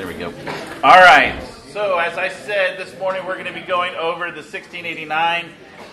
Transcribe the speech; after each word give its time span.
There 0.00 0.06
we 0.06 0.14
go. 0.14 0.32
All 0.82 0.98
right. 1.02 1.38
So, 1.68 1.98
as 1.98 2.16
I 2.16 2.30
said 2.30 2.78
this 2.78 2.98
morning, 2.98 3.26
we're 3.26 3.34
going 3.34 3.44
to 3.44 3.52
be 3.52 3.60
going 3.60 3.94
over 3.96 4.30
the 4.30 4.40
1689, 4.40 5.50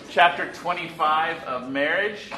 chapter 0.08 0.50
25 0.50 1.44
of 1.44 1.68
marriage. 1.68 2.30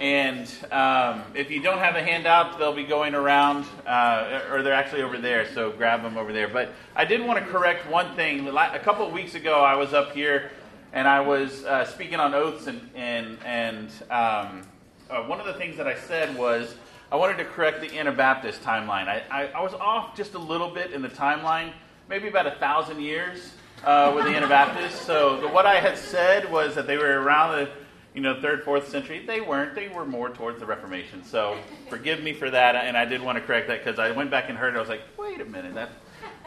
And 0.00 0.52
um, 0.72 1.22
if 1.36 1.48
you 1.48 1.62
don't 1.62 1.78
have 1.78 1.94
a 1.94 2.02
handout, 2.02 2.58
they'll 2.58 2.74
be 2.74 2.82
going 2.82 3.14
around, 3.14 3.66
uh, 3.86 4.40
or 4.50 4.62
they're 4.64 4.72
actually 4.72 5.02
over 5.02 5.16
there, 5.16 5.46
so 5.54 5.70
grab 5.70 6.02
them 6.02 6.18
over 6.18 6.32
there. 6.32 6.48
But 6.48 6.72
I 6.96 7.04
did 7.04 7.24
want 7.24 7.38
to 7.38 7.48
correct 7.52 7.88
one 7.88 8.16
thing. 8.16 8.48
A 8.48 8.80
couple 8.80 9.06
of 9.06 9.12
weeks 9.12 9.36
ago, 9.36 9.60
I 9.60 9.76
was 9.76 9.94
up 9.94 10.10
here 10.14 10.50
and 10.92 11.06
I 11.06 11.20
was 11.20 11.64
uh, 11.64 11.84
speaking 11.84 12.18
on 12.18 12.34
oaths, 12.34 12.66
and, 12.66 12.90
and, 12.96 13.38
and 13.44 13.86
um, 14.10 14.62
uh, 15.08 15.22
one 15.22 15.38
of 15.38 15.46
the 15.46 15.54
things 15.54 15.76
that 15.76 15.86
I 15.86 15.94
said 15.94 16.36
was 16.36 16.74
I 17.12 17.16
wanted 17.16 17.36
to 17.36 17.44
correct 17.44 17.82
the 17.82 17.98
Anabaptist 17.98 18.62
timeline. 18.62 19.06
I, 19.06 19.22
I, 19.30 19.46
I, 19.48 19.62
was 19.62 19.74
off 19.74 20.16
just 20.16 20.32
a 20.32 20.38
little 20.38 20.70
bit 20.70 20.92
in 20.92 21.02
the 21.02 21.10
timeline, 21.10 21.74
maybe 22.08 22.26
about 22.26 22.46
a 22.46 22.52
thousand 22.52 23.02
years 23.02 23.52
uh, 23.84 24.10
with 24.16 24.24
the 24.24 24.34
Anabaptists. 24.34 24.98
So 24.98 25.38
the, 25.38 25.48
what 25.48 25.66
I 25.66 25.74
had 25.78 25.98
said 25.98 26.50
was 26.50 26.74
that 26.74 26.86
they 26.86 26.96
were 26.96 27.20
around 27.20 27.58
the 27.58 27.70
you 28.14 28.22
know 28.22 28.40
third, 28.40 28.64
fourth 28.64 28.88
century. 28.88 29.26
They 29.26 29.42
weren't. 29.42 29.74
They 29.74 29.88
were 29.88 30.06
more 30.06 30.30
towards 30.30 30.58
the 30.58 30.64
Reformation. 30.64 31.22
So 31.22 31.58
forgive 31.90 32.22
me 32.22 32.32
for 32.32 32.48
that. 32.48 32.76
And 32.76 32.96
I 32.96 33.04
did 33.04 33.20
want 33.20 33.36
to 33.36 33.44
correct 33.44 33.68
that 33.68 33.84
because 33.84 33.98
I 33.98 34.10
went 34.10 34.30
back 34.30 34.48
and 34.48 34.56
heard 34.56 34.72
it. 34.72 34.78
I 34.78 34.80
was 34.80 34.88
like, 34.88 35.02
wait 35.18 35.38
a 35.42 35.44
minute. 35.44 35.74
That 35.74 35.90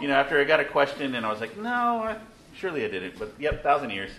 you 0.02 0.08
know 0.08 0.16
after 0.16 0.42
I 0.42 0.46
got 0.46 0.62
a 0.62 0.66
question 0.66 1.14
and 1.14 1.28
I 1.28 1.30
was 1.30 1.42
like, 1.42 1.56
no, 1.60 1.70
I, 1.70 2.18
surely 2.56 2.84
I 2.84 2.88
didn't. 2.88 3.20
But 3.20 3.36
yep, 3.38 3.62
thousand 3.62 3.92
years. 3.92 4.10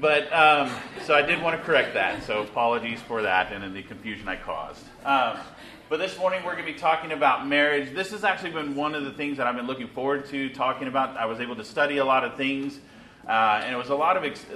But 0.00 0.32
um, 0.32 0.70
so 1.02 1.14
I 1.14 1.20
did 1.20 1.42
want 1.42 1.58
to 1.58 1.62
correct 1.62 1.92
that. 1.92 2.22
So 2.22 2.40
apologies 2.40 3.02
for 3.02 3.20
that 3.20 3.52
and 3.52 3.76
the 3.76 3.82
confusion 3.82 4.28
I 4.28 4.36
caused. 4.36 4.82
Um, 5.04 5.38
but 5.90 5.98
this 5.98 6.16
morning 6.16 6.42
we're 6.42 6.54
going 6.54 6.64
to 6.64 6.72
be 6.72 6.78
talking 6.78 7.12
about 7.12 7.46
marriage. 7.46 7.94
This 7.94 8.10
has 8.12 8.24
actually 8.24 8.52
been 8.52 8.74
one 8.74 8.94
of 8.94 9.04
the 9.04 9.12
things 9.12 9.36
that 9.36 9.46
I've 9.46 9.56
been 9.56 9.66
looking 9.66 9.88
forward 9.88 10.24
to 10.28 10.48
talking 10.50 10.88
about. 10.88 11.18
I 11.18 11.26
was 11.26 11.38
able 11.38 11.54
to 11.56 11.64
study 11.64 11.98
a 11.98 12.04
lot 12.04 12.24
of 12.24 12.38
things, 12.38 12.78
uh, 13.28 13.60
and 13.62 13.74
it 13.74 13.76
was 13.76 13.90
a 13.90 13.94
lot 13.94 14.16
of 14.16 14.24
ex- 14.24 14.46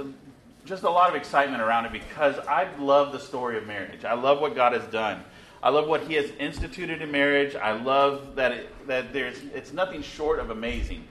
just 0.64 0.82
a 0.82 0.90
lot 0.90 1.10
of 1.10 1.14
excitement 1.14 1.60
around 1.60 1.84
it 1.84 1.92
because 1.92 2.38
I 2.48 2.74
love 2.78 3.12
the 3.12 3.20
story 3.20 3.58
of 3.58 3.66
marriage. 3.66 4.06
I 4.06 4.14
love 4.14 4.40
what 4.40 4.54
God 4.54 4.72
has 4.72 4.84
done. 4.84 5.24
I 5.62 5.68
love 5.68 5.86
what 5.86 6.04
He 6.04 6.14
has 6.14 6.30
instituted 6.38 7.02
in 7.02 7.10
marriage. 7.10 7.54
I 7.54 7.72
love 7.72 8.34
that 8.36 8.52
it, 8.52 8.86
that 8.86 9.12
there's 9.12 9.42
it's 9.54 9.74
nothing 9.74 10.00
short 10.00 10.38
of 10.38 10.48
amazing. 10.48 11.04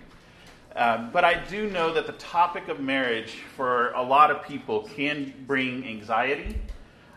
Um, 0.76 1.12
but 1.12 1.24
I 1.24 1.36
do 1.36 1.70
know 1.70 1.94
that 1.94 2.08
the 2.08 2.14
topic 2.14 2.68
of 2.68 2.80
marriage 2.80 3.38
for 3.56 3.92
a 3.92 4.02
lot 4.02 4.32
of 4.32 4.44
people 4.44 4.90
can 4.96 5.34
bring 5.46 5.86
anxiety. 5.86 6.60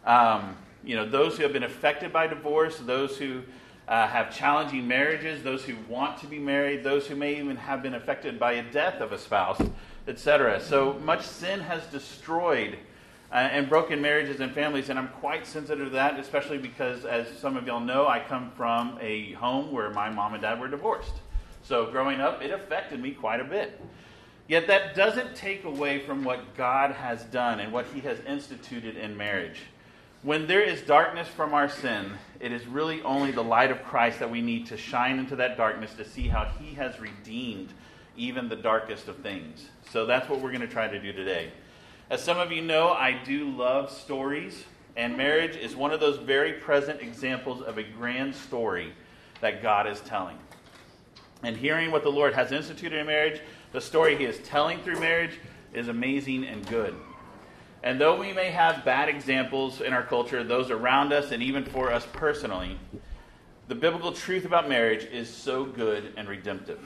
Um, 0.05 0.57
you 0.85 0.95
know, 0.95 1.09
those 1.09 1.37
who 1.37 1.43
have 1.43 1.53
been 1.53 1.63
affected 1.63 2.13
by 2.13 2.27
divorce, 2.27 2.79
those 2.79 3.17
who 3.17 3.43
uh, 3.89 4.07
have 4.09 4.35
challenging 4.35 4.87
marriages, 4.87 5.43
those 5.43 5.65
who 5.65 5.75
want 5.89 6.19
to 6.19 6.27
be 6.27 6.39
married, 6.39 6.85
those 6.85 7.07
who 7.07 7.17
may 7.17 7.39
even 7.39 7.57
have 7.57 7.83
been 7.83 7.95
affected 7.95 8.39
by 8.39 8.53
a 8.53 8.73
death 8.73 9.01
of 9.01 9.13
a 9.13 9.19
spouse, 9.19 9.61
etc. 10.07 10.61
So 10.61 10.95
much 11.05 11.23
sin 11.23 11.61
has 11.61 11.87
destroyed 11.87 12.77
uh, 13.33 13.37
and 13.37 13.69
broken 13.69 14.01
marriages 14.01 14.41
and 14.41 14.53
families, 14.53 14.91
and 14.91 14.99
I'm 14.99 15.09
quite 15.09 15.47
sensitive 15.47 15.87
to 15.87 15.91
that, 15.91 16.19
especially 16.21 16.59
because, 16.59 17.05
as 17.05 17.27
some 17.39 17.57
of 17.57 17.67
y'all 17.67 17.81
know, 17.81 18.07
I 18.07 18.21
come 18.21 18.53
from 18.57 18.99
a 19.01 19.33
home 19.33 19.73
where 19.73 19.91
my 19.91 20.11
mom 20.11 20.35
and 20.35 20.43
dad 20.43 20.61
were 20.61 20.69
divorced. 20.69 21.15
So 21.67 21.91
growing 21.91 22.21
up, 22.21 22.43
it 22.43 22.53
affected 22.53 23.01
me 23.01 23.11
quite 23.11 23.41
a 23.41 23.45
bit. 23.45 23.81
Yet 24.47 24.69
that 24.69 24.95
doesn't 24.95 25.35
take 25.35 25.65
away 25.65 25.99
from 25.99 26.23
what 26.23 26.57
God 26.57 26.93
has 26.93 27.25
done 27.25 27.59
and 27.59 27.73
what 27.73 27.87
He 27.93 28.01
has 28.01 28.21
instituted 28.21 28.97
in 28.97 29.17
marriage. 29.17 29.63
When 30.23 30.47
there 30.47 30.63
is 30.63 30.83
darkness 30.83 31.27
from 31.27 31.55
our 31.55 31.69
sin, 31.69 32.13
it 32.39 32.53
is 32.53 32.67
really 32.67 33.03
only 33.03 33.33
the 33.33 33.43
light 33.43 33.73
of 33.73 33.83
Christ 33.83 34.21
that 34.21 34.31
we 34.31 34.41
need 34.41 34.67
to 34.67 34.77
shine 34.77 35.19
into 35.19 35.35
that 35.37 35.57
darkness 35.57 35.93
to 35.95 36.05
see 36.05 36.29
how 36.29 36.45
He 36.61 36.75
has 36.75 37.01
redeemed 37.01 37.73
even 38.17 38.49
the 38.49 38.57
darkest 38.57 39.09
of 39.09 39.17
things. 39.17 39.69
So 39.91 40.07
that's 40.07 40.29
what 40.29 40.41
we're 40.41 40.53
going 40.53 40.61
to 40.61 40.69
try 40.69 40.87
to 40.87 41.01
do 41.01 41.13
today. 41.13 41.51
As 42.11 42.23
some 42.23 42.39
of 42.39 42.53
you 42.53 42.63
know, 42.63 42.91
I 42.91 43.21
do 43.25 43.51
love 43.51 43.91
stories, 43.91 44.65
and 44.97 45.17
marriage 45.17 45.57
is 45.57 45.75
one 45.75 45.91
of 45.91 45.99
those 45.99 46.19
very 46.19 46.53
present 46.53 47.03
examples 47.03 47.61
of 47.61 47.77
a 47.77 47.83
grand 47.83 48.37
story 48.37 48.93
that 49.41 49.63
God 49.63 49.89
is 49.89 50.01
telling 50.01 50.39
and 51.43 51.57
hearing 51.57 51.91
what 51.91 52.03
the 52.03 52.11
Lord 52.11 52.35
has 52.35 52.53
instituted 52.53 52.99
in 52.99 53.07
marriage, 53.07 53.41
the 53.73 53.81
story 53.81 54.17
He 54.17 54.25
is 54.25 54.39
telling 54.39 54.81
through 54.81 55.01
marriage, 55.01 55.39
is 55.73 55.89
amazing 55.89 56.45
and 56.45 56.67
good. 56.67 56.95
And 57.83 58.01
though 58.01 58.19
we 58.19 58.33
may 58.33 58.51
have 58.51 58.85
bad 58.85 59.09
examples 59.09 59.81
in 59.81 59.93
our 59.93 60.03
culture, 60.03 60.43
those 60.43 60.71
around 60.71 61.13
us, 61.13 61.31
and 61.31 61.43
even 61.43 61.65
for 61.65 61.93
us 61.93 62.07
personally, 62.13 62.79
the 63.69 63.75
biblical 63.75 64.13
truth 64.13 64.45
about 64.45 64.69
marriage 64.69 65.05
is 65.05 65.29
so 65.29 65.65
good 65.65 66.13
and 66.17 66.29
redemptive. 66.29 66.81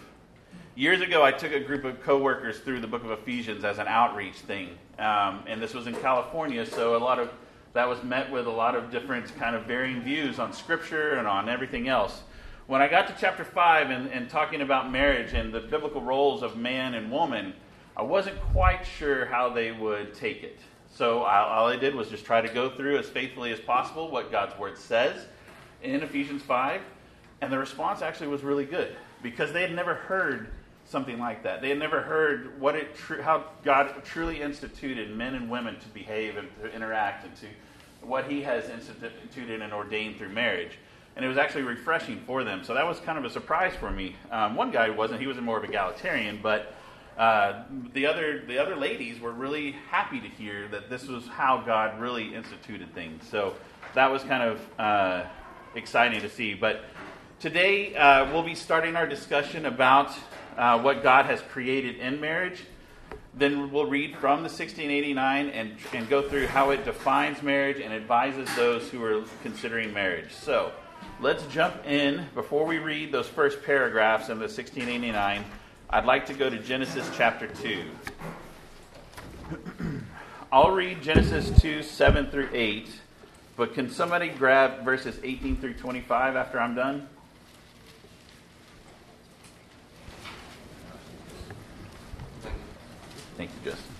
Years 0.74 1.00
ago, 1.00 1.22
I 1.22 1.32
took 1.32 1.52
a 1.52 1.60
group 1.60 1.84
of 1.84 2.02
coworkers 2.02 2.60
through 2.60 2.80
the 2.80 2.86
book 2.86 3.04
of 3.04 3.10
Ephesians 3.10 3.64
as 3.64 3.78
an 3.78 3.86
outreach 3.86 4.36
thing, 4.36 4.70
um, 4.98 5.44
and 5.46 5.60
this 5.60 5.74
was 5.74 5.86
in 5.86 5.94
California, 5.94 6.64
so 6.66 6.96
a 6.96 6.98
lot 6.98 7.18
of 7.18 7.30
that 7.72 7.88
was 7.88 8.02
met 8.02 8.30
with 8.30 8.46
a 8.46 8.50
lot 8.50 8.74
of 8.74 8.90
different 8.90 9.32
kind 9.38 9.54
of 9.54 9.64
varying 9.64 10.02
views 10.02 10.38
on 10.38 10.52
Scripture 10.52 11.14
and 11.14 11.28
on 11.28 11.48
everything 11.48 11.88
else 11.88 12.22
when 12.70 12.80
I 12.80 12.86
got 12.86 13.08
to 13.08 13.16
chapter 13.18 13.42
5 13.42 13.90
and, 13.90 14.06
and 14.12 14.30
talking 14.30 14.60
about 14.60 14.92
marriage 14.92 15.32
and 15.32 15.52
the 15.52 15.58
biblical 15.58 16.00
roles 16.00 16.44
of 16.44 16.56
man 16.56 16.94
and 16.94 17.10
woman, 17.10 17.52
I 17.96 18.02
wasn't 18.02 18.40
quite 18.52 18.86
sure 18.86 19.26
how 19.26 19.48
they 19.48 19.72
would 19.72 20.14
take 20.14 20.44
it. 20.44 20.60
So 20.88 21.24
I, 21.24 21.40
all 21.40 21.66
I 21.66 21.74
did 21.74 21.96
was 21.96 22.08
just 22.08 22.24
try 22.24 22.40
to 22.40 22.48
go 22.48 22.70
through 22.70 22.96
as 22.98 23.08
faithfully 23.08 23.50
as 23.50 23.58
possible 23.58 24.08
what 24.08 24.30
God's 24.30 24.56
word 24.56 24.78
says 24.78 25.26
in 25.82 26.04
Ephesians 26.04 26.42
5. 26.42 26.80
And 27.40 27.52
the 27.52 27.58
response 27.58 28.02
actually 28.02 28.28
was 28.28 28.44
really 28.44 28.66
good 28.66 28.94
because 29.20 29.52
they 29.52 29.62
had 29.62 29.74
never 29.74 29.94
heard 29.94 30.50
something 30.84 31.18
like 31.18 31.42
that. 31.42 31.62
They 31.62 31.70
had 31.70 31.78
never 31.80 32.00
heard 32.00 32.60
what 32.60 32.76
it 32.76 32.94
tr- 32.94 33.20
how 33.20 33.46
God 33.64 34.04
truly 34.04 34.42
instituted 34.42 35.10
men 35.10 35.34
and 35.34 35.50
women 35.50 35.80
to 35.80 35.88
behave 35.88 36.36
and 36.36 36.48
to 36.62 36.72
interact 36.72 37.24
and 37.24 37.34
to 37.34 37.46
what 38.06 38.30
He 38.30 38.42
has 38.42 38.70
instituted 38.70 39.60
and 39.60 39.72
ordained 39.72 40.18
through 40.18 40.28
marriage 40.28 40.78
and 41.20 41.26
it 41.26 41.28
was 41.28 41.36
actually 41.36 41.64
refreshing 41.64 42.18
for 42.26 42.44
them. 42.44 42.64
So 42.64 42.72
that 42.72 42.86
was 42.86 42.98
kind 43.00 43.18
of 43.18 43.26
a 43.26 43.30
surprise 43.30 43.74
for 43.78 43.90
me. 43.90 44.16
Um, 44.30 44.54
one 44.56 44.70
guy 44.70 44.88
wasn't; 44.88 45.20
he 45.20 45.26
was 45.26 45.36
more 45.36 45.58
of 45.58 45.64
a 45.64 45.66
egalitarian, 45.66 46.40
but 46.42 46.74
uh, 47.18 47.64
the 47.92 48.06
other 48.06 48.42
the 48.46 48.58
other 48.58 48.74
ladies 48.74 49.20
were 49.20 49.32
really 49.32 49.72
happy 49.90 50.18
to 50.18 50.26
hear 50.26 50.66
that 50.68 50.88
this 50.88 51.06
was 51.06 51.26
how 51.26 51.60
God 51.60 52.00
really 52.00 52.34
instituted 52.34 52.94
things. 52.94 53.22
So 53.28 53.54
that 53.94 54.10
was 54.10 54.22
kind 54.22 54.42
of 54.42 54.60
uh, 54.78 55.24
exciting 55.74 56.22
to 56.22 56.30
see. 56.30 56.54
But 56.54 56.86
today 57.38 57.94
uh, 57.94 58.32
we'll 58.32 58.42
be 58.42 58.54
starting 58.54 58.96
our 58.96 59.06
discussion 59.06 59.66
about 59.66 60.16
uh, 60.56 60.80
what 60.80 61.02
God 61.02 61.26
has 61.26 61.42
created 61.42 61.96
in 61.96 62.18
marriage. 62.18 62.64
Then 63.34 63.70
we'll 63.70 63.84
read 63.84 64.16
from 64.16 64.38
the 64.38 64.48
1689 64.48 65.50
and, 65.50 65.76
and 65.92 66.08
go 66.08 66.26
through 66.26 66.46
how 66.46 66.70
it 66.70 66.86
defines 66.86 67.42
marriage 67.42 67.78
and 67.78 67.92
advises 67.92 68.48
those 68.56 68.88
who 68.88 69.04
are 69.04 69.22
considering 69.42 69.92
marriage. 69.92 70.32
So, 70.32 70.72
let's 71.20 71.44
jump 71.46 71.86
in. 71.86 72.26
Before 72.34 72.64
we 72.64 72.78
read 72.78 73.12
those 73.12 73.28
first 73.28 73.62
paragraphs 73.62 74.28
in 74.28 74.38
the 74.38 74.44
1689, 74.44 75.44
I'd 75.90 76.04
like 76.04 76.26
to 76.26 76.34
go 76.34 76.48
to 76.48 76.58
Genesis 76.58 77.08
chapter 77.16 77.46
2. 77.46 77.84
I'll 80.52 80.70
read 80.70 81.02
Genesis 81.02 81.50
2, 81.60 81.82
7 81.82 82.30
through 82.30 82.48
8, 82.52 82.88
but 83.56 83.74
can 83.74 83.90
somebody 83.90 84.28
grab 84.28 84.84
verses 84.84 85.18
18 85.22 85.56
through 85.60 85.74
25 85.74 86.36
after 86.36 86.58
I'm 86.58 86.74
done? 86.74 87.08
Thank 93.36 93.50
you, 93.50 93.70
Justin. 93.70 93.94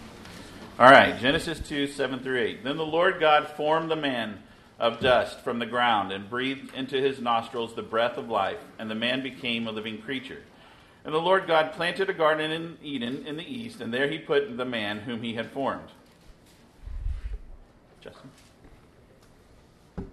All 0.78 0.90
right, 0.90 1.18
Genesis 1.18 1.60
2, 1.68 1.86
7 1.86 2.20
through 2.20 2.40
8. 2.40 2.64
Then 2.64 2.76
the 2.76 2.86
Lord 2.86 3.20
God 3.20 3.48
formed 3.48 3.90
the 3.90 3.96
man 3.96 4.42
of 4.80 4.98
dust 4.98 5.40
from 5.40 5.58
the 5.58 5.66
ground 5.66 6.10
and 6.10 6.28
breathed 6.28 6.74
into 6.74 6.96
his 6.96 7.20
nostrils 7.20 7.74
the 7.74 7.82
breath 7.82 8.16
of 8.16 8.30
life, 8.30 8.58
and 8.78 8.90
the 8.90 8.94
man 8.94 9.22
became 9.22 9.68
a 9.68 9.70
living 9.70 10.00
creature. 10.00 10.42
And 11.04 11.14
the 11.14 11.18
Lord 11.18 11.46
God 11.46 11.72
planted 11.72 12.08
a 12.08 12.14
garden 12.14 12.50
in 12.50 12.78
Eden 12.82 13.26
in 13.26 13.36
the 13.36 13.44
east, 13.44 13.80
and 13.80 13.92
there 13.92 14.08
he 14.08 14.18
put 14.18 14.56
the 14.56 14.64
man 14.64 15.00
whom 15.00 15.22
he 15.22 15.34
had 15.34 15.50
formed. 15.50 15.88
Justin? 18.00 18.30
17 19.96 20.08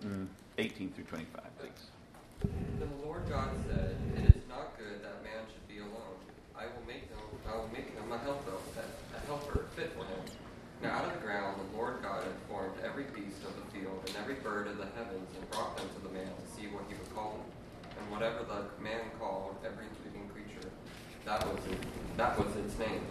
through 0.00 0.08
Mm, 0.08 0.26
18 0.58 0.92
through 0.92 1.04
25, 1.04 1.42
please. 1.58 1.70
Then 2.40 2.88
the 3.00 3.06
Lord 3.06 3.28
God 3.28 3.50
said, 3.68 3.96
It 4.16 4.36
is 4.36 4.42
not 4.48 4.78
good 4.78 5.02
that 5.02 5.24
man 5.24 5.42
should 5.52 5.66
be 5.66 5.80
alone. 5.80 6.22
I 6.56 6.66
will 6.66 6.86
make 6.86 7.08
him, 7.08 7.18
I 7.48 7.56
will 7.56 7.70
make 7.72 7.90
him 7.90 8.12
a 8.12 8.18
helper, 8.18 8.52
a 9.16 9.26
helper 9.26 9.66
fit 9.74 9.92
for 9.94 10.04
him. 10.04 10.37
Now 10.82 10.90
out 10.98 11.04
of 11.06 11.12
the 11.12 11.26
ground 11.26 11.56
the 11.58 11.76
Lord 11.76 12.02
God 12.02 12.22
had 12.22 12.32
formed 12.48 12.74
every 12.84 13.04
beast 13.14 13.42
of 13.44 13.54
the 13.56 13.66
field 13.72 14.00
and 14.06 14.16
every 14.16 14.34
bird 14.34 14.68
of 14.68 14.78
the 14.78 14.86
heavens 14.96 15.28
and 15.34 15.50
brought 15.50 15.76
them 15.76 15.88
to 15.88 16.00
the 16.06 16.14
man 16.14 16.26
to 16.26 16.46
see 16.54 16.68
what 16.68 16.84
he 16.88 16.94
would 16.94 17.14
call 17.14 17.32
them. 17.32 17.46
And 17.98 18.10
whatever 18.12 18.44
the 18.44 18.82
man 18.82 19.10
called 19.18 19.56
every 19.64 19.86
living 20.06 20.28
creature, 20.30 20.70
that 21.24 21.44
was 21.46 21.58
it, 21.66 21.78
that 22.16 22.38
was 22.38 22.54
its 22.56 22.78
name. 22.78 23.02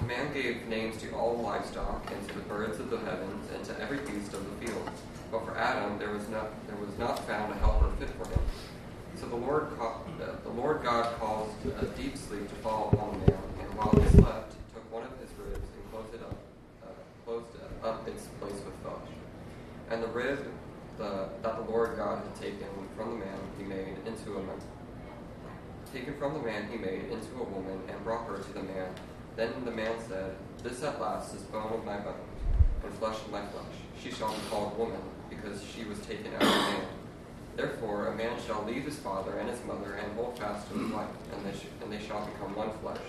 The 0.00 0.06
man 0.06 0.32
gave 0.34 0.66
names 0.66 1.00
to 1.02 1.14
all 1.14 1.36
livestock 1.36 2.10
and 2.10 2.28
to 2.28 2.34
the 2.34 2.40
birds 2.40 2.80
of 2.80 2.90
the 2.90 2.98
heavens 2.98 3.50
and 3.54 3.64
to 3.66 3.80
every 3.80 3.98
beast 3.98 4.34
of 4.34 4.42
the 4.42 4.66
field. 4.66 4.90
But 5.30 5.46
for 5.46 5.56
Adam 5.56 5.98
there 5.98 6.10
was 6.10 6.28
not 6.28 6.50
there 6.66 6.76
was 6.76 6.98
not 6.98 7.24
found 7.26 7.52
a 7.52 7.56
helper 7.56 7.90
fit 8.00 8.10
for 8.10 8.28
him. 8.28 8.40
So 9.14 9.26
the 9.26 9.36
Lord 9.36 9.68
called 9.78 10.10
the 10.18 10.50
Lord 10.50 10.82
God 10.82 11.06
caused 11.20 11.54
a 11.64 11.86
deep 11.96 12.16
sleep 12.16 12.48
to 12.48 12.54
fall 12.56 12.90
upon 12.92 13.12
the 13.12 13.32
man, 13.32 13.42
and 13.60 13.68
while 13.78 13.94
he 13.94 14.08
slept, 14.18 14.54
he 14.54 14.74
took 14.74 14.92
one 14.92 15.04
of 15.04 15.14
his 15.20 15.30
ribs 15.38 15.62
and 15.62 15.90
closed 15.92 16.14
it 16.14 16.22
up, 16.22 16.36
uh, 16.82 16.90
closed 17.24 17.46
up 17.84 18.08
its 18.08 18.26
place 18.40 18.60
with 18.64 18.74
flesh. 18.82 19.08
And 19.92 20.02
the 20.02 20.08
rib 20.08 20.38
the, 20.96 21.28
that 21.42 21.56
the 21.56 21.70
Lord 21.70 21.98
God 21.98 22.22
had 22.24 22.34
taken 22.34 22.66
from 22.96 23.10
the 23.10 23.26
man 23.26 23.38
he 23.58 23.64
made 23.64 23.96
into 24.06 24.38
a 24.38 24.42
man, 24.42 24.56
taken 25.92 26.16
from 26.16 26.32
the 26.32 26.40
man 26.40 26.66
he 26.70 26.78
made 26.78 27.10
into 27.10 27.34
a 27.38 27.44
woman, 27.44 27.78
and 27.88 28.02
brought 28.02 28.26
her 28.26 28.38
to 28.38 28.52
the 28.54 28.62
man. 28.62 28.88
Then 29.36 29.52
the 29.66 29.70
man 29.70 29.92
said, 30.08 30.34
This 30.62 30.82
at 30.82 30.98
last 30.98 31.34
is 31.34 31.42
bone 31.42 31.74
of 31.74 31.84
my 31.84 31.98
bone, 31.98 32.14
and 32.82 32.94
flesh 32.94 33.16
of 33.16 33.30
my 33.30 33.44
flesh. 33.46 33.74
She 34.02 34.10
shall 34.10 34.32
be 34.32 34.40
called 34.48 34.78
woman, 34.78 35.00
because 35.28 35.62
she 35.62 35.84
was 35.84 35.98
taken 36.00 36.32
out 36.36 36.42
of 36.42 36.48
man. 36.48 36.86
Therefore, 37.54 38.06
a 38.08 38.16
man 38.16 38.38
shall 38.46 38.64
leave 38.64 38.84
his 38.84 38.96
father 38.96 39.38
and 39.38 39.50
his 39.50 39.62
mother 39.66 39.92
and 40.02 40.10
hold 40.14 40.38
fast 40.38 40.70
to 40.72 40.78
his 40.78 40.90
wife, 40.90 41.08
and 41.34 41.44
they, 41.44 41.58
sh- 41.58 41.66
and 41.82 41.92
they 41.92 42.02
shall 42.02 42.24
become 42.24 42.56
one 42.56 42.70
flesh. 42.78 43.04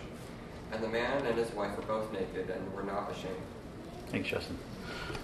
And 0.74 0.84
the 0.84 0.90
man 0.90 1.26
and 1.26 1.38
his 1.38 1.52
wife 1.52 1.78
were 1.78 1.84
both 1.84 2.12
naked 2.12 2.50
and 2.50 2.74
were 2.74 2.84
not 2.84 3.10
ashamed. 3.10 3.36
Thanks, 4.10 4.28
Justin. 4.28 4.58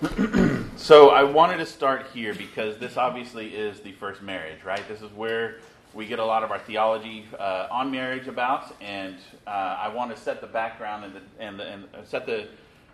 so 0.77 1.09
I 1.09 1.23
wanted 1.23 1.57
to 1.57 1.65
start 1.65 2.07
here 2.13 2.33
because 2.33 2.77
this 2.77 2.97
obviously 2.97 3.55
is 3.55 3.81
the 3.81 3.91
first 3.93 4.21
marriage, 4.21 4.63
right? 4.63 4.85
This 4.87 5.01
is 5.01 5.11
where 5.11 5.57
we 5.93 6.05
get 6.05 6.19
a 6.19 6.25
lot 6.25 6.43
of 6.43 6.51
our 6.51 6.59
theology 6.59 7.25
uh, 7.37 7.67
on 7.71 7.91
marriage 7.91 8.27
about, 8.27 8.75
and 8.79 9.17
uh, 9.47 9.49
I 9.49 9.89
want 9.89 10.15
to 10.15 10.21
set 10.21 10.39
the 10.39 10.47
background 10.47 11.05
and, 11.05 11.13
the, 11.15 11.21
and, 11.39 11.59
the, 11.59 11.63
and 11.65 12.07
set 12.07 12.25
the 12.25 12.47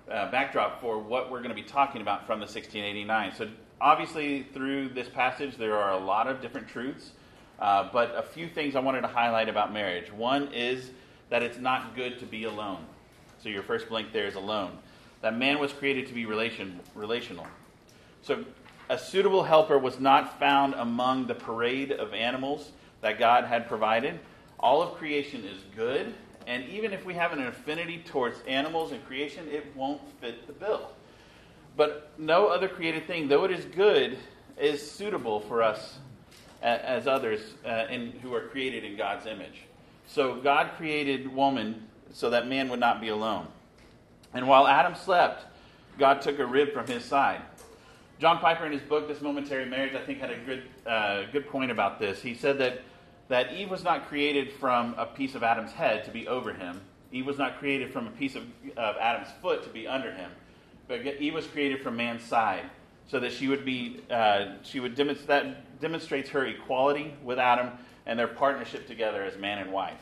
uh, 0.09 0.31
backdrop 0.31 0.81
for 0.81 0.97
what 0.97 1.29
we're 1.29 1.39
going 1.39 1.49
to 1.49 1.55
be 1.55 1.63
talking 1.63 2.01
about 2.01 2.25
from 2.25 2.39
the 2.39 2.45
1689. 2.45 3.35
So 3.35 3.49
obviously, 3.81 4.43
through 4.53 4.89
this 4.89 5.09
passage, 5.09 5.57
there 5.57 5.77
are 5.77 5.91
a 5.91 6.03
lot 6.03 6.27
of 6.27 6.41
different 6.41 6.67
truths, 6.67 7.11
uh, 7.59 7.89
but 7.91 8.15
a 8.15 8.23
few 8.23 8.47
things 8.47 8.75
I 8.75 8.79
wanted 8.79 9.01
to 9.01 9.07
highlight 9.07 9.49
about 9.49 9.73
marriage. 9.73 10.11
One 10.11 10.47
is 10.53 10.91
that 11.29 11.43
it's 11.43 11.57
not 11.57 11.95
good 11.95 12.19
to 12.19 12.25
be 12.25 12.45
alone. 12.45 12.85
So 13.41 13.49
your 13.49 13.63
first 13.63 13.89
blank 13.89 14.13
there 14.13 14.25
is 14.25 14.35
alone. 14.35 14.77
That 15.21 15.37
man 15.37 15.59
was 15.59 15.73
created 15.73 16.07
to 16.07 16.13
be 16.13 16.25
relation, 16.25 16.79
relational. 16.93 17.47
So 18.21 18.43
a 18.89 18.97
suitable 18.97 19.43
helper 19.43 19.77
was 19.77 19.99
not 19.99 20.39
found 20.39 20.73
among 20.75 21.27
the 21.27 21.35
parade 21.35 21.91
of 21.91 22.13
animals 22.13 22.71
that 23.01 23.19
God 23.19 23.45
had 23.45 23.67
provided. 23.67 24.19
All 24.59 24.81
of 24.81 24.95
creation 24.95 25.43
is 25.43 25.59
good, 25.75 26.13
and 26.47 26.63
even 26.69 26.93
if 26.93 27.05
we 27.05 27.13
have 27.15 27.33
an 27.33 27.41
affinity 27.45 28.03
towards 28.05 28.39
animals 28.47 28.91
and 28.91 29.05
creation, 29.05 29.47
it 29.47 29.65
won't 29.75 30.01
fit 30.21 30.47
the 30.47 30.53
bill. 30.53 30.89
But 31.75 32.11
no 32.17 32.47
other 32.47 32.67
created 32.67 33.05
thing, 33.07 33.27
though 33.27 33.43
it 33.43 33.51
is 33.51 33.65
good, 33.65 34.17
is 34.57 34.89
suitable 34.89 35.41
for 35.41 35.61
us 35.61 35.97
as 36.61 37.05
others 37.05 37.41
uh, 37.65 37.85
in, 37.89 38.11
who 38.23 38.33
are 38.33 38.47
created 38.47 38.83
in 38.83 38.95
God's 38.95 39.25
image. 39.25 39.63
So 40.07 40.35
God 40.35 40.71
created 40.77 41.33
woman 41.33 41.87
so 42.11 42.29
that 42.29 42.47
man 42.47 42.69
would 42.69 42.79
not 42.79 43.01
be 43.01 43.09
alone. 43.09 43.47
And 44.35 44.47
while 44.47 44.67
Adam 44.67 44.93
slept, 44.93 45.45
God 45.97 46.21
took 46.21 46.37
a 46.37 46.45
rib 46.45 46.73
from 46.73 46.85
his 46.85 47.03
side. 47.03 47.41
John 48.19 48.37
Piper, 48.37 48.65
in 48.65 48.71
his 48.71 48.81
book, 48.81 49.07
This 49.07 49.21
Momentary 49.21 49.65
Marriage, 49.65 49.95
I 49.95 50.05
think 50.05 50.19
had 50.19 50.29
a 50.29 50.37
good, 50.37 50.63
uh, 50.85 51.23
good 51.31 51.49
point 51.49 51.71
about 51.71 51.99
this. 51.99 52.21
He 52.21 52.35
said 52.35 52.59
that, 52.59 52.81
that 53.29 53.53
Eve 53.53 53.71
was 53.71 53.83
not 53.83 54.07
created 54.07 54.53
from 54.53 54.93
a 54.97 55.07
piece 55.07 55.33
of 55.33 55.41
Adam's 55.41 55.71
head 55.71 56.05
to 56.05 56.11
be 56.11 56.27
over 56.27 56.53
him, 56.53 56.79
Eve 57.15 57.25
was 57.25 57.37
not 57.37 57.59
created 57.59 57.93
from 57.93 58.07
a 58.07 58.11
piece 58.11 58.35
of, 58.35 58.43
of 58.75 58.97
Adam's 58.99 59.29
foot 59.41 59.63
to 59.63 59.69
be 59.69 59.87
under 59.87 60.11
him, 60.11 60.29
but 60.89 61.05
Eve 61.05 61.33
was 61.33 61.47
created 61.47 61.81
from 61.81 61.95
man's 61.95 62.23
side 62.23 62.63
so 63.07 63.21
that 63.21 63.31
she 63.31 63.47
would 63.47 63.63
be 63.63 64.01
uh, 64.09 64.55
she 64.63 64.81
would 64.81 64.95
demonstrate 64.95 65.27
that 65.27 65.79
demonstrates 65.79 66.29
her 66.29 66.45
equality 66.45 67.13
with 67.23 67.39
Adam 67.39 67.69
and 68.05 68.19
their 68.19 68.27
partnership 68.27 68.85
together 68.85 69.23
as 69.23 69.37
man 69.37 69.59
and 69.59 69.71
wife. 69.71 70.01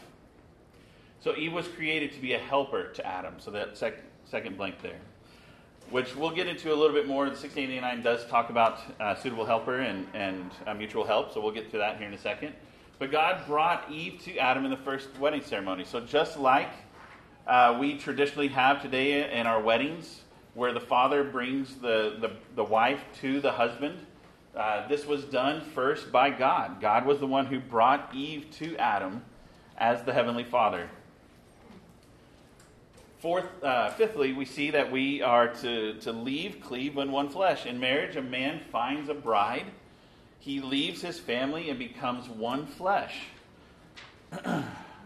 So 1.20 1.36
Eve 1.36 1.54
was 1.54 1.68
created 1.68 2.14
to 2.14 2.20
be 2.20 2.34
a 2.34 2.40
helper 2.40 2.88
to 2.94 3.06
Adam. 3.06 3.36
So 3.38 3.52
that 3.52 3.78
second 4.34 4.58
blank 4.58 4.82
there, 4.82 4.98
which 5.92 6.16
we'll 6.16 6.32
get 6.32 6.48
into 6.48 6.74
a 6.74 6.76
little 6.76 6.96
bit 6.96 7.06
more. 7.06 7.26
The 7.26 7.38
1689 7.38 8.02
does 8.02 8.26
talk 8.26 8.50
about 8.50 8.80
uh, 9.00 9.14
suitable 9.14 9.46
helper 9.46 9.82
and, 9.82 10.08
and 10.16 10.50
uh, 10.66 10.74
mutual 10.74 11.06
help, 11.06 11.32
so 11.32 11.40
we'll 11.40 11.52
get 11.52 11.70
to 11.70 11.78
that 11.78 12.00
here 12.00 12.08
in 12.08 12.16
a 12.16 12.18
second. 12.18 12.56
But 12.98 13.12
God 13.12 13.46
brought 13.46 13.92
Eve 13.92 14.20
to 14.24 14.36
Adam 14.40 14.66
in 14.66 14.72
the 14.72 14.78
first 14.78 15.10
wedding 15.20 15.44
ceremony. 15.44 15.86
So 15.86 16.00
just 16.00 16.40
like 16.40 16.72
uh, 17.46 17.78
we 17.80 17.96
traditionally 17.96 18.48
have 18.48 18.82
today 18.82 19.32
in 19.32 19.46
our 19.46 19.62
weddings, 19.62 20.22
where 20.56 20.74
the 20.74 20.80
father 20.80 21.24
brings 21.24 21.76
the, 21.76 22.18
the, 22.20 22.32
the 22.56 22.64
wife 22.64 23.04
to 23.22 23.40
the 23.40 23.52
husband, 23.52 24.00
uh, 24.58 24.88
this 24.88 25.06
was 25.06 25.26
done 25.26 25.62
first 25.76 26.12
by 26.12 26.32
God. 26.32 26.82
God 26.82 27.06
was 27.06 27.20
the 27.20 27.28
one 27.28 27.46
who 27.46 27.60
brought 27.60 28.10
Eve 28.16 28.48
to 28.54 28.76
Adam 28.78 29.22
as 29.78 30.02
the 30.02 30.14
heavenly 30.14 30.44
father. 30.44 30.90
Fourth, 33.24 33.64
uh, 33.64 33.90
fifthly, 33.92 34.34
we 34.34 34.44
see 34.44 34.72
that 34.72 34.92
we 34.92 35.22
are 35.22 35.48
to, 35.48 35.94
to 36.02 36.12
leave, 36.12 36.60
cleave 36.60 36.98
in 36.98 37.10
one 37.10 37.30
flesh. 37.30 37.66
In 37.66 37.80
marriage, 37.80 38.18
a 38.18 38.22
man 38.22 38.60
finds 38.70 39.08
a 39.08 39.14
bride, 39.14 39.68
he 40.40 40.60
leaves 40.60 41.02
his 41.02 41.22
family 41.22 41.70
and 41.70 41.80
becomes 41.80 42.28
one 42.28 42.66
flesh 42.68 43.28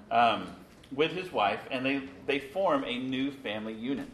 um, 0.09 0.47
with 0.91 1.11
his 1.11 1.31
wife, 1.31 1.59
and 1.69 1.85
they, 1.85 2.01
they 2.25 2.39
form 2.39 2.83
a 2.85 2.97
new 2.97 3.29
family 3.29 3.73
unit. 3.73 4.09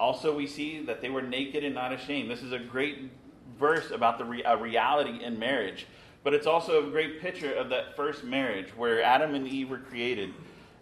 Also, 0.00 0.34
we 0.34 0.46
see 0.46 0.80
that 0.86 1.02
they 1.02 1.10
were 1.10 1.20
naked 1.20 1.64
and 1.64 1.74
not 1.74 1.92
ashamed. 1.92 2.30
This 2.30 2.42
is 2.42 2.52
a 2.52 2.58
great 2.58 3.10
verse 3.58 3.90
about 3.90 4.16
the 4.16 4.24
re- 4.24 4.42
reality 4.58 5.22
in 5.22 5.38
marriage, 5.38 5.86
but 6.22 6.32
it's 6.32 6.46
also 6.46 6.88
a 6.88 6.90
great 6.90 7.20
picture 7.20 7.52
of 7.52 7.68
that 7.68 7.94
first 7.94 8.24
marriage 8.24 8.70
where 8.74 9.02
Adam 9.02 9.34
and 9.34 9.46
Eve 9.46 9.68
were 9.68 9.80
created 9.80 10.32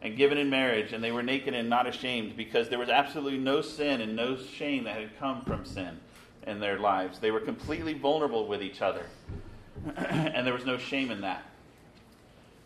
and 0.03 0.17
given 0.17 0.37
in 0.37 0.51
marriage, 0.51 0.93
and 0.93 1.03
they 1.03 1.13
were 1.13 1.23
naked 1.23 1.55
and 1.55 1.71
not 1.71 1.87
ashamed 1.87 2.37
because 2.37 2.69
there 2.69 2.79
was 2.79 2.89
absolutely 2.89 3.39
no 3.39 3.63
sin 3.63 4.01
and 4.01 4.17
no 4.17 4.37
shame 4.37 4.85
that 4.85 4.97
had 4.97 5.17
come 5.19 5.43
from 5.43 5.65
sin 5.65 6.01
in 6.47 6.59
their 6.59 6.79
lives. 6.79 7.21
They 7.21 7.31
were 7.31 7.41
completely 7.41 7.95
vulnerable 7.95 8.49
with 8.49 8.63
each 8.63 8.83
other, 8.83 9.07
and 9.97 10.45
there 10.45 10.55
was 10.55 10.67
no 10.67 10.77
shame 10.77 11.13
in 11.13 11.21
that. 11.21 11.45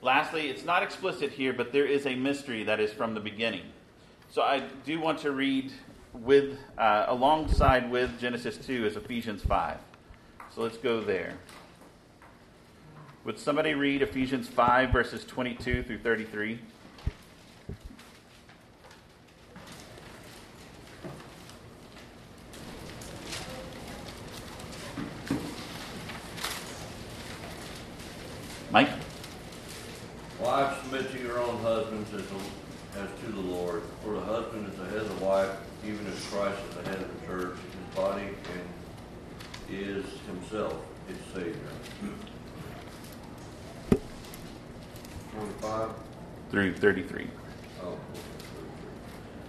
Lastly, 0.00 0.48
it's 0.48 0.64
not 0.64 0.82
explicit 0.82 1.30
here, 1.30 1.52
but 1.52 1.72
there 1.72 1.84
is 1.84 2.06
a 2.06 2.14
mystery 2.14 2.64
that 2.64 2.80
is 2.80 2.92
from 2.92 3.12
the 3.12 3.20
beginning. 3.20 3.64
So 4.30 4.42
I 4.42 4.62
do 4.84 4.98
want 4.98 5.18
to 5.20 5.30
read 5.30 5.72
with 6.14 6.58
uh, 6.78 7.04
alongside 7.08 7.90
with 7.90 8.18
Genesis 8.18 8.56
2 8.56 8.86
is 8.86 8.96
Ephesians 8.96 9.42
5. 9.42 9.78
So 10.54 10.62
let's 10.62 10.78
go 10.78 11.02
there. 11.02 11.34
Would 13.24 13.38
somebody 13.38 13.74
read 13.74 14.02
Ephesians 14.02 14.48
5 14.48 14.90
verses 14.90 15.24
22 15.24 15.82
through 15.82 15.98
33? 15.98 16.60
Mike? 28.70 28.90
Wives, 30.40 30.82
submit 30.82 31.10
to 31.12 31.22
your 31.22 31.38
own 31.38 31.58
husbands 31.60 32.12
as, 32.12 32.22
as 33.00 33.08
to 33.20 33.32
the 33.32 33.40
Lord. 33.40 33.82
For 34.02 34.14
the 34.14 34.20
husband 34.20 34.68
is 34.70 34.78
the 34.78 34.86
head 34.86 34.98
of 34.98 35.18
the 35.18 35.24
wife, 35.24 35.50
even 35.84 36.06
as 36.06 36.24
Christ 36.26 36.58
is 36.68 36.76
the 36.76 36.82
head 36.90 37.00
of 37.00 37.20
the 37.20 37.26
church, 37.26 37.56
his 37.56 37.96
body, 37.96 38.22
and 38.24 38.66
is 39.70 40.04
himself 40.26 40.74
its 41.08 41.20
Savior. 41.32 41.54
25? 45.32 45.90
Through 46.50 46.74
33. 46.74 47.26
Oh. 47.82 47.98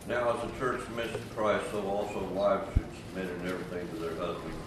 Now, 0.07 0.35
as 0.35 0.51
the 0.51 0.59
church 0.59 0.83
submits 0.83 1.13
to 1.13 1.19
Christ, 1.35 1.65
so 1.71 1.85
also 1.87 2.23
wives 2.25 2.71
should 2.73 2.85
submit 3.07 3.35
in 3.35 3.47
everything 3.47 3.87
to 3.89 3.95
their 3.95 4.15
husbands. 4.15 4.66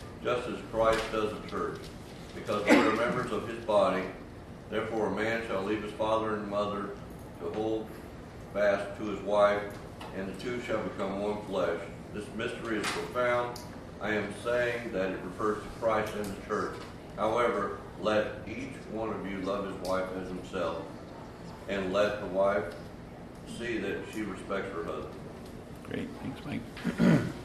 just 0.23 0.47
as 0.47 0.57
Christ 0.71 1.03
does 1.11 1.33
the 1.33 1.49
church, 1.49 1.79
because 2.35 2.63
we 2.65 2.75
are 2.75 2.95
members 2.95 3.31
of 3.31 3.47
his 3.47 3.63
body. 3.65 4.03
Therefore, 4.69 5.07
a 5.07 5.15
man 5.15 5.45
shall 5.47 5.63
leave 5.63 5.83
his 5.83 5.91
father 5.93 6.35
and 6.35 6.47
mother 6.47 6.91
to 7.39 7.49
hold 7.51 7.87
fast 8.53 8.97
to 8.99 9.05
his 9.05 9.19
wife, 9.21 9.63
and 10.15 10.27
the 10.27 10.41
two 10.41 10.61
shall 10.61 10.81
become 10.83 11.21
one 11.21 11.41
flesh. 11.45 11.79
This 12.13 12.25
mystery 12.35 12.77
is 12.77 12.85
profound. 12.87 13.59
I 14.01 14.13
am 14.13 14.33
saying 14.43 14.91
that 14.93 15.11
it 15.11 15.19
refers 15.23 15.61
to 15.63 15.69
Christ 15.79 16.13
and 16.15 16.25
the 16.25 16.47
church. 16.47 16.75
However, 17.17 17.79
let 18.01 18.27
each 18.47 18.73
one 18.91 19.09
of 19.09 19.29
you 19.29 19.41
love 19.41 19.65
his 19.65 19.89
wife 19.89 20.07
as 20.21 20.27
himself, 20.27 20.83
and 21.67 21.93
let 21.93 22.19
the 22.21 22.27
wife 22.27 22.63
see 23.57 23.77
that 23.79 23.97
she 24.13 24.21
respects 24.21 24.73
her 24.73 24.83
husband. 24.83 25.13
Great. 25.83 26.07
Thanks, 26.21 26.39
Mike. 26.45 27.21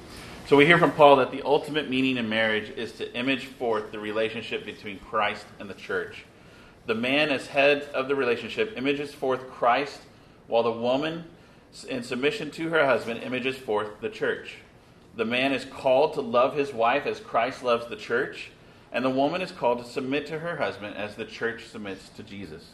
so 0.46 0.56
we 0.56 0.64
hear 0.64 0.78
from 0.78 0.92
Paul 0.92 1.16
that 1.16 1.32
the 1.32 1.42
ultimate 1.42 1.90
meaning 1.90 2.18
in 2.18 2.28
marriage 2.28 2.70
is 2.70 2.92
to 2.92 3.14
image 3.14 3.46
forth 3.46 3.90
the 3.90 3.98
relationship 3.98 4.64
between 4.64 5.00
Christ 5.00 5.44
and 5.58 5.68
the 5.68 5.74
church. 5.74 6.24
The 6.86 6.94
man, 6.94 7.30
as 7.30 7.48
head 7.48 7.82
of 7.92 8.06
the 8.06 8.14
relationship, 8.14 8.74
images 8.76 9.12
forth 9.12 9.50
Christ, 9.50 10.00
while 10.46 10.62
the 10.62 10.70
woman, 10.70 11.24
in 11.88 12.04
submission 12.04 12.52
to 12.52 12.68
her 12.68 12.86
husband, 12.86 13.24
images 13.24 13.56
forth 13.56 14.00
the 14.00 14.08
church. 14.08 14.58
The 15.16 15.24
man 15.24 15.52
is 15.52 15.64
called 15.64 16.14
to 16.14 16.20
love 16.20 16.54
his 16.54 16.72
wife 16.72 17.06
as 17.06 17.18
Christ 17.18 17.64
loves 17.64 17.88
the 17.88 17.96
church, 17.96 18.52
and 18.92 19.04
the 19.04 19.10
woman 19.10 19.42
is 19.42 19.50
called 19.50 19.84
to 19.84 19.90
submit 19.90 20.28
to 20.28 20.38
her 20.38 20.58
husband 20.58 20.96
as 20.96 21.16
the 21.16 21.24
church 21.24 21.66
submits 21.66 22.08
to 22.10 22.22
Jesus. 22.22 22.70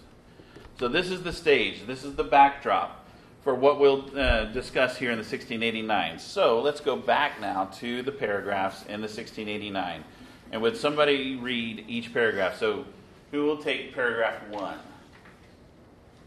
So, 0.78 0.88
this 0.88 1.10
is 1.10 1.22
the 1.22 1.32
stage, 1.32 1.86
this 1.86 2.04
is 2.04 2.16
the 2.16 2.24
backdrop 2.24 3.01
for 3.42 3.54
what 3.54 3.80
we'll 3.80 4.06
uh, 4.18 4.44
discuss 4.46 4.96
here 4.96 5.10
in 5.10 5.18
the 5.18 5.24
1689. 5.24 6.18
So, 6.18 6.60
let's 6.60 6.80
go 6.80 6.96
back 6.96 7.40
now 7.40 7.64
to 7.80 8.02
the 8.02 8.12
paragraphs 8.12 8.82
in 8.82 9.00
the 9.00 9.08
1689. 9.08 10.04
And 10.52 10.62
would 10.62 10.76
somebody 10.76 11.36
read 11.36 11.84
each 11.88 12.12
paragraph? 12.12 12.58
So, 12.58 12.84
who 13.32 13.44
will 13.44 13.56
take 13.56 13.94
paragraph 13.94 14.46
one? 14.50 14.78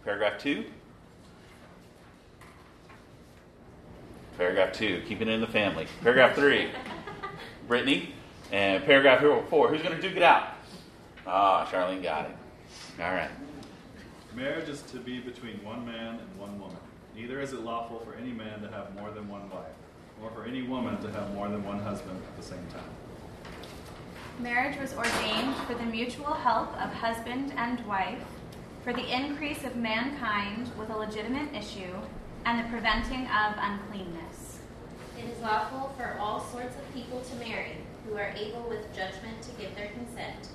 Paragraph 0.03 0.39
two? 0.39 0.65
Paragraph 4.37 4.73
two, 4.73 5.01
keeping 5.07 5.29
it 5.29 5.31
in 5.31 5.41
the 5.41 5.47
family. 5.47 5.87
Paragraph 6.01 6.35
three, 6.35 6.69
Brittany. 7.67 8.13
And 8.51 8.83
paragraph 8.83 9.21
four, 9.49 9.69
who's 9.69 9.81
going 9.81 9.95
to 9.95 10.01
duke 10.01 10.17
it 10.17 10.23
out? 10.23 10.49
Ah, 11.25 11.67
Charlene 11.71 12.03
got 12.03 12.25
it. 12.25 12.35
All 12.99 13.13
right. 13.13 13.31
Marriage 14.35 14.69
is 14.69 14.81
to 14.83 14.97
be 14.97 15.19
between 15.19 15.63
one 15.63 15.85
man 15.85 16.19
and 16.19 16.39
one 16.39 16.59
woman. 16.59 16.77
Neither 17.15 17.39
is 17.39 17.53
it 17.53 17.61
lawful 17.61 17.99
for 17.99 18.13
any 18.15 18.33
man 18.33 18.61
to 18.61 18.69
have 18.69 18.93
more 18.93 19.09
than 19.09 19.29
one 19.29 19.49
wife, 19.49 19.73
or 20.21 20.29
for 20.31 20.43
any 20.43 20.63
woman 20.63 21.01
to 21.01 21.09
have 21.11 21.33
more 21.33 21.47
than 21.47 21.63
one 21.63 21.79
husband 21.79 22.21
at 22.27 22.35
the 22.35 22.43
same 22.43 22.65
time. 22.73 23.53
Marriage 24.39 24.77
was 24.77 24.93
ordained 24.93 25.55
for 25.65 25.75
the 25.75 25.85
mutual 25.85 26.33
help 26.33 26.73
of 26.73 26.91
husband 26.91 27.53
and 27.55 27.85
wife, 27.87 28.21
for 28.83 28.91
the 28.91 29.15
increase 29.15 29.63
of 29.63 29.77
mankind 29.77 30.69
with 30.77 30.89
a 30.89 30.97
legitimate 30.97 31.55
issue, 31.55 31.95
and 32.45 32.59
the 32.59 32.69
preventing 32.69 33.27
of 33.27 33.55
uncleanness. 33.57 34.59
It 35.17 35.23
is 35.23 35.41
lawful 35.41 35.93
for 35.97 36.17
all 36.19 36.41
sorts 36.41 36.75
of 36.75 36.93
people 36.93 37.21
to 37.21 37.35
marry, 37.35 37.77
who 38.05 38.17
are 38.17 38.33
able 38.35 38.67
with 38.67 38.93
judgment 38.93 39.41
to 39.41 39.51
give 39.51 39.73
their 39.75 39.87
consent. 39.91 40.49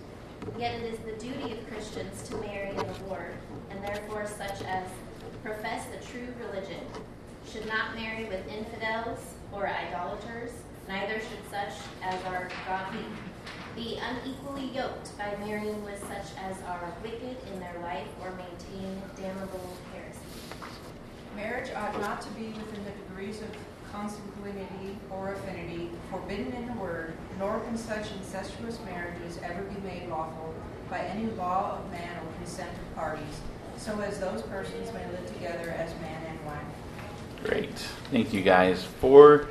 Yet 0.59 0.75
it 0.75 0.93
is 0.93 0.99
the 1.01 1.13
duty 1.13 1.53
of 1.53 1.67
Christians 1.69 2.29
to 2.29 2.37
marry 2.37 2.69
in 2.69 2.77
the 2.77 2.85
Lord, 3.09 3.33
and 3.71 3.83
therefore 3.83 4.27
such 4.27 4.63
as 4.63 4.85
profess 5.43 5.87
the 5.87 6.05
true 6.05 6.29
religion 6.39 6.81
should 7.51 7.67
not 7.67 7.95
marry 7.95 8.25
with 8.25 8.47
infidels 8.49 9.19
or 9.53 9.67
idolaters, 9.67 10.51
neither 10.89 11.15
should 11.15 11.51
such 11.51 11.73
as 12.03 12.23
are 12.25 12.49
godly 12.67 13.05
be 13.75 13.99
unequally 13.99 14.67
yoked 14.75 15.17
by 15.17 15.35
marrying 15.45 15.83
with 15.85 16.01
such 16.01 16.37
as 16.45 16.61
are 16.63 16.93
wicked 17.03 17.37
in 17.53 17.61
their 17.61 17.77
life 17.83 18.09
or 18.21 18.31
maintain 18.33 19.01
damnable 19.17 19.77
heresy. 19.95 20.21
Marriage 21.37 21.71
ought 21.75 21.99
not 22.01 22.21
to 22.21 22.29
be 22.31 22.49
within 22.49 22.85
the 22.85 22.91
degrees 22.91 23.41
of 23.41 23.49
consanguinity 23.93 24.97
or 25.11 25.33
affinity 25.33 25.91
forbidden 26.11 26.53
in 26.53 26.67
the 26.67 26.73
word, 26.75 27.15
nor 27.39 27.61
can 27.61 27.77
such 27.77 28.11
incestuous 28.13 28.79
marriages 28.85 29.39
ever 29.43 29.63
be 29.63 29.81
made 29.81 30.09
lawful 30.09 30.55
by 30.91 30.99
any 30.99 31.27
law 31.33 31.79
of 31.79 31.91
man 31.91 32.17
or 32.19 32.33
consent 32.39 32.71
of 32.71 32.95
parties, 32.97 33.41
so 33.81 33.99
as 34.01 34.21
those 34.21 34.43
persons 34.43 34.93
may 34.93 35.07
live 35.07 35.27
together 35.33 35.71
as 35.71 35.99
man 36.01 36.23
and 36.27 36.47
wife. 36.47 36.61
Great. 37.43 37.79
Thank 38.11 38.33
you 38.35 38.43
guys. 38.43 38.85
Four, 38.85 39.49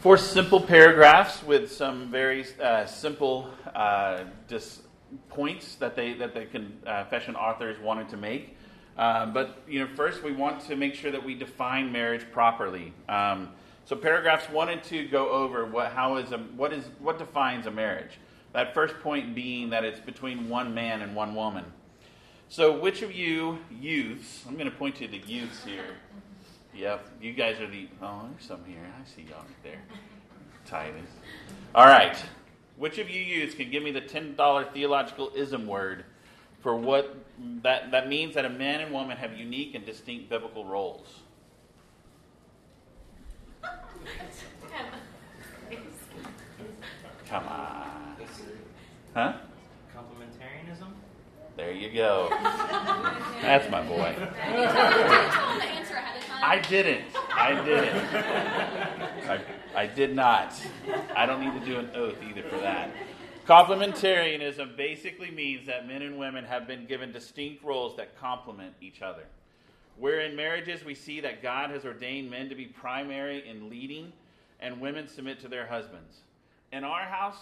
four 0.00 0.16
simple 0.16 0.60
paragraphs 0.60 1.44
with 1.44 1.70
some 1.70 2.10
very 2.10 2.44
uh, 2.60 2.86
simple 2.86 3.48
uh, 3.72 4.24
dis- 4.48 4.82
points 5.28 5.76
that 5.76 5.94
they 5.94 6.14
that 6.14 6.34
the 6.34 6.46
confession 6.46 7.36
authors 7.36 7.78
wanted 7.80 8.08
to 8.08 8.16
make. 8.16 8.56
Um, 8.98 9.32
but 9.32 9.62
you 9.68 9.78
know, 9.78 9.86
first 9.94 10.24
we 10.24 10.32
want 10.32 10.60
to 10.62 10.74
make 10.74 10.94
sure 10.94 11.12
that 11.12 11.24
we 11.24 11.34
define 11.34 11.92
marriage 11.92 12.26
properly. 12.32 12.92
Um, 13.08 13.50
so 13.84 13.94
paragraphs 13.94 14.50
one 14.50 14.70
and 14.70 14.82
two 14.82 15.06
go 15.06 15.30
over 15.30 15.64
what 15.66 15.92
how 15.92 16.16
is 16.16 16.32
a, 16.32 16.38
what 16.38 16.72
is 16.72 16.86
what 16.98 17.18
defines 17.18 17.66
a 17.66 17.70
marriage. 17.70 18.18
That 18.54 18.74
first 18.74 18.98
point 19.00 19.36
being 19.36 19.70
that 19.70 19.84
it's 19.84 20.00
between 20.00 20.48
one 20.48 20.74
man 20.74 21.02
and 21.02 21.14
one 21.14 21.36
woman. 21.36 21.64
So 22.48 22.78
which 22.78 23.02
of 23.02 23.12
you 23.12 23.58
youths? 23.70 24.44
I'm 24.46 24.54
going 24.54 24.70
to 24.70 24.76
point 24.76 24.96
to 24.96 25.08
the 25.08 25.18
youths 25.18 25.64
here. 25.64 25.96
Yep, 26.74 27.06
you 27.20 27.32
guys 27.32 27.60
are 27.60 27.66
the. 27.66 27.88
Oh, 28.02 28.28
there's 28.30 28.46
some 28.46 28.64
here. 28.64 28.78
I 28.78 29.04
see 29.08 29.22
y'all 29.22 29.38
right 29.38 29.62
there. 29.62 29.82
Titus. 30.66 31.10
All 31.74 31.86
right. 31.86 32.16
Which 32.76 32.98
of 32.98 33.08
you 33.08 33.20
youths 33.20 33.54
can 33.54 33.70
give 33.70 33.82
me 33.82 33.90
the 33.90 34.02
$10 34.02 34.72
theological 34.72 35.32
ism 35.34 35.66
word 35.66 36.04
for 36.60 36.76
what 36.76 37.16
that, 37.62 37.90
that 37.92 38.08
means 38.08 38.34
that 38.34 38.44
a 38.44 38.50
man 38.50 38.80
and 38.80 38.92
woman 38.92 39.16
have 39.16 39.32
unique 39.38 39.74
and 39.74 39.86
distinct 39.86 40.28
biblical 40.28 40.64
roles. 40.64 41.20
Come 47.28 47.48
on. 47.48 48.16
Huh? 49.14 49.32
There 51.56 51.72
you 51.72 51.90
go. 51.90 52.28
That's 53.40 53.70
my 53.70 53.82
boy. 53.82 54.14
I 56.42 56.62
didn't. 56.68 57.06
I 57.34 57.64
didn't. 57.64 58.14
I, 59.28 59.40
I 59.74 59.86
did 59.86 60.14
not. 60.14 60.54
I 61.16 61.24
don't 61.24 61.40
need 61.40 61.58
to 61.58 61.66
do 61.66 61.78
an 61.78 61.90
oath 61.94 62.18
either 62.22 62.42
for 62.42 62.58
that. 62.58 62.90
Complementarianism 63.46 64.76
basically 64.76 65.30
means 65.30 65.66
that 65.66 65.86
men 65.86 66.02
and 66.02 66.18
women 66.18 66.44
have 66.44 66.66
been 66.66 66.84
given 66.84 67.10
distinct 67.12 67.64
roles 67.64 67.96
that 67.96 68.18
complement 68.20 68.74
each 68.82 69.00
other. 69.00 69.24
Where 69.98 70.20
in 70.20 70.36
marriages 70.36 70.84
we 70.84 70.94
see 70.94 71.20
that 71.20 71.42
God 71.42 71.70
has 71.70 71.86
ordained 71.86 72.30
men 72.30 72.50
to 72.50 72.54
be 72.54 72.66
primary 72.66 73.48
in 73.48 73.70
leading 73.70 74.12
and 74.60 74.80
women 74.80 75.08
submit 75.08 75.40
to 75.40 75.48
their 75.48 75.66
husbands. 75.66 76.18
In 76.72 76.84
our 76.84 77.04
house, 77.04 77.38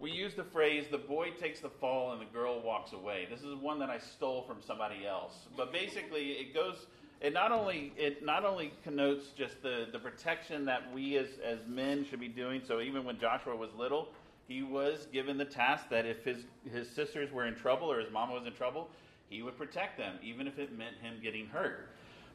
we 0.00 0.10
use 0.10 0.34
the 0.34 0.44
phrase 0.44 0.86
the 0.90 0.98
boy 0.98 1.30
takes 1.38 1.60
the 1.60 1.68
fall 1.68 2.12
and 2.12 2.20
the 2.20 2.32
girl 2.32 2.60
walks 2.62 2.92
away. 2.92 3.28
This 3.30 3.40
is 3.40 3.54
one 3.54 3.78
that 3.80 3.90
I 3.90 3.98
stole 3.98 4.42
from 4.42 4.58
somebody 4.66 5.06
else. 5.06 5.34
But 5.56 5.72
basically 5.72 6.32
it 6.32 6.54
goes 6.54 6.86
it 7.20 7.34
not 7.34 7.52
only 7.52 7.92
it 7.98 8.24
not 8.24 8.44
only 8.46 8.72
connotes 8.82 9.26
just 9.36 9.62
the, 9.62 9.86
the 9.92 9.98
protection 9.98 10.64
that 10.64 10.92
we 10.92 11.18
as, 11.18 11.28
as 11.44 11.58
men 11.68 12.04
should 12.04 12.20
be 12.20 12.28
doing, 12.28 12.62
so 12.66 12.80
even 12.80 13.04
when 13.04 13.18
Joshua 13.18 13.54
was 13.54 13.70
little, 13.76 14.08
he 14.48 14.62
was 14.62 15.06
given 15.12 15.36
the 15.36 15.44
task 15.44 15.88
that 15.90 16.06
if 16.06 16.24
his, 16.24 16.38
his 16.72 16.88
sisters 16.88 17.30
were 17.30 17.46
in 17.46 17.54
trouble 17.54 17.90
or 17.92 18.00
his 18.00 18.10
mama 18.10 18.32
was 18.32 18.46
in 18.46 18.52
trouble, 18.52 18.88
he 19.28 19.42
would 19.42 19.56
protect 19.56 19.96
them, 19.96 20.16
even 20.24 20.48
if 20.48 20.58
it 20.58 20.76
meant 20.76 20.96
him 21.00 21.14
getting 21.22 21.46
hurt. 21.46 21.90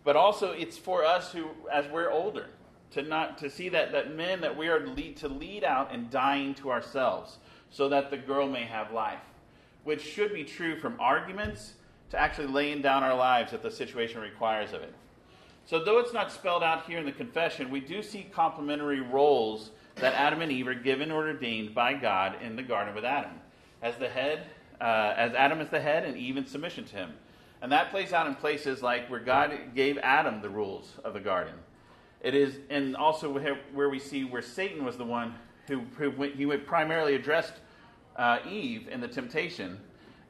But 0.06 0.16
also, 0.16 0.52
it's 0.52 0.78
for 0.78 1.04
us 1.04 1.34
who, 1.34 1.50
as 1.70 1.86
we're 1.92 2.12
older, 2.12 2.46
to 2.92 3.02
not 3.02 3.38
to 3.40 3.50
see 3.50 3.68
that, 3.70 3.92
that 3.92 4.16
men 4.16 4.40
that 4.42 4.56
we 4.56 4.70
are 4.70 4.88
lead, 4.88 5.18
to 5.18 5.28
lead 5.28 5.66
out 5.66 5.94
and 5.94 6.10
dying 6.10 6.54
to 6.56 6.72
ourselves, 6.72 7.40
so 7.70 7.90
that 7.90 8.10
the 8.10 8.18
girl 8.18 8.48
may 8.48 8.64
have 8.64 8.92
life, 8.92 9.20
which 9.84 10.02
should 10.02 10.34
be 10.34 10.44
true 10.44 10.80
from 10.80 10.96
arguments 11.00 11.74
to 12.10 12.20
actually 12.20 12.48
laying 12.48 12.82
down 12.82 13.04
our 13.04 13.16
lives 13.16 13.54
if 13.54 13.62
the 13.62 13.72
situation 13.72 14.22
requires 14.22 14.74
of 14.74 14.82
it. 14.82 14.94
So, 15.66 15.84
though 15.84 15.98
it's 15.98 16.14
not 16.14 16.32
spelled 16.32 16.62
out 16.62 16.86
here 16.86 17.00
in 17.00 17.06
the 17.06 17.12
confession, 17.12 17.72
we 17.72 17.80
do 17.80 18.04
see 18.04 18.28
complementary 18.32 19.02
roles 19.02 19.72
that 19.96 20.14
Adam 20.14 20.42
and 20.42 20.52
Eve 20.52 20.68
are 20.68 20.76
given 20.76 21.12
or 21.12 21.28
ordained 21.28 21.74
by 21.74 21.94
God 21.94 22.36
in 22.42 22.56
the 22.56 22.62
garden 22.62 22.94
with 22.94 23.04
Adam. 23.04 23.32
As 23.82 23.96
the 23.98 24.08
head, 24.08 24.46
uh, 24.80 25.14
as 25.18 25.34
Adam 25.34 25.62
is 25.62 25.70
the 25.70 25.80
head 25.80 26.06
and 26.06 26.18
Eve 26.18 26.38
in 26.38 26.46
submission 26.46 26.86
to 26.86 26.96
him. 26.96 27.14
And 27.62 27.72
that 27.72 27.90
plays 27.90 28.14
out 28.14 28.28
in 28.28 28.36
places 28.36 28.84
like 28.84 29.10
where 29.10 29.20
God 29.20 29.58
gave 29.74 29.98
Adam 30.00 30.42
the 30.42 30.50
rules 30.50 30.94
of 31.04 31.14
the 31.14 31.20
garden. 31.20 31.56
It 32.22 32.36
is, 32.36 32.58
and 32.70 32.96
also 32.96 33.32
where 33.74 33.90
we 33.90 34.00
see 34.00 34.24
where 34.24 34.42
Satan 34.42 34.84
was 34.86 34.98
the 34.98 35.06
one 35.06 35.36
who, 35.68 35.82
who 35.98 36.12
went, 36.12 36.36
he 36.36 36.46
went 36.46 36.66
primarily 36.66 37.16
addressed 37.16 37.54
uh, 38.16 38.40
Eve 38.50 38.88
in 38.88 39.02
the 39.02 39.08
temptation, 39.08 39.80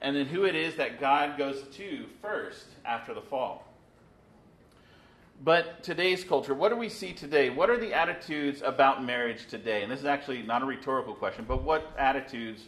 and 0.01 0.15
then 0.15 0.25
who 0.25 0.45
it 0.45 0.55
is 0.55 0.75
that 0.75 0.99
God 0.99 1.37
goes 1.37 1.63
to 1.73 2.05
first 2.21 2.65
after 2.85 3.13
the 3.13 3.21
fall. 3.21 3.65
But 5.43 5.83
today's 5.83 6.23
culture, 6.23 6.53
what 6.53 6.69
do 6.69 6.75
we 6.75 6.89
see 6.89 7.11
today? 7.11 7.49
What 7.49 7.69
are 7.69 7.77
the 7.77 7.93
attitudes 7.93 8.61
about 8.63 9.03
marriage 9.03 9.47
today? 9.47 9.83
And 9.83 9.91
this 9.91 9.99
is 9.99 10.05
actually 10.05 10.41
not 10.41 10.61
a 10.61 10.65
rhetorical 10.65 11.13
question, 11.13 11.45
but 11.47 11.61
what 11.61 11.93
attitudes 11.97 12.63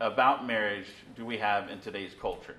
about 0.00 0.44
marriage 0.46 0.88
do 1.16 1.24
we 1.24 1.38
have 1.38 1.70
in 1.70 1.78
today's 1.78 2.12
culture? 2.20 2.56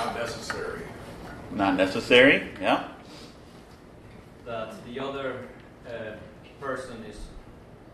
Not 0.00 0.16
necessary. 0.16 0.82
Not 1.52 1.76
necessary. 1.76 2.48
Yeah. 2.60 2.88
That 4.46 4.74
the 4.86 4.98
other 4.98 5.48
uh, 5.86 6.16
person 6.58 7.04
is 7.04 7.18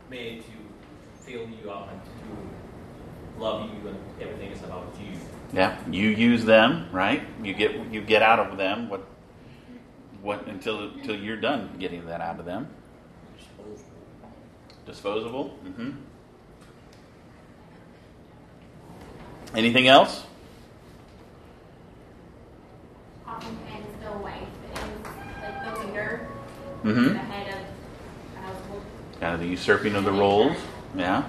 made 0.09 0.43
to 0.43 1.25
fill 1.25 1.49
you 1.49 1.71
up 1.71 1.91
and 1.91 2.01
to 2.01 3.41
love 3.43 3.69
you, 3.71 3.89
and 3.89 3.99
everything 4.21 4.53
is 4.53 4.63
about 4.63 4.95
you. 5.01 5.19
Yeah. 5.53 5.77
You 5.91 6.09
use 6.11 6.45
them, 6.45 6.89
right? 6.93 7.23
You 7.43 7.55
get 7.55 7.75
you 7.93 8.01
get 8.01 8.23
out 8.23 8.39
of 8.39 8.57
them 8.57 8.89
what 8.89 9.05
what 10.23 10.47
until 10.47 10.91
until 10.91 11.17
you're 11.17 11.41
done 11.41 11.75
getting 11.81 12.07
that 12.07 12.21
out 12.21 12.39
of 12.39 12.47
them. 12.47 12.69
Disposable. 14.87 15.59
Mm-hmm. 15.65 15.91
Anything 19.57 19.89
else? 19.89 20.25
Oftentimes 23.29 23.87
the 24.03 24.19
wife 24.19 24.43
is 24.73 24.81
like 25.43 25.65
the 25.65 25.87
leader, 25.87 26.29
Mm-hmm. 26.87 27.05
the 27.09 27.19
head 27.19 27.55
of 27.55 27.61
the 28.35 28.41
household. 28.41 28.83
Kind 29.21 29.35
of 29.35 29.41
the 29.41 29.49
usurping 29.49 29.97
of 29.97 30.05
the 30.05 30.13
roles. 30.13 30.57
Yeah. 30.97 31.25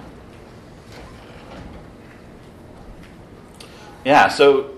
Yeah, 4.04 4.28
so 4.28 4.76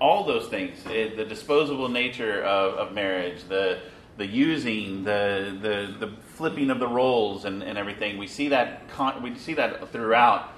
all 0.00 0.24
those 0.24 0.46
things, 0.48 0.78
eh, 0.86 1.14
the 1.16 1.24
disposable 1.24 1.88
nature 1.88 2.42
of, 2.42 2.74
of 2.74 2.94
marriage, 2.94 3.44
the 3.48 3.78
the 4.16 4.26
using, 4.26 5.04
the, 5.04 5.58
the 5.60 6.06
the 6.06 6.12
flipping 6.34 6.70
of 6.70 6.78
the 6.78 6.88
roles 6.88 7.44
and, 7.44 7.62
and 7.62 7.76
everything, 7.76 8.16
we 8.16 8.26
see 8.26 8.48
that 8.48 8.88
con- 8.88 9.22
we 9.22 9.34
see 9.36 9.54
that 9.54 9.90
throughout 9.92 10.52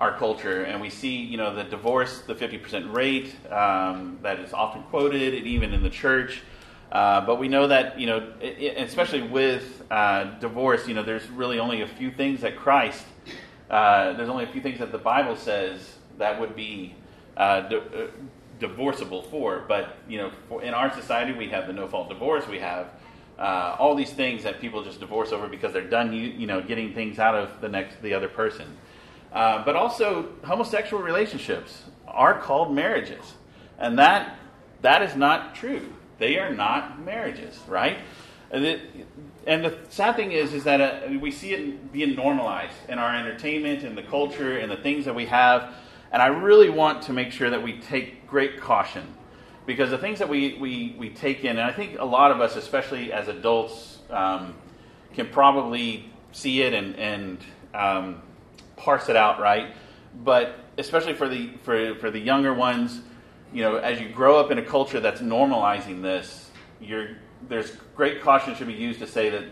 our 0.00 0.16
culture, 0.18 0.64
and 0.64 0.80
we 0.80 0.90
see 0.90 1.16
you 1.16 1.38
know 1.38 1.54
the 1.54 1.64
divorce, 1.64 2.20
the 2.20 2.34
fifty 2.34 2.58
percent 2.58 2.92
rate 2.92 3.34
um, 3.50 4.18
that 4.22 4.38
is 4.38 4.52
often 4.52 4.82
quoted, 4.84 5.34
and 5.34 5.46
even 5.46 5.72
in 5.72 5.82
the 5.82 5.90
church. 5.90 6.42
Uh, 6.92 7.24
but 7.24 7.38
we 7.38 7.48
know 7.48 7.68
that 7.68 7.98
you 7.98 8.06
know, 8.06 8.32
especially 8.76 9.22
with 9.22 9.82
uh, 9.90 10.24
divorce, 10.40 10.86
you 10.86 10.92
know, 10.92 11.02
there's 11.02 11.26
really 11.30 11.58
only 11.58 11.80
a 11.80 11.88
few 11.88 12.10
things 12.10 12.42
that 12.42 12.54
Christ, 12.54 13.02
uh, 13.70 14.12
there's 14.12 14.28
only 14.28 14.44
a 14.44 14.48
few 14.48 14.60
things 14.60 14.78
that 14.78 14.92
the 14.92 14.98
Bible 14.98 15.34
says 15.34 15.96
that 16.18 16.38
would 16.38 16.54
be 16.54 16.94
uh, 17.38 17.62
di- 17.62 17.76
uh, 17.76 18.08
divorceable 18.60 19.22
for. 19.22 19.64
But 19.66 19.96
you 20.06 20.18
know, 20.18 20.32
for, 20.50 20.62
in 20.62 20.74
our 20.74 20.92
society, 20.92 21.32
we 21.32 21.48
have 21.48 21.66
the 21.66 21.72
no-fault 21.72 22.10
divorce. 22.10 22.46
We 22.46 22.58
have 22.58 22.88
all 23.38 23.94
these 23.94 24.12
things 24.12 24.42
that 24.42 24.60
people 24.60 24.84
just 24.84 25.00
divorce 25.00 25.32
over 25.32 25.48
because 25.48 25.72
they're 25.72 25.88
done, 25.88 26.12
you, 26.12 26.26
you 26.26 26.46
know, 26.46 26.60
getting 26.60 26.92
things 26.92 27.18
out 27.18 27.34
of 27.34 27.58
the 27.62 27.70
next 27.70 28.02
the 28.02 28.12
other 28.12 28.28
person. 28.28 28.66
But 29.32 29.76
also, 29.76 30.28
homosexual 30.44 31.02
relationships 31.02 31.84
are 32.06 32.38
called 32.38 32.74
marriages, 32.74 33.32
and 33.78 33.98
that 33.98 34.36
that 34.82 35.00
is 35.00 35.16
not 35.16 35.54
true. 35.54 35.94
They 36.22 36.38
are 36.38 36.54
not 36.54 37.04
marriages, 37.04 37.58
right? 37.66 37.98
And, 38.52 38.64
it, 38.64 38.80
and 39.44 39.64
the 39.64 39.76
sad 39.88 40.14
thing 40.14 40.30
is, 40.30 40.54
is 40.54 40.62
that 40.62 40.80
uh, 40.80 41.18
we 41.18 41.32
see 41.32 41.52
it 41.52 41.92
being 41.92 42.14
normalized 42.14 42.76
in 42.88 43.00
our 43.00 43.12
entertainment 43.12 43.82
and 43.82 43.98
the 43.98 44.04
culture 44.04 44.56
and 44.56 44.70
the 44.70 44.76
things 44.76 45.04
that 45.06 45.16
we 45.16 45.26
have. 45.26 45.74
And 46.12 46.22
I 46.22 46.28
really 46.28 46.70
want 46.70 47.02
to 47.02 47.12
make 47.12 47.32
sure 47.32 47.50
that 47.50 47.60
we 47.60 47.80
take 47.80 48.28
great 48.28 48.60
caution 48.60 49.02
because 49.66 49.90
the 49.90 49.98
things 49.98 50.20
that 50.20 50.28
we, 50.28 50.58
we, 50.60 50.94
we 50.96 51.10
take 51.10 51.42
in, 51.42 51.58
and 51.58 51.62
I 51.62 51.72
think 51.72 51.98
a 51.98 52.04
lot 52.04 52.30
of 52.30 52.40
us, 52.40 52.54
especially 52.54 53.12
as 53.12 53.26
adults, 53.26 53.98
um, 54.08 54.54
can 55.14 55.28
probably 55.28 56.08
see 56.30 56.62
it 56.62 56.72
and, 56.72 56.94
and 56.94 57.38
um, 57.74 58.22
parse 58.76 59.08
it 59.08 59.16
out, 59.16 59.40
right? 59.40 59.74
But 60.22 60.54
especially 60.78 61.14
for 61.14 61.28
the 61.28 61.50
for, 61.64 61.96
for 61.96 62.12
the 62.12 62.20
younger 62.20 62.54
ones, 62.54 63.00
you 63.52 63.62
know, 63.62 63.76
as 63.76 64.00
you 64.00 64.08
grow 64.08 64.38
up 64.38 64.50
in 64.50 64.58
a 64.58 64.62
culture 64.62 65.00
that's 65.00 65.20
normalizing 65.20 66.02
this, 66.02 66.50
there's 67.48 67.72
great 67.94 68.22
caution 68.22 68.54
should 68.54 68.66
be 68.66 68.72
used 68.72 69.00
to 69.00 69.06
say 69.06 69.30
that, 69.30 69.44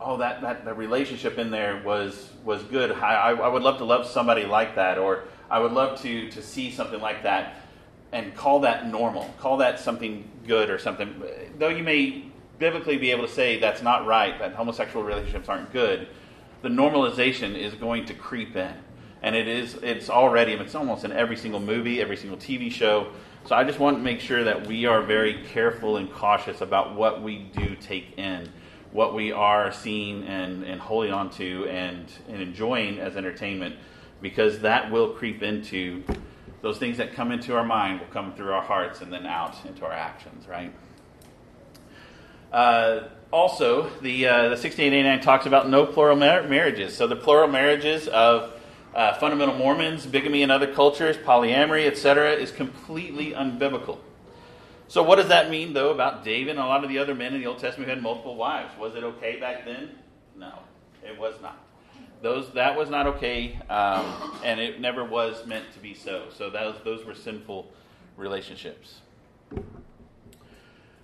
oh, 0.00 0.16
that, 0.18 0.40
that, 0.40 0.64
that 0.64 0.78
relationship 0.78 1.38
in 1.38 1.50
there 1.50 1.82
was 1.84 2.30
was 2.44 2.62
good. 2.64 2.92
I, 2.92 3.14
I, 3.14 3.30
I 3.32 3.48
would 3.48 3.62
love 3.62 3.78
to 3.78 3.84
love 3.84 4.06
somebody 4.06 4.44
like 4.44 4.74
that, 4.76 4.98
or 4.98 5.24
I 5.50 5.58
would 5.58 5.72
love 5.72 6.00
to 6.02 6.30
to 6.30 6.42
see 6.42 6.70
something 6.70 7.00
like 7.00 7.22
that, 7.22 7.56
and 8.12 8.34
call 8.34 8.60
that 8.60 8.88
normal, 8.88 9.32
call 9.38 9.58
that 9.58 9.80
something 9.80 10.28
good 10.46 10.70
or 10.70 10.78
something. 10.78 11.22
Though 11.58 11.68
you 11.68 11.82
may 11.82 12.24
biblically 12.58 12.96
be 12.96 13.10
able 13.10 13.26
to 13.26 13.32
say 13.32 13.58
that's 13.58 13.82
not 13.82 14.06
right, 14.06 14.38
that 14.38 14.54
homosexual 14.54 15.04
relationships 15.04 15.48
aren't 15.48 15.72
good, 15.72 16.08
the 16.62 16.68
normalization 16.68 17.56
is 17.56 17.74
going 17.74 18.06
to 18.06 18.14
creep 18.14 18.56
in 18.56 18.74
and 19.24 19.34
it 19.34 19.48
is 19.48 19.74
it's 19.82 20.10
already 20.10 20.52
it's 20.52 20.74
almost 20.74 21.02
in 21.02 21.10
every 21.10 21.36
single 21.36 21.58
movie 21.58 22.00
every 22.00 22.16
single 22.16 22.36
tv 22.36 22.70
show 22.70 23.08
so 23.46 23.56
i 23.56 23.64
just 23.64 23.78
want 23.78 23.96
to 23.96 24.02
make 24.02 24.20
sure 24.20 24.44
that 24.44 24.66
we 24.66 24.84
are 24.84 25.00
very 25.00 25.42
careful 25.46 25.96
and 25.96 26.12
cautious 26.12 26.60
about 26.60 26.94
what 26.94 27.22
we 27.22 27.38
do 27.56 27.74
take 27.76 28.16
in 28.18 28.46
what 28.92 29.12
we 29.12 29.32
are 29.32 29.72
seeing 29.72 30.22
and, 30.24 30.62
and 30.62 30.80
holding 30.80 31.10
on 31.10 31.28
to 31.28 31.66
and, 31.68 32.06
and 32.28 32.40
enjoying 32.40 33.00
as 33.00 33.16
entertainment 33.16 33.74
because 34.20 34.60
that 34.60 34.92
will 34.92 35.08
creep 35.08 35.42
into 35.42 36.04
those 36.62 36.78
things 36.78 36.98
that 36.98 37.14
come 37.14 37.32
into 37.32 37.56
our 37.56 37.64
mind 37.64 37.98
will 37.98 38.06
come 38.08 38.32
through 38.34 38.52
our 38.52 38.62
hearts 38.62 39.00
and 39.00 39.12
then 39.12 39.26
out 39.26 39.56
into 39.66 39.84
our 39.86 39.92
actions 39.92 40.46
right 40.46 40.72
uh, 42.52 43.08
also, 43.32 43.90
the, 44.00 44.28
uh, 44.28 44.42
the 44.42 44.48
1689 44.50 45.20
talks 45.22 45.44
about 45.44 45.68
no 45.68 45.86
plural 45.86 46.14
mar- 46.14 46.44
marriages. 46.44 46.96
So 46.96 47.08
the 47.08 47.16
plural 47.16 47.48
marriages 47.48 48.06
of 48.06 48.53
uh, 48.94 49.14
fundamental 49.14 49.56
Mormons, 49.56 50.06
bigamy 50.06 50.42
in 50.42 50.50
other 50.50 50.72
cultures, 50.72 51.16
polyamory, 51.16 51.86
etc., 51.86 52.32
is 52.32 52.50
completely 52.50 53.32
unbiblical. 53.32 53.98
So 54.86 55.02
what 55.02 55.16
does 55.16 55.28
that 55.28 55.50
mean, 55.50 55.72
though, 55.72 55.90
about 55.90 56.24
David 56.24 56.50
and 56.50 56.60
a 56.60 56.66
lot 56.66 56.84
of 56.84 56.90
the 56.90 56.98
other 56.98 57.14
men 57.14 57.34
in 57.34 57.40
the 57.40 57.46
Old 57.46 57.58
Testament 57.58 57.88
who 57.88 57.94
had 57.94 58.02
multiple 58.02 58.36
wives? 58.36 58.76
Was 58.78 58.94
it 58.94 59.02
okay 59.02 59.40
back 59.40 59.64
then? 59.64 59.90
No, 60.36 60.60
it 61.02 61.18
was 61.18 61.34
not. 61.42 61.58
Those 62.22 62.50
that 62.52 62.76
was 62.76 62.88
not 62.88 63.06
okay, 63.06 63.58
um, 63.68 64.40
and 64.42 64.58
it 64.58 64.80
never 64.80 65.04
was 65.04 65.44
meant 65.46 65.70
to 65.74 65.78
be 65.78 65.92
so. 65.92 66.28
So 66.34 66.48
those 66.48 66.76
those 66.82 67.04
were 67.04 67.14
sinful 67.14 67.70
relationships. 68.16 69.00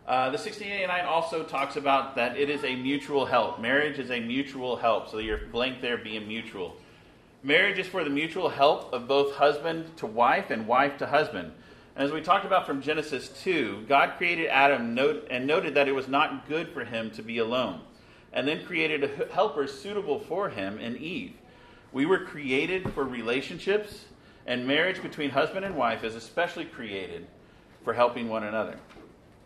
Uh, 0.07 0.31
the 0.31 0.38
1689 0.38 1.05
also 1.05 1.42
talks 1.42 1.76
about 1.76 2.16
that 2.16 2.38
it 2.38 2.48
is 2.48 2.64
a 2.64 2.74
mutual 2.74 3.26
help. 3.26 3.61
Marriage 3.61 3.98
is 3.98 4.11
a 4.11 4.18
mutual 4.18 4.76
help. 4.76 5.11
So 5.11 5.18
your 5.18 5.38
blank 5.53 5.83
there 5.83 5.98
being 5.98 6.26
mutual. 6.26 6.76
Marriage 7.42 7.79
is 7.79 7.87
for 7.87 8.05
the 8.05 8.11
mutual 8.11 8.50
help 8.50 8.92
of 8.92 9.09
both 9.09 9.37
husband 9.37 9.96
to 9.96 10.07
wife 10.07 10.50
and 10.50 10.66
wife 10.66 10.98
to 10.98 11.07
husband. 11.07 11.50
And 11.96 12.05
as 12.05 12.12
we 12.12 12.20
talked 12.20 12.44
about 12.44 12.66
from 12.66 12.83
Genesis 12.83 13.31
2, 13.42 13.87
God 13.88 14.18
created 14.18 14.48
Adam 14.48 14.98
and 15.31 15.46
noted 15.46 15.74
that 15.74 15.88
it 15.88 15.94
was 15.94 16.07
not 16.07 16.46
good 16.46 16.68
for 16.68 16.85
him 16.85 17.11
to 17.12 17.22
be 17.22 17.38
alone, 17.38 17.81
and 18.35 18.46
then 18.46 18.66
created 18.66 19.05
a 19.05 19.33
helper 19.33 19.66
suitable 19.66 20.20
for 20.20 20.50
him 20.50 20.79
in 20.79 20.98
Eve. 20.98 21.33
We 21.92 22.05
were 22.05 22.26
created 22.26 22.92
for 22.92 23.05
relationships, 23.05 24.05
and 24.46 24.66
marriage 24.66 25.00
between 25.00 25.31
husband 25.31 25.64
and 25.64 25.76
wife 25.76 26.05
is 26.05 26.16
especially 26.16 26.66
created 26.66 27.26
for 27.85 27.94
helping 27.94 28.29
one 28.29 28.44
another. 28.44 28.79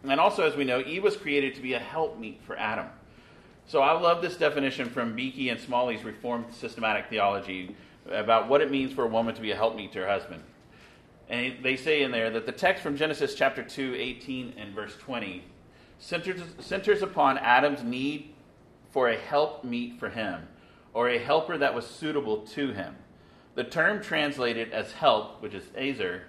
And 0.02 0.18
also, 0.18 0.42
as 0.42 0.56
we 0.56 0.64
know, 0.64 0.80
Eve 0.80 1.04
was 1.04 1.16
created 1.16 1.54
to 1.54 1.62
be 1.62 1.74
a 1.74 1.78
helpmeet 1.78 2.42
for 2.42 2.58
Adam. 2.58 2.86
So 3.66 3.80
I 3.80 3.98
love 3.98 4.20
this 4.20 4.36
definition 4.36 4.90
from 4.90 5.16
Beeke 5.16 5.50
and 5.50 5.58
Smalley's 5.58 6.04
Reformed 6.04 6.52
Systematic 6.52 7.06
Theology 7.08 7.74
about 8.10 8.48
what 8.48 8.60
it 8.60 8.70
means 8.70 8.92
for 8.92 9.04
a 9.04 9.08
woman 9.08 9.34
to 9.34 9.40
be 9.40 9.52
a 9.52 9.56
helpmeet 9.56 9.92
to 9.92 10.00
her 10.00 10.06
husband. 10.06 10.42
And 11.30 11.56
they 11.62 11.76
say 11.76 12.02
in 12.02 12.10
there 12.10 12.28
that 12.30 12.44
the 12.44 12.52
text 12.52 12.82
from 12.82 12.96
Genesis 12.96 13.34
chapter 13.34 13.62
2, 13.62 13.94
18 13.94 14.54
and 14.58 14.74
verse 14.74 14.94
20 14.98 15.44
centers, 15.98 16.42
centers 16.58 17.00
upon 17.00 17.38
Adam's 17.38 17.82
need 17.82 18.34
for 18.92 19.08
a 19.08 19.16
helpmeet 19.16 19.98
for 19.98 20.10
him, 20.10 20.46
or 20.92 21.08
a 21.08 21.18
helper 21.18 21.56
that 21.56 21.74
was 21.74 21.86
suitable 21.86 22.46
to 22.48 22.72
him. 22.72 22.94
The 23.54 23.64
term 23.64 24.02
translated 24.02 24.72
as 24.72 24.92
help, 24.92 25.40
which 25.40 25.54
is 25.54 25.64
azer, 25.78 26.20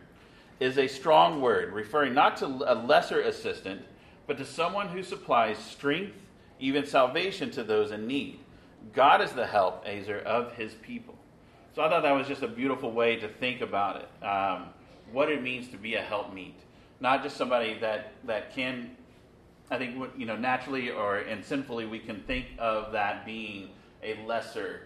is 0.62 0.78
a 0.78 0.88
strong 0.88 1.41
word 1.41 1.74
referring 1.74 2.13
not 2.13 2.38
to 2.38 2.45
a 2.45 2.76
lesser 2.76 3.19
assistant, 3.19 3.82
but 4.26 4.38
to 4.38 4.45
someone 4.45 4.88
who 4.88 5.04
supplies 5.04 5.58
strength, 5.58 6.15
even 6.60 6.86
salvation 6.86 7.52
to 7.52 7.63
those 7.63 7.91
in 7.91 8.08
need. 8.08 8.39
God 8.94 9.22
is 9.22 9.32
the 9.32 9.46
help, 9.46 9.86
Azer, 9.86 10.24
of 10.24 10.54
his 10.54 10.74
people. 10.76 11.15
So 11.76 11.82
I 11.82 11.89
thought 11.89 12.04
that 12.04 12.12
was 12.12 12.28
just 12.28 12.41
a 12.41 12.48
beautiful 12.48 12.91
way 12.91 13.18
to 13.18 13.28
think 13.28 13.62
about 13.62 13.98
it. 14.02 14.26
Um, 14.26 14.68
what 15.12 15.30
it 15.30 15.44
means 15.44 15.68
to 15.70 15.78
be 15.78 15.96
a 15.96 16.02
helpmeet, 16.02 16.56
not 17.00 17.22
just 17.24 17.38
somebody 17.38 17.78
that 17.80 18.13
that 18.26 18.56
can. 18.56 18.96
I 19.72 19.78
think 19.78 20.12
you 20.15 20.26
know 20.26 20.36
naturally 20.36 20.91
or 20.91 21.18
and 21.18 21.44
sinfully 21.44 21.86
we 21.86 22.00
can 22.00 22.22
think 22.22 22.46
of 22.60 22.91
that 22.91 23.26
being 23.26 23.70
a 24.04 24.24
lesser 24.26 24.84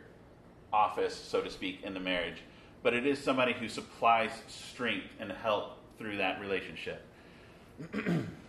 office, 0.71 1.15
so 1.15 1.41
to 1.41 1.49
speak, 1.49 1.81
in 1.83 1.93
the 1.93 1.99
marriage, 1.99 2.41
but 2.83 2.93
it 2.93 3.05
is 3.05 3.19
somebody 3.19 3.53
who 3.53 3.67
supplies 3.67 4.31
strength 4.47 5.07
and 5.19 5.31
help 5.31 5.77
through 5.97 6.17
that 6.17 6.39
relationship. 6.39 7.05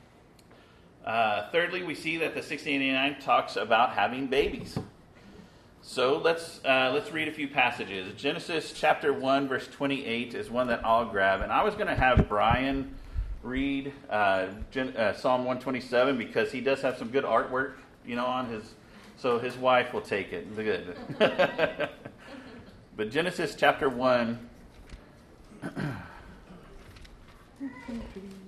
uh, 1.05 1.49
thirdly, 1.51 1.83
we 1.83 1.95
see 1.95 2.19
that 2.19 2.35
the 2.35 2.41
1689 2.41 3.21
talks 3.21 3.57
about 3.57 3.95
having 3.95 4.27
babies. 4.27 4.79
So 5.83 6.19
let's 6.19 6.61
uh, 6.65 6.91
let's 6.93 7.11
read 7.11 7.29
a 7.29 7.33
few 7.33 7.49
passages. 7.49 8.13
Genesis 8.15 8.75
chapter 8.77 9.15
one 9.15 9.49
verse 9.49 9.67
twenty 9.67 10.05
eight 10.05 10.35
is 10.35 10.51
one 10.51 10.67
that 10.67 10.85
I'll 10.85 11.07
grab, 11.07 11.41
and 11.41 11.51
I 11.51 11.65
was 11.65 11.75
going 11.75 11.87
to 11.87 11.95
have 11.95 12.29
Brian 12.29 12.95
read 13.43 13.93
uh, 14.11 14.49
Gen- 14.71 14.95
uh, 14.97 15.15
Psalm 15.15 15.41
127 15.41 16.19
because 16.19 16.53
he 16.53 16.61
does 16.61 16.83
have 16.83 16.99
some 16.99 17.09
good 17.09 17.25
artwork, 17.25 17.73
you 18.07 18.15
know, 18.15 18.27
on 18.27 18.51
his. 18.51 18.63
So 19.17 19.39
his 19.39 19.57
wife 19.57 19.93
will 19.93 20.01
take 20.01 20.33
it. 20.33 20.55
Good. 20.55 20.97
but 22.97 23.11
Genesis 23.11 23.55
chapter 23.55 23.89
1. 23.89 24.49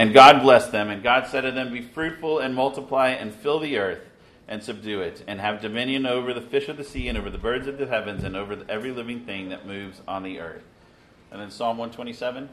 And 0.00 0.14
God 0.14 0.40
blessed 0.40 0.72
them, 0.72 0.88
and 0.88 1.02
God 1.02 1.26
said 1.26 1.42
to 1.42 1.50
them, 1.50 1.74
Be 1.74 1.82
fruitful 1.82 2.38
and 2.38 2.54
multiply 2.54 3.10
and 3.10 3.34
fill 3.34 3.58
the 3.58 3.76
earth 3.76 4.00
and 4.48 4.64
subdue 4.64 5.02
it, 5.02 5.22
and 5.26 5.38
have 5.38 5.60
dominion 5.60 6.06
over 6.06 6.32
the 6.32 6.40
fish 6.40 6.70
of 6.70 6.78
the 6.78 6.84
sea 6.84 7.06
and 7.08 7.18
over 7.18 7.28
the 7.28 7.36
birds 7.36 7.66
of 7.66 7.76
the 7.76 7.86
heavens 7.86 8.24
and 8.24 8.34
over 8.34 8.64
every 8.66 8.92
living 8.92 9.26
thing 9.26 9.50
that 9.50 9.66
moves 9.66 10.00
on 10.08 10.22
the 10.22 10.40
earth. 10.40 10.62
And 11.30 11.38
then 11.38 11.50
Psalm 11.50 11.76
127. 11.76 12.48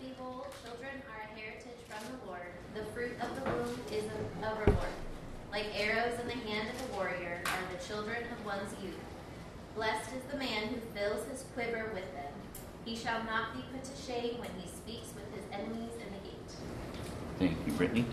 Behold, 0.00 0.46
children 0.64 1.02
are 1.10 1.26
a 1.26 1.40
heritage 1.40 1.82
from 1.88 2.06
the 2.06 2.24
Lord. 2.24 2.46
The 2.76 2.84
fruit 2.92 3.16
of 3.20 3.34
the 3.34 3.50
womb 3.50 3.80
is 3.90 4.04
a 4.04 4.54
reward. 4.64 4.86
Like 5.50 5.66
arrows 5.74 6.16
in 6.20 6.28
the 6.28 6.48
hand 6.48 6.68
of 6.68 6.88
a 6.88 6.94
warrior 6.94 7.42
are 7.46 7.76
the 7.76 7.84
children 7.84 8.18
of 8.30 8.46
one's 8.46 8.80
youth. 8.80 8.94
Blessed 9.74 10.12
is 10.12 10.22
the 10.30 10.38
man 10.38 10.68
who 10.68 10.76
fills 10.94 11.26
his 11.26 11.46
quiver 11.52 11.90
with 11.94 12.14
them. 12.14 12.32
He 12.84 12.94
shall 12.94 13.24
not 13.24 13.56
be 13.56 13.64
put 13.72 13.82
to 13.82 14.02
shame 14.06 14.38
when 14.38 14.50
he 14.56 14.68
speaks 14.68 15.12
with 15.16 15.26
his 15.34 15.50
enemies 15.50 15.90
the 15.98 16.04
gate. 16.04 16.11
Thank 17.38 17.56
you, 17.66 17.72
Brittany. 17.72 18.04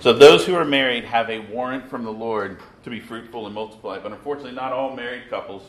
So 0.00 0.12
those 0.12 0.46
who 0.46 0.54
are 0.54 0.64
married 0.64 1.04
have 1.04 1.28
a 1.28 1.40
warrant 1.40 1.88
from 1.90 2.04
the 2.04 2.12
Lord 2.12 2.60
to 2.84 2.90
be 2.90 3.00
fruitful 3.00 3.46
and 3.46 3.54
multiply, 3.54 3.98
but 3.98 4.12
unfortunately, 4.12 4.52
not 4.52 4.72
all 4.72 4.94
married 4.94 5.28
couples 5.28 5.62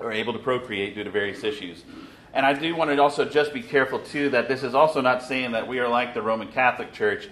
are 0.00 0.12
able 0.12 0.32
to 0.32 0.38
procreate 0.38 0.94
due 0.94 1.04
to 1.04 1.10
various 1.10 1.44
issues. 1.44 1.84
And 2.34 2.44
I 2.44 2.52
do 2.52 2.74
want 2.76 2.90
to 2.90 3.00
also 3.00 3.24
just 3.24 3.52
be 3.52 3.62
careful 3.62 4.00
too 4.00 4.30
that 4.30 4.48
this 4.48 4.62
is 4.62 4.74
also 4.74 5.00
not 5.00 5.22
saying 5.22 5.52
that 5.52 5.66
we 5.66 5.78
are 5.78 5.88
like 5.88 6.14
the 6.14 6.22
Roman 6.22 6.48
Catholic 6.48 6.92
Church 6.92 7.28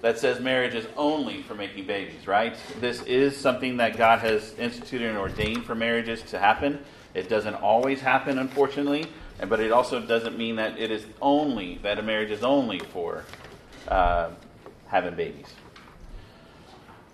that 0.00 0.18
says 0.18 0.40
marriage 0.40 0.74
is 0.74 0.86
only 0.96 1.42
for 1.42 1.54
making 1.54 1.86
babies, 1.86 2.26
right? 2.26 2.56
This 2.80 3.02
is 3.02 3.36
something 3.36 3.78
that 3.78 3.96
God 3.96 4.20
has 4.20 4.54
instituted 4.58 5.08
and 5.08 5.18
ordained 5.18 5.64
for 5.64 5.74
marriages 5.74 6.22
to 6.22 6.38
happen. 6.38 6.78
It 7.14 7.28
doesn't 7.28 7.54
always 7.54 8.00
happen, 8.00 8.38
unfortunately, 8.38 9.06
but 9.46 9.60
it 9.60 9.70
also 9.70 10.00
doesn't 10.00 10.36
mean 10.36 10.56
that 10.56 10.78
it 10.78 10.90
is 10.90 11.06
only 11.20 11.78
that 11.82 11.98
a 11.98 12.02
marriage 12.02 12.30
is 12.30 12.42
only 12.42 12.78
for 12.78 13.24
uh, 13.86 14.30
having 14.88 15.14
babies. 15.14 15.46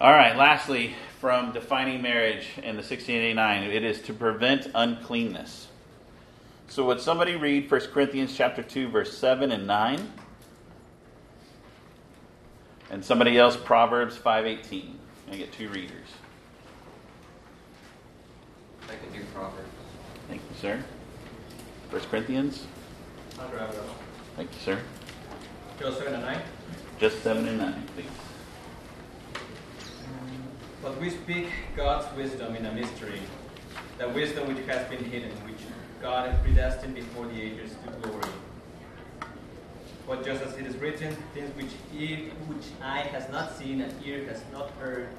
All 0.01 0.13
right, 0.13 0.37
lastly, 0.37 0.95
from 1.21 1.53
defining 1.53 2.03
marriage 2.03 2.47
in 2.57 2.77
the 2.77 2.83
1689, 2.83 3.63
it 3.65 3.85
is 3.85 4.03
to 4.03 4.13
prevent 4.13 4.71
uncleanness. 4.75 5.69
So 6.69 6.85
would 6.87 7.01
somebody 7.01 7.37
read 7.37 7.71
1 7.71 7.81
Corinthians 7.93 8.37
chapter 8.37 8.63
2 8.63 8.89
verse 8.89 9.17
7 9.17 9.53
and 9.53 9.67
9? 9.67 10.13
And 12.91 13.05
somebody 13.05 13.39
else 13.39 13.57
Proverbs 13.57 14.17
5:18. 14.17 14.99
I 15.31 15.37
get 15.37 15.53
two 15.53 15.69
readers. 15.71 16.09
I 18.85 18.95
can 18.97 19.13
do 19.13 19.25
Proverbs. 19.35 19.69
Thank 20.29 20.43
you, 20.43 20.57
sir. 20.61 20.85
1 21.95 22.03
Corinthians. 22.11 22.67
I'll 23.39 23.49
grab 23.51 23.71
it. 23.71 23.79
Thank 24.35 24.51
you, 24.53 24.59
sir. 24.59 24.81
Joe 25.79 25.93
7 25.93 26.13
and 26.13 26.25
9. 26.25 26.41
Just 26.99 27.23
7 27.23 27.47
and 27.47 27.59
9, 27.59 27.89
please. 27.95 28.07
But 30.83 31.01
we 31.01 31.11
speak 31.11 31.51
God's 31.77 32.13
wisdom 32.17 32.57
in 32.57 32.67
a 32.67 32.73
mystery, 32.73 33.21
the 33.99 34.09
wisdom 34.09 34.49
which 34.49 34.67
has 34.67 34.89
been 34.89 35.05
hidden, 35.05 35.31
which 35.47 35.61
God 36.03 36.29
has 36.29 36.43
predestined 36.43 36.97
before 36.97 37.27
the 37.27 37.41
ages 37.41 37.77
to 37.85 38.09
glory. 38.09 38.29
But 40.09 40.25
just 40.25 40.43
as 40.43 40.55
it 40.55 40.67
is 40.67 40.77
written, 40.79 41.15
things 41.33 41.55
which, 41.55 41.71
ear, 41.97 42.31
which 42.49 42.67
eye 42.83 43.03
has 43.13 43.31
not 43.31 43.57
seen 43.57 43.81
and 43.81 43.95
ear 44.05 44.27
has 44.27 44.43
not 44.53 44.69
heard, 44.81 45.11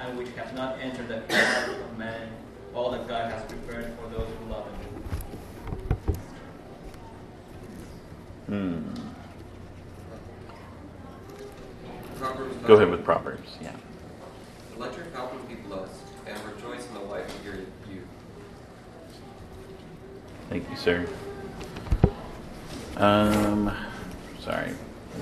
and 0.00 0.16
which 0.16 0.30
have 0.36 0.54
not 0.54 0.78
entered 0.80 1.08
the 1.08 1.36
heart 1.36 1.78
of 1.78 1.98
man, 1.98 2.30
all 2.74 2.90
that 2.92 3.06
God 3.06 3.30
has 3.30 3.42
prepared 3.44 3.92
for 4.00 4.08
those 4.08 4.28
who 4.38 4.50
love 4.50 4.66
Him. 4.66 4.96
Hmm. 8.46 8.78
Proverbs 12.16 12.55
Go 12.66 12.74
ahead 12.74 12.90
with 12.90 13.04
Proverbs. 13.04 13.58
Yeah. 13.62 13.70
Let 14.76 14.96
your 14.96 15.04
fountain 15.06 15.38
be 15.46 15.54
blessed, 15.54 16.02
and 16.26 16.36
rejoice 16.52 16.84
in 16.88 16.94
the 16.94 17.00
life 17.00 17.28
of 17.38 17.44
your 17.44 17.54
youth. 17.54 18.08
Thank 20.50 20.68
you, 20.68 20.76
sir. 20.76 21.06
Um, 22.96 23.72
sorry. 24.40 24.72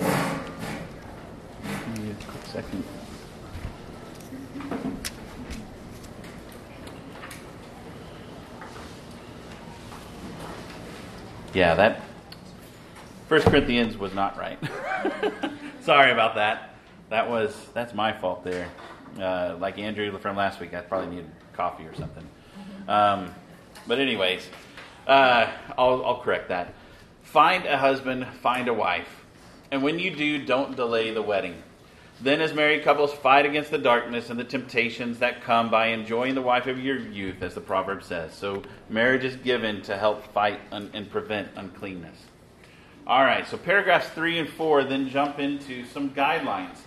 Give 0.00 1.98
me 1.98 2.12
a 2.12 2.24
quick 2.24 2.46
second. 2.46 2.84
Yeah, 11.52 11.74
that 11.74 12.00
First 13.28 13.46
Corinthians 13.48 13.98
was 13.98 14.14
not 14.14 14.38
right. 14.38 14.58
sorry 15.82 16.10
about 16.10 16.36
that. 16.36 16.73
That 17.10 17.28
was 17.28 17.54
that's 17.74 17.94
my 17.94 18.12
fault 18.12 18.44
there. 18.44 18.68
Uh, 19.18 19.56
like 19.60 19.78
Andrew 19.78 20.16
from 20.18 20.36
last 20.36 20.60
week, 20.60 20.74
I 20.74 20.80
probably 20.80 21.10
needed 21.16 21.30
coffee 21.52 21.84
or 21.84 21.94
something. 21.94 22.26
Um, 22.88 23.32
but 23.86 23.98
anyways, 23.98 24.48
uh, 25.06 25.50
I'll, 25.78 26.04
I'll 26.04 26.20
correct 26.20 26.48
that. 26.48 26.74
Find 27.22 27.66
a 27.66 27.78
husband, 27.78 28.26
find 28.42 28.68
a 28.68 28.74
wife. 28.74 29.24
And 29.70 29.82
when 29.82 29.98
you 29.98 30.14
do, 30.14 30.44
don't 30.44 30.76
delay 30.76 31.12
the 31.12 31.22
wedding. 31.22 31.62
Then, 32.20 32.40
as 32.40 32.54
married 32.54 32.84
couples, 32.84 33.12
fight 33.12 33.44
against 33.44 33.70
the 33.72 33.78
darkness 33.78 34.30
and 34.30 34.38
the 34.38 34.44
temptations 34.44 35.18
that 35.18 35.42
come 35.42 35.68
by 35.68 35.88
enjoying 35.88 36.36
the 36.36 36.42
wife 36.42 36.66
of 36.68 36.78
your 36.78 36.96
youth, 36.96 37.42
as 37.42 37.54
the 37.54 37.60
proverb 37.60 38.04
says. 38.04 38.32
So, 38.32 38.62
marriage 38.88 39.24
is 39.24 39.34
given 39.36 39.82
to 39.82 39.96
help 39.98 40.24
fight 40.32 40.60
un- 40.70 40.90
and 40.94 41.10
prevent 41.10 41.48
uncleanness. 41.56 42.16
All 43.06 43.24
right, 43.24 43.46
so 43.46 43.56
paragraphs 43.56 44.08
three 44.10 44.38
and 44.38 44.48
four 44.48 44.84
then 44.84 45.08
jump 45.08 45.38
into 45.38 45.84
some 45.86 46.10
guidelines 46.10 46.78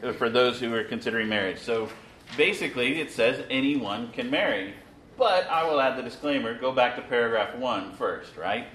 for, 0.00 0.12
for 0.12 0.30
those 0.30 0.60
who 0.60 0.74
are 0.74 0.84
considering 0.84 1.28
marriage. 1.28 1.58
So, 1.58 1.88
basically, 2.36 3.00
it 3.00 3.10
says 3.10 3.44
anyone 3.50 4.10
can 4.12 4.30
marry. 4.30 4.74
But 5.18 5.46
I 5.48 5.64
will 5.64 5.80
add 5.80 5.98
the 5.98 6.02
disclaimer 6.02 6.58
go 6.58 6.72
back 6.72 6.96
to 6.96 7.02
paragraph 7.02 7.54
one 7.56 7.92
first, 7.94 8.36
right? 8.36 8.66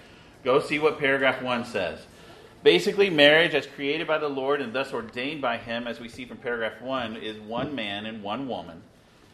Go 0.43 0.59
see 0.59 0.79
what 0.79 0.99
paragraph 0.99 1.41
one 1.41 1.65
says. 1.65 2.05
Basically, 2.63 3.09
marriage, 3.09 3.53
as 3.53 3.65
created 3.65 4.07
by 4.07 4.17
the 4.17 4.27
Lord 4.27 4.61
and 4.61 4.73
thus 4.73 4.93
ordained 4.93 5.41
by 5.41 5.57
Him, 5.57 5.87
as 5.87 5.99
we 5.99 6.09
see 6.09 6.25
from 6.25 6.37
paragraph 6.37 6.81
one, 6.81 7.15
is 7.15 7.39
one 7.39 7.75
man 7.75 8.05
and 8.05 8.23
one 8.23 8.47
woman. 8.47 8.81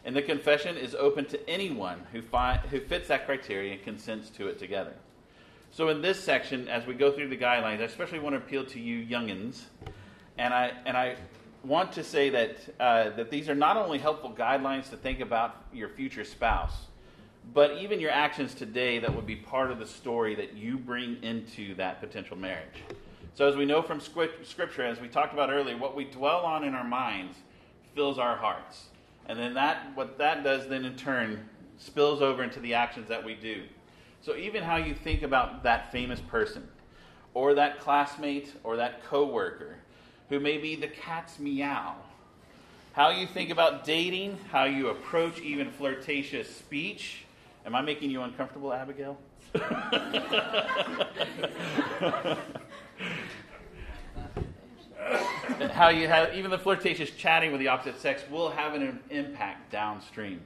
And 0.04 0.14
the 0.14 0.22
confession 0.22 0.76
is 0.76 0.94
open 0.94 1.24
to 1.26 1.48
anyone 1.48 2.02
who, 2.12 2.20
fi- 2.20 2.60
who 2.70 2.80
fits 2.80 3.08
that 3.08 3.26
criteria 3.26 3.72
and 3.72 3.82
consents 3.82 4.28
to 4.30 4.48
it 4.48 4.58
together. 4.58 4.92
So, 5.70 5.88
in 5.88 6.02
this 6.02 6.22
section, 6.22 6.68
as 6.68 6.86
we 6.86 6.94
go 6.94 7.10
through 7.10 7.28
the 7.28 7.36
guidelines, 7.36 7.80
I 7.80 7.84
especially 7.84 8.18
want 8.18 8.34
to 8.34 8.38
appeal 8.38 8.64
to 8.66 8.80
you 8.80 9.04
youngins. 9.04 9.62
And 10.36 10.52
I, 10.52 10.72
and 10.86 10.96
I 10.96 11.16
want 11.64 11.92
to 11.92 12.04
say 12.04 12.30
that, 12.30 12.56
uh, 12.78 13.10
that 13.10 13.30
these 13.30 13.48
are 13.48 13.54
not 13.54 13.76
only 13.76 13.98
helpful 13.98 14.32
guidelines 14.36 14.90
to 14.90 14.96
think 14.96 15.20
about 15.20 15.64
your 15.72 15.88
future 15.88 16.24
spouse, 16.24 16.86
but 17.52 17.78
even 17.78 18.00
your 18.00 18.10
actions 18.10 18.54
today 18.54 18.98
that 18.98 19.14
would 19.14 19.26
be 19.26 19.36
part 19.36 19.70
of 19.70 19.78
the 19.78 19.86
story 19.86 20.34
that 20.34 20.54
you 20.54 20.78
bring 20.78 21.22
into 21.22 21.74
that 21.74 22.00
potential 22.00 22.36
marriage. 22.36 22.82
So, 23.34 23.48
as 23.48 23.56
we 23.56 23.64
know 23.64 23.82
from 23.82 24.00
Scripture, 24.00 24.84
as 24.84 25.00
we 25.00 25.08
talked 25.08 25.32
about 25.32 25.50
earlier, 25.50 25.76
what 25.76 25.96
we 25.96 26.04
dwell 26.04 26.40
on 26.40 26.64
in 26.64 26.74
our 26.74 26.84
minds 26.86 27.36
fills 27.94 28.18
our 28.18 28.36
hearts. 28.36 28.86
And 29.26 29.38
then 29.38 29.54
that, 29.54 29.90
what 29.96 30.18
that 30.18 30.44
does 30.44 30.68
then 30.68 30.84
in 30.84 30.96
turn 30.96 31.48
spills 31.76 32.22
over 32.22 32.44
into 32.44 32.60
the 32.60 32.74
actions 32.74 33.08
that 33.08 33.24
we 33.24 33.34
do. 33.34 33.62
So, 34.20 34.36
even 34.36 34.62
how 34.62 34.76
you 34.76 34.94
think 34.94 35.22
about 35.22 35.64
that 35.64 35.90
famous 35.90 36.20
person, 36.20 36.68
or 37.34 37.54
that 37.54 37.80
classmate, 37.80 38.52
or 38.62 38.76
that 38.76 39.04
coworker, 39.04 39.78
who 40.28 40.40
may 40.40 40.58
be 40.58 40.76
the 40.76 40.88
cat's 40.88 41.38
meow, 41.38 41.94
how 42.92 43.10
you 43.10 43.26
think 43.26 43.50
about 43.50 43.84
dating, 43.84 44.38
how 44.50 44.64
you 44.64 44.88
approach 44.88 45.40
even 45.40 45.70
flirtatious 45.70 46.54
speech. 46.54 47.24
Am 47.66 47.74
I 47.74 47.82
making 47.82 48.10
you 48.10 48.22
uncomfortable, 48.22 48.72
Abigail? 48.72 49.18
how 55.72 55.88
you 55.88 56.06
have 56.06 56.34
even 56.34 56.50
the 56.50 56.58
flirtatious 56.58 57.10
chatting 57.10 57.50
with 57.50 57.60
the 57.60 57.68
opposite 57.68 58.00
sex 58.00 58.22
will 58.30 58.50
have 58.50 58.74
an 58.74 58.98
impact 59.10 59.70
downstream. 59.72 60.40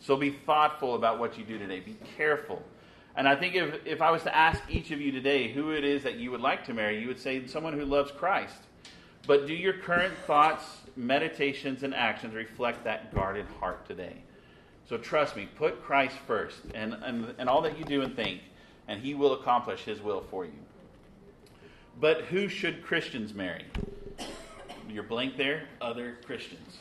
So 0.00 0.16
be 0.16 0.30
thoughtful 0.30 0.94
about 0.94 1.18
what 1.18 1.38
you 1.38 1.44
do 1.44 1.58
today. 1.58 1.80
Be 1.80 1.96
careful. 2.16 2.62
And 3.16 3.28
I 3.28 3.36
think 3.36 3.54
if, 3.54 3.86
if 3.86 4.02
I 4.02 4.10
was 4.10 4.22
to 4.24 4.34
ask 4.34 4.60
each 4.68 4.90
of 4.90 5.00
you 5.00 5.12
today 5.12 5.52
who 5.52 5.70
it 5.70 5.84
is 5.84 6.02
that 6.02 6.16
you 6.16 6.30
would 6.30 6.40
like 6.40 6.64
to 6.66 6.74
marry, 6.74 7.00
you 7.00 7.08
would 7.08 7.20
say 7.20 7.46
someone 7.46 7.72
who 7.72 7.84
loves 7.84 8.10
Christ. 8.10 8.56
But 9.26 9.46
do 9.46 9.54
your 9.54 9.74
current 9.74 10.14
thoughts, 10.26 10.64
meditations, 10.96 11.82
and 11.82 11.94
actions 11.94 12.34
reflect 12.34 12.84
that 12.84 13.14
guarded 13.14 13.46
heart 13.60 13.86
today? 13.86 14.16
So 14.88 14.98
trust 14.98 15.34
me, 15.36 15.48
put 15.56 15.82
Christ 15.82 16.16
first 16.26 16.58
and, 16.74 16.94
and, 16.94 17.34
and 17.38 17.48
all 17.48 17.62
that 17.62 17.78
you 17.78 17.84
do 17.84 18.02
and 18.02 18.14
think, 18.14 18.42
and 18.86 19.00
he 19.00 19.14
will 19.14 19.32
accomplish 19.32 19.84
his 19.84 20.00
will 20.00 20.24
for 20.30 20.44
you. 20.44 20.52
But 22.00 22.22
who 22.22 22.48
should 22.48 22.84
Christians 22.84 23.32
marry? 23.32 23.64
You're 24.88 25.04
blank 25.04 25.36
there, 25.36 25.68
other 25.80 26.18
Christians. 26.26 26.78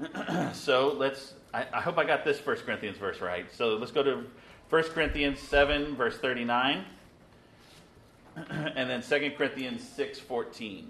so 0.52 0.94
let's, 0.96 1.34
I, 1.52 1.66
I 1.72 1.80
hope 1.80 1.98
I 1.98 2.04
got 2.04 2.24
this 2.24 2.44
1 2.44 2.56
Corinthians 2.58 2.96
verse 2.96 3.20
right. 3.20 3.46
So 3.54 3.76
let's 3.76 3.92
go 3.92 4.02
to 4.02 4.24
1 4.70 4.82
Corinthians 4.84 5.40
7, 5.40 5.94
verse 5.94 6.16
39, 6.18 6.84
and 8.76 8.90
then 8.90 9.02
2 9.02 9.32
Corinthians 9.36 9.82
6:14. 9.96 10.86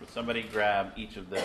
Would 0.00 0.10
somebody 0.10 0.42
grab 0.42 0.92
each 0.96 1.16
of 1.16 1.30
those? 1.30 1.40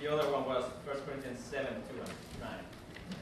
The 0.00 0.12
other 0.12 0.30
one 0.30 0.44
was 0.44 0.64
1 0.84 0.96
Corinthians 1.04 1.40
7, 1.40 1.66
2 1.66 1.72
and 1.98 2.08
9. 2.40 2.50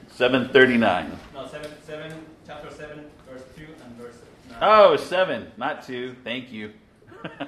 739. 0.08 1.18
No, 1.32 1.46
7, 1.46 1.70
7, 1.82 2.12
chapter 2.46 2.70
7, 2.70 3.04
verse 3.28 3.42
2 3.56 3.62
and 3.84 3.96
verse 3.96 4.16
9. 4.50 4.58
Oh, 4.62 4.96
seven, 4.96 5.50
not 5.56 5.82
two. 5.82 6.14
Thank 6.24 6.52
you. 6.52 6.72
I 7.24 7.46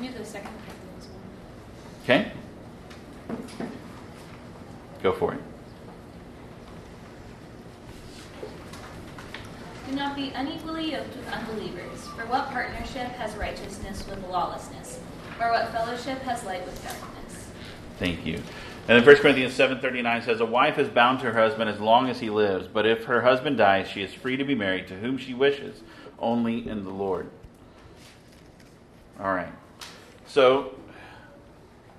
knew 0.00 0.10
the 0.12 0.24
second 0.24 0.50
Corinthians 0.64 1.08
one. 1.08 1.22
okay. 2.02 2.32
Go 5.04 5.12
for 5.12 5.34
it. 5.34 5.40
Do 9.86 9.94
not 9.94 10.16
be 10.16 10.30
unequally 10.30 10.92
yoked 10.92 11.14
with 11.14 11.28
unbelievers. 11.28 12.06
For 12.16 12.24
what 12.24 12.48
partnership 12.48 13.08
has 13.12 13.36
righteousness 13.36 14.02
with 14.08 14.26
lawlessness? 14.30 15.00
Or 15.38 15.50
what 15.50 15.70
fellowship 15.72 16.22
has 16.22 16.42
light 16.44 16.64
with 16.64 16.82
darkness? 16.82 17.50
Thank 17.98 18.24
you. 18.24 18.36
And 18.88 18.98
then 18.98 19.04
1 19.04 19.16
Corinthians 19.16 19.52
7.39 19.52 20.24
says, 20.24 20.40
A 20.40 20.46
wife 20.46 20.78
is 20.78 20.88
bound 20.88 21.20
to 21.20 21.30
her 21.30 21.38
husband 21.38 21.68
as 21.68 21.80
long 21.80 22.08
as 22.08 22.20
he 22.20 22.30
lives, 22.30 22.66
but 22.66 22.86
if 22.86 23.04
her 23.04 23.20
husband 23.20 23.58
dies, 23.58 23.86
she 23.86 24.00
is 24.00 24.14
free 24.14 24.38
to 24.38 24.44
be 24.44 24.54
married 24.54 24.88
to 24.88 24.94
whom 24.94 25.18
she 25.18 25.34
wishes, 25.34 25.82
only 26.18 26.66
in 26.66 26.82
the 26.82 26.90
Lord. 26.90 27.28
All 29.20 29.34
right. 29.34 29.52
So 30.26 30.74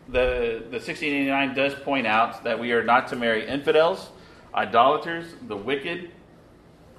the, 0.07 0.63
the 0.69 0.77
1689 0.77 1.55
does 1.55 1.73
point 1.75 2.05
out 2.05 2.43
that 2.43 2.59
we 2.59 2.71
are 2.71 2.83
not 2.83 3.07
to 3.09 3.15
marry 3.15 3.47
infidels, 3.47 4.09
idolaters, 4.53 5.33
the 5.47 5.57
wicked, 5.57 6.11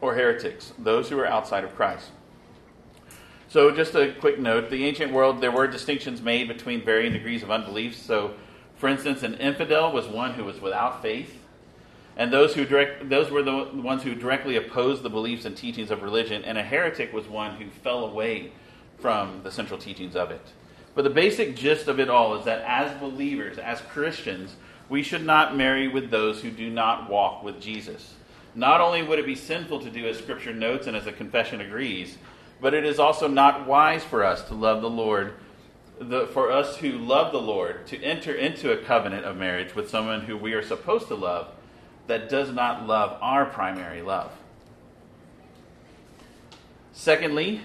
or 0.01 0.15
heretics, 0.15 0.73
those 0.79 1.09
who 1.09 1.19
are 1.19 1.27
outside 1.27 1.65
of 1.65 1.75
Christ. 1.75 2.11
So, 3.49 3.71
just 3.71 3.95
a 3.95 4.13
quick 4.13 4.39
note 4.41 4.71
the 4.71 4.85
ancient 4.85 5.13
world, 5.13 5.41
there 5.41 5.53
were 5.53 5.67
distinctions 5.69 6.21
made 6.21 6.49
between 6.49 6.85
varying 6.85 7.13
degrees 7.13 7.43
of 7.43 7.51
unbelief. 7.51 7.97
So, 7.97 8.35
for 8.75 8.89
instance, 8.89 9.23
an 9.23 9.35
infidel 9.35 9.93
was 9.93 10.07
one 10.07 10.35
who 10.35 10.45
was 10.45 10.61
without 10.61 11.01
faith, 11.01 11.39
and 12.17 12.33
those, 12.33 12.55
who 12.55 12.65
direct, 12.65 13.09
those 13.09 13.31
were 13.31 13.43
the 13.43 13.71
ones 13.75 14.03
who 14.03 14.15
directly 14.15 14.57
opposed 14.57 15.03
the 15.03 15.11
beliefs 15.11 15.45
and 15.45 15.57
teachings 15.57 15.91
of 15.91 16.03
religion, 16.03 16.45
and 16.45 16.59
a 16.59 16.63
heretic 16.63 17.13
was 17.13 17.29
one 17.29 17.57
who 17.57 17.71
fell 17.71 18.05
away 18.05 18.53
from 18.99 19.43
the 19.45 19.51
central 19.51 19.79
teachings 19.79 20.17
of 20.17 20.31
it. 20.31 20.53
But 20.97 21.03
the 21.03 21.11
basic 21.11 21.55
gist 21.55 21.89
of 21.89 22.01
it 22.01 22.09
all 22.09 22.37
is 22.37 22.47
that 22.47 22.63
as 22.63 22.99
believers, 22.99 23.59
as 23.59 23.83
Christians, 23.83 24.57
we 24.89 25.03
should 25.03 25.25
not 25.25 25.55
marry 25.55 25.89
with 25.89 26.11
those 26.11 26.41
who 26.41 26.51
do 26.51 26.71
not 26.71 27.11
walk 27.11 27.45
with 27.45 27.61
Jesus. 27.61 28.15
Not 28.55 28.81
only 28.81 29.03
would 29.03 29.19
it 29.19 29.27
be 29.27 29.35
sinful 29.35 29.81
to 29.81 29.91
do 29.91 30.09
as 30.09 30.17
Scripture 30.17 30.55
notes 30.55 30.87
and 30.87 30.97
as 30.97 31.05
the 31.05 31.13
confession 31.13 31.61
agrees, 31.61 32.17
but 32.63 32.73
it 32.73 32.87
is 32.87 32.99
also 32.99 33.29
not 33.29 33.67
wise 33.67 34.03
for 34.05 34.25
us 34.25 34.43
to 34.49 34.55
love 34.55 34.81
the 34.81 34.89
Lord, 34.89 35.35
the, 36.01 36.29
for 36.29 36.51
us 36.51 36.79
who 36.79 36.93
love 36.93 37.31
the 37.31 37.43
Lord, 37.43 37.87
to 37.89 38.03
enter 38.03 38.33
into 38.33 38.73
a 38.73 38.83
covenant 38.83 39.27
of 39.27 39.37
marriage 39.37 39.75
with 39.75 39.91
someone 39.91 40.23
who 40.23 40.39
we 40.39 40.55
are 40.55 40.63
supposed 40.63 41.09
to 41.09 41.15
love 41.15 41.49
that 42.07 42.31
does 42.31 42.51
not 42.51 42.87
love 42.87 43.19
our 43.21 43.45
primary 43.45 44.01
love. 44.01 44.33
Secondly, 46.95 47.61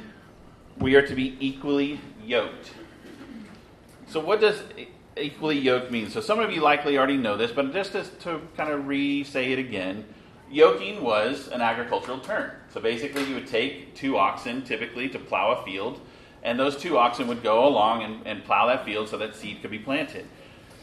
we 0.78 0.96
are 0.96 1.08
to 1.08 1.16
be 1.16 1.38
equally 1.40 2.02
yoked. 2.26 2.72
So, 4.12 4.20
what 4.20 4.42
does 4.42 4.62
equally 5.16 5.58
yoked 5.58 5.90
mean? 5.90 6.10
So, 6.10 6.20
some 6.20 6.42
of 6.42 6.52
you 6.52 6.60
likely 6.60 6.98
already 6.98 7.16
know 7.16 7.38
this, 7.38 7.54
but 7.54 7.72
just 7.72 7.94
to, 7.94 8.04
to 8.04 8.42
kind 8.58 8.70
of 8.70 8.86
re 8.86 9.24
say 9.24 9.54
it 9.54 9.60
again, 9.60 10.04
yoking 10.52 11.02
was 11.02 11.48
an 11.48 11.62
agricultural 11.62 12.20
term. 12.20 12.52
So, 12.74 12.82
basically, 12.82 13.24
you 13.24 13.36
would 13.36 13.48
take 13.48 13.96
two 13.96 14.18
oxen 14.18 14.64
typically 14.64 15.08
to 15.08 15.18
plow 15.18 15.52
a 15.54 15.64
field, 15.64 16.02
and 16.44 16.60
those 16.60 16.76
two 16.76 16.98
oxen 16.98 17.30
would 17.30 17.42
go 17.42 17.66
along 17.66 18.04
and, 18.04 18.28
and 18.28 18.44
plow 18.44 18.68
that 18.68 18.84
field 18.84 19.08
so 19.08 19.18
that 19.18 19.34
seed 19.34 19.62
could 19.62 19.72
be 19.72 19.80
planted. 19.80 20.26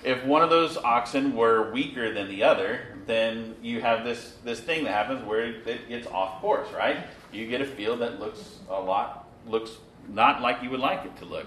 If 0.04 0.24
one 0.24 0.40
of 0.40 0.48
those 0.48 0.78
oxen 0.78 1.36
were 1.36 1.70
weaker 1.70 2.14
than 2.14 2.30
the 2.30 2.44
other, 2.44 2.80
then 3.04 3.56
you 3.60 3.82
have 3.82 4.04
this, 4.04 4.36
this 4.42 4.60
thing 4.60 4.84
that 4.84 4.92
happens 4.92 5.22
where 5.22 5.44
it 5.44 5.88
gets 5.90 6.06
off 6.06 6.40
course, 6.40 6.68
right? 6.72 7.06
You 7.30 7.46
get 7.46 7.60
a 7.60 7.66
field 7.66 7.98
that 7.98 8.20
looks 8.20 8.60
a 8.70 8.80
lot, 8.80 9.28
looks 9.46 9.72
not 10.08 10.40
like 10.40 10.62
you 10.62 10.70
would 10.70 10.80
like 10.80 11.04
it 11.04 11.14
to 11.18 11.26
look 11.26 11.44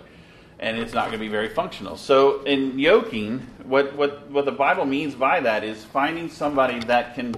and 0.62 0.78
it's 0.78 0.93
not 0.93 1.08
going 1.08 1.13
to 1.13 1.26
be 1.26 1.28
very 1.28 1.50
functional. 1.50 1.97
So 1.97 2.43
in 2.43 2.78
yoking, 2.78 3.39
what, 3.63 3.95
what, 3.95 4.30
what 4.30 4.45
the 4.45 4.52
Bible 4.52 4.86
means 4.86 5.15
by 5.15 5.39
that 5.39 5.63
is 5.63 5.84
finding 5.84 6.30
somebody 6.30 6.80
that 6.82 7.15
can 7.15 7.36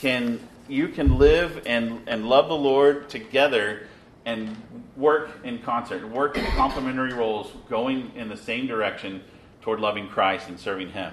can 0.00 0.40
you 0.68 0.88
can 0.88 1.18
live 1.18 1.62
and, 1.66 2.00
and 2.06 2.28
love 2.28 2.48
the 2.48 2.56
Lord 2.56 3.08
together 3.08 3.86
and 4.24 4.56
work 4.96 5.30
in 5.44 5.58
concert, 5.58 6.08
work 6.08 6.38
in 6.38 6.44
complementary 6.52 7.12
roles, 7.12 7.52
going 7.68 8.12
in 8.14 8.28
the 8.28 8.36
same 8.36 8.66
direction 8.66 9.22
toward 9.60 9.80
loving 9.80 10.08
Christ 10.08 10.48
and 10.48 10.58
serving 10.58 10.90
Him. 10.90 11.12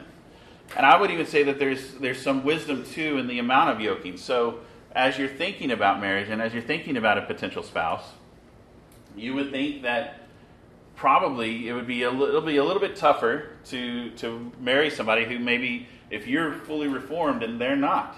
And 0.77 0.85
I 0.85 0.99
would 0.99 1.09
even 1.12 1.25
say 1.25 1.43
that 1.43 1.59
there's 1.59 1.93
there's 1.95 2.21
some 2.21 2.43
wisdom 2.43 2.85
too 2.85 3.17
in 3.17 3.27
the 3.27 3.39
amount 3.39 3.71
of 3.71 3.81
yoking. 3.81 4.17
So 4.17 4.59
as 4.91 5.17
you're 5.17 5.27
thinking 5.27 5.71
about 5.71 5.99
marriage 5.99 6.29
and 6.29 6.41
as 6.41 6.53
you're 6.53 6.63
thinking 6.63 6.97
about 6.97 7.17
a 7.17 7.23
potential 7.23 7.63
spouse, 7.63 8.03
you 9.15 9.33
would 9.33 9.51
think 9.51 9.81
that 9.81 10.18
probably 10.99 11.69
it 11.69 11.73
would 11.73 11.88
be 11.88 12.03
a 12.03 12.12
little 12.12 12.41
be 12.41 12.57
a 12.57 12.63
little 12.63 12.81
bit 12.81 12.93
tougher 12.93 13.51
to 13.63 14.09
to 14.12 14.51
marry 14.59 14.89
somebody 14.89 15.23
who 15.23 15.39
maybe 15.39 15.88
if 16.09 16.27
you're 16.27 16.53
fully 16.53 16.89
reformed 16.89 17.41
and 17.41 17.59
they're 17.59 17.77
not 17.77 18.17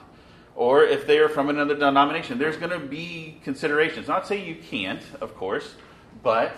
or 0.55 0.83
if 0.83 1.05
they 1.05 1.19
are 1.19 1.29
from 1.29 1.47
another 1.49 1.75
denomination 1.75 2.39
there's 2.39 2.57
going 2.57 2.71
to 2.71 2.79
be 2.79 3.39
considerations. 3.43 4.07
Not 4.07 4.25
say 4.25 4.43
you 4.43 4.55
can't 4.55 5.03
of 5.21 5.35
course 5.35 5.75
but 6.23 6.57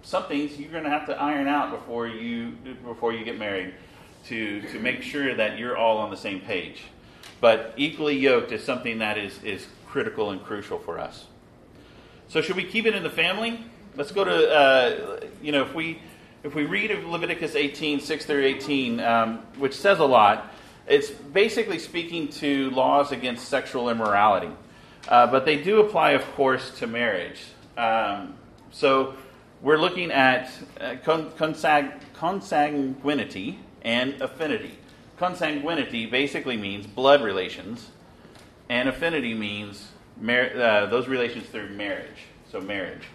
some 0.00 0.24
things 0.24 0.58
you're 0.58 0.70
going 0.70 0.84
to 0.84 0.90
have 0.90 1.04
to 1.06 1.20
iron 1.20 1.48
out 1.48 1.70
before 1.70 2.08
you 2.08 2.52
before 2.86 3.12
you 3.12 3.22
get 3.22 3.38
married 3.38 3.74
to 4.28 4.62
to 4.72 4.78
make 4.78 5.02
sure 5.02 5.34
that 5.34 5.58
you're 5.58 5.76
all 5.76 5.98
on 5.98 6.10
the 6.10 6.16
same 6.16 6.40
page. 6.40 6.84
But 7.42 7.74
equally 7.76 8.16
yoked 8.16 8.52
is 8.52 8.64
something 8.64 9.00
that 9.00 9.18
is 9.18 9.42
is 9.42 9.66
critical 9.86 10.30
and 10.30 10.42
crucial 10.42 10.78
for 10.78 10.98
us. 10.98 11.26
So 12.28 12.40
should 12.40 12.56
we 12.56 12.64
keep 12.64 12.86
it 12.86 12.94
in 12.94 13.02
the 13.02 13.10
family 13.10 13.66
Let's 13.96 14.12
go 14.12 14.24
to, 14.24 14.50
uh, 14.50 15.20
you 15.40 15.52
know, 15.52 15.62
if 15.62 15.74
we 15.74 16.02
if 16.44 16.54
we 16.54 16.64
read 16.64 16.90
Leviticus 17.04 17.56
18, 17.56 17.98
6 18.00 18.26
through 18.26 18.44
18, 18.44 19.00
um, 19.00 19.38
which 19.58 19.74
says 19.74 20.00
a 20.00 20.04
lot, 20.04 20.52
it's 20.86 21.10
basically 21.10 21.78
speaking 21.78 22.28
to 22.28 22.70
laws 22.70 23.10
against 23.10 23.48
sexual 23.48 23.88
immorality. 23.88 24.50
Uh, 25.08 25.26
but 25.26 25.46
they 25.46 25.60
do 25.60 25.80
apply, 25.80 26.10
of 26.10 26.22
course, 26.34 26.78
to 26.78 26.86
marriage. 26.86 27.40
Um, 27.78 28.34
so 28.70 29.14
we're 29.62 29.78
looking 29.78 30.12
at 30.12 30.52
uh, 30.78 30.96
consang- 31.02 31.98
consanguinity 32.14 33.56
and 33.80 34.20
affinity. 34.20 34.78
Consanguinity 35.18 36.08
basically 36.10 36.58
means 36.58 36.86
blood 36.86 37.22
relations, 37.22 37.88
and 38.68 38.90
affinity 38.90 39.32
means 39.32 39.88
mar- 40.20 40.54
uh, 40.54 40.86
those 40.86 41.08
relations 41.08 41.46
through 41.46 41.70
marriage. 41.70 42.26
So 42.52 42.60
marriage. 42.60 43.08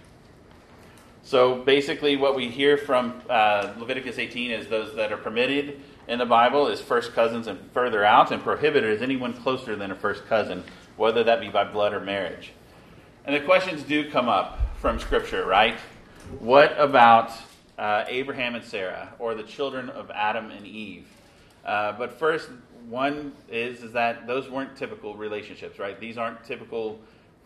So 1.32 1.56
basically, 1.56 2.18
what 2.18 2.36
we 2.36 2.50
hear 2.50 2.78
from 2.78 3.22
uh, 3.30 3.72
Leviticus 3.78 4.20
18 4.20 4.52
is 4.52 4.68
those 4.68 4.94
that 4.98 5.14
are 5.14 5.18
permitted 5.18 5.80
in 6.10 6.20
the 6.20 6.26
Bible 6.26 6.68
is 6.68 6.82
first 6.82 7.14
cousins 7.14 7.48
and 7.48 7.58
further 7.72 8.04
out, 8.04 8.34
and 8.34 8.44
prohibited 8.44 8.90
is 8.94 9.02
anyone 9.02 9.32
closer 9.32 9.78
than 9.78 9.92
a 9.92 9.96
first 9.96 10.26
cousin, 10.26 10.62
whether 10.98 11.24
that 11.24 11.40
be 11.40 11.48
by 11.48 11.64
blood 11.64 11.94
or 11.94 12.02
marriage. 12.02 12.52
And 13.24 13.34
the 13.34 13.40
questions 13.40 13.82
do 13.84 14.12
come 14.12 14.28
up 14.28 14.60
from 14.82 15.00
Scripture, 15.00 15.46
right? 15.46 15.78
What 16.40 16.78
about 16.78 17.32
uh, 17.80 18.04
Abraham 18.10 18.56
and 18.56 18.66
Sarah, 18.66 19.14
or 19.18 19.34
the 19.34 19.44
children 19.44 19.90
of 19.90 20.12
Adam 20.12 20.52
and 20.52 20.68
Eve? 20.68 21.08
Uh, 21.66 21.94
but 21.94 22.12
first, 22.12 22.50
one 22.90 23.32
is, 23.50 23.84
is 23.84 23.94
that 23.94 24.28
those 24.28 24.50
weren't 24.50 24.76
typical 24.76 25.16
relationships, 25.16 25.80
right? 25.80 25.98
These 25.98 26.18
aren't 26.18 26.44
typical 26.44 27.00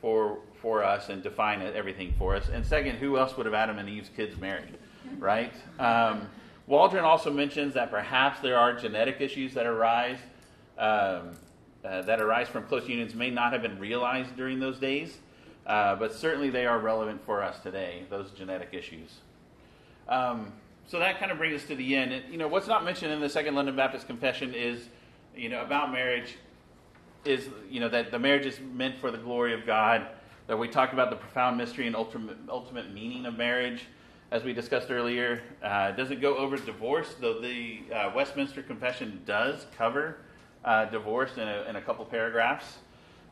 for 0.05 0.37
for 0.61 0.83
us 0.83 1.09
and 1.09 1.23
define 1.23 1.63
everything 1.63 2.13
for 2.19 2.35
us. 2.35 2.49
And 2.53 2.63
second, 2.63 2.97
who 2.97 3.17
else 3.17 3.35
would 3.37 3.47
have 3.47 3.55
Adam 3.55 3.79
and 3.79 3.89
Eve's 3.89 4.09
kids 4.15 4.37
married, 4.37 4.77
right? 5.17 5.51
Um, 5.79 6.29
Waldron 6.67 7.03
also 7.03 7.33
mentions 7.33 7.73
that 7.73 7.89
perhaps 7.89 8.39
there 8.39 8.55
are 8.55 8.73
genetic 8.73 9.19
issues 9.19 9.55
that 9.55 9.65
arise 9.65 10.19
um, 10.77 11.31
uh, 11.83 12.03
that 12.03 12.21
arise 12.21 12.47
from 12.47 12.65
close 12.65 12.87
unions 12.87 13.15
may 13.15 13.31
not 13.31 13.51
have 13.51 13.63
been 13.63 13.79
realized 13.79 14.35
during 14.37 14.59
those 14.59 14.77
days. 14.77 15.17
Uh, 15.65 15.95
but 15.95 16.13
certainly 16.13 16.51
they 16.51 16.67
are 16.67 16.77
relevant 16.77 17.19
for 17.25 17.41
us 17.41 17.57
today, 17.63 18.03
those 18.11 18.29
genetic 18.29 18.69
issues. 18.73 19.21
Um, 20.07 20.53
so 20.85 20.99
that 20.99 21.19
kind 21.19 21.31
of 21.31 21.39
brings 21.39 21.63
us 21.63 21.67
to 21.69 21.75
the 21.75 21.95
end. 21.95 22.25
You 22.29 22.37
know, 22.37 22.47
what's 22.47 22.67
not 22.67 22.85
mentioned 22.85 23.11
in 23.11 23.21
the 23.21 23.29
Second 23.29 23.55
London 23.55 23.75
Baptist 23.75 24.05
Confession 24.05 24.53
is, 24.53 24.87
you 25.35 25.49
know, 25.49 25.63
about 25.63 25.91
marriage 25.91 26.35
is, 27.25 27.49
you 27.69 27.79
know, 27.79 27.89
that 27.89 28.11
the 28.11 28.19
marriage 28.19 28.45
is 28.45 28.59
meant 28.73 28.97
for 28.99 29.11
the 29.11 29.17
glory 29.17 29.53
of 29.53 29.65
God, 29.65 30.07
that 30.47 30.57
we 30.57 30.67
talked 30.67 30.93
about 30.93 31.09
the 31.09 31.15
profound 31.15 31.57
mystery 31.57 31.87
and 31.87 31.95
ultimate, 31.95 32.37
ultimate 32.49 32.93
meaning 32.93 33.25
of 33.25 33.37
marriage, 33.37 33.83
as 34.31 34.43
we 34.43 34.53
discussed 34.53 34.91
earlier. 34.91 35.41
Uh, 35.63 35.91
it 35.93 35.97
doesn't 35.97 36.21
go 36.21 36.37
over 36.37 36.57
divorce, 36.57 37.15
though 37.19 37.39
the 37.39 37.81
uh, 37.93 38.11
Westminster 38.15 38.61
Confession 38.61 39.21
does 39.25 39.65
cover 39.77 40.17
uh, 40.63 40.85
divorce 40.85 41.37
in 41.37 41.47
a, 41.47 41.65
in 41.69 41.75
a 41.75 41.81
couple 41.81 42.05
paragraphs, 42.05 42.77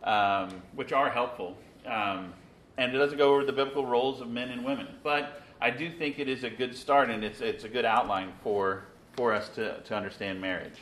um, 0.03 0.61
which 0.75 0.91
are 0.91 1.09
helpful. 1.09 1.57
Um, 1.85 2.33
and 2.77 2.93
it 2.93 2.97
doesn't 2.97 3.17
go 3.17 3.33
over 3.33 3.45
the 3.45 3.53
biblical 3.53 3.85
roles 3.85 4.21
of 4.21 4.29
men 4.29 4.49
and 4.49 4.63
women. 4.63 4.87
But 5.03 5.41
I 5.61 5.69
do 5.69 5.91
think 5.91 6.19
it 6.19 6.27
is 6.27 6.43
a 6.43 6.49
good 6.49 6.75
start 6.75 7.09
and 7.09 7.23
it's, 7.23 7.41
it's 7.41 7.63
a 7.63 7.69
good 7.69 7.85
outline 7.85 8.33
for, 8.43 8.85
for 9.15 9.33
us 9.33 9.49
to, 9.49 9.81
to 9.81 9.95
understand 9.95 10.41
marriage. 10.41 10.79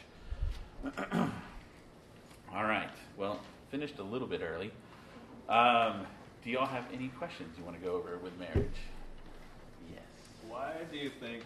All 2.54 2.64
right. 2.64 2.90
Well, 3.18 3.40
finished 3.70 4.00
a 4.00 4.04
little 4.04 4.28
bit 4.28 4.42
early. 4.42 4.72
Um, 5.50 6.06
do 6.44 6.50
y'all 6.50 6.66
have 6.66 6.86
any 6.94 7.10
questions 7.10 7.56
you 7.58 7.64
want 7.64 7.80
to 7.80 7.86
go 7.86 7.96
over 7.96 8.18
with 8.18 8.38
marriage? 8.40 8.80
Yes. 9.92 10.02
Why 10.48 10.74
do 10.92 10.98
you 10.98 11.10
think 11.10 11.44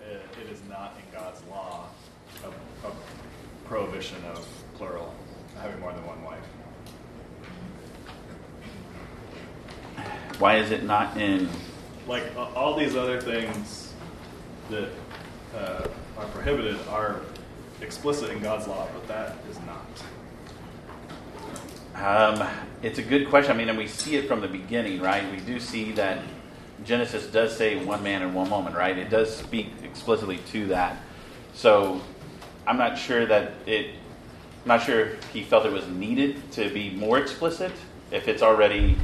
uh, 0.00 0.18
it 0.40 0.50
is 0.52 0.60
not 0.68 0.94
in 0.96 1.18
God's 1.18 1.42
law 1.50 1.88
a, 2.44 2.48
a 2.86 2.92
prohibition 3.66 4.18
of 4.24 4.46
plural, 4.74 5.14
having 5.60 5.80
more 5.80 5.92
than 5.92 6.06
one 6.06 6.22
wife? 6.22 6.44
Why 10.38 10.56
is 10.58 10.70
it 10.70 10.84
not 10.84 11.16
in? 11.16 11.48
Like 12.06 12.24
uh, 12.36 12.48
all 12.54 12.76
these 12.76 12.96
other 12.96 13.20
things 13.20 13.92
that 14.70 14.90
uh, 15.56 15.86
are 16.18 16.26
prohibited 16.26 16.76
are 16.88 17.20
explicit 17.80 18.30
in 18.30 18.40
God's 18.40 18.66
law, 18.66 18.86
but 18.92 19.06
that 19.08 19.36
is 19.50 19.58
not. 19.60 19.86
Um, 22.04 22.46
it's 22.82 22.98
a 22.98 23.02
good 23.02 23.30
question. 23.30 23.50
I 23.50 23.54
mean, 23.54 23.70
and 23.70 23.78
we 23.78 23.88
see 23.88 24.16
it 24.16 24.28
from 24.28 24.42
the 24.42 24.48
beginning, 24.48 25.00
right? 25.00 25.24
We 25.32 25.38
do 25.38 25.58
see 25.58 25.92
that 25.92 26.18
Genesis 26.84 27.26
does 27.28 27.56
say 27.56 27.82
one 27.82 28.02
man 28.02 28.20
and 28.20 28.34
one 28.34 28.50
woman, 28.50 28.74
right? 28.74 28.98
It 28.98 29.08
does 29.08 29.34
speak 29.34 29.68
explicitly 29.82 30.36
to 30.52 30.66
that. 30.66 30.98
So 31.54 32.02
I'm 32.66 32.76
not 32.76 32.98
sure 32.98 33.24
that 33.24 33.54
it. 33.64 33.94
I'm 34.64 34.68
not 34.68 34.82
sure 34.82 35.12
he 35.32 35.44
felt 35.44 35.64
it 35.64 35.72
was 35.72 35.88
needed 35.88 36.52
to 36.52 36.68
be 36.68 36.90
more 36.90 37.18
explicit 37.18 37.72
if 38.10 38.28
it's 38.28 38.42
already 38.42 38.98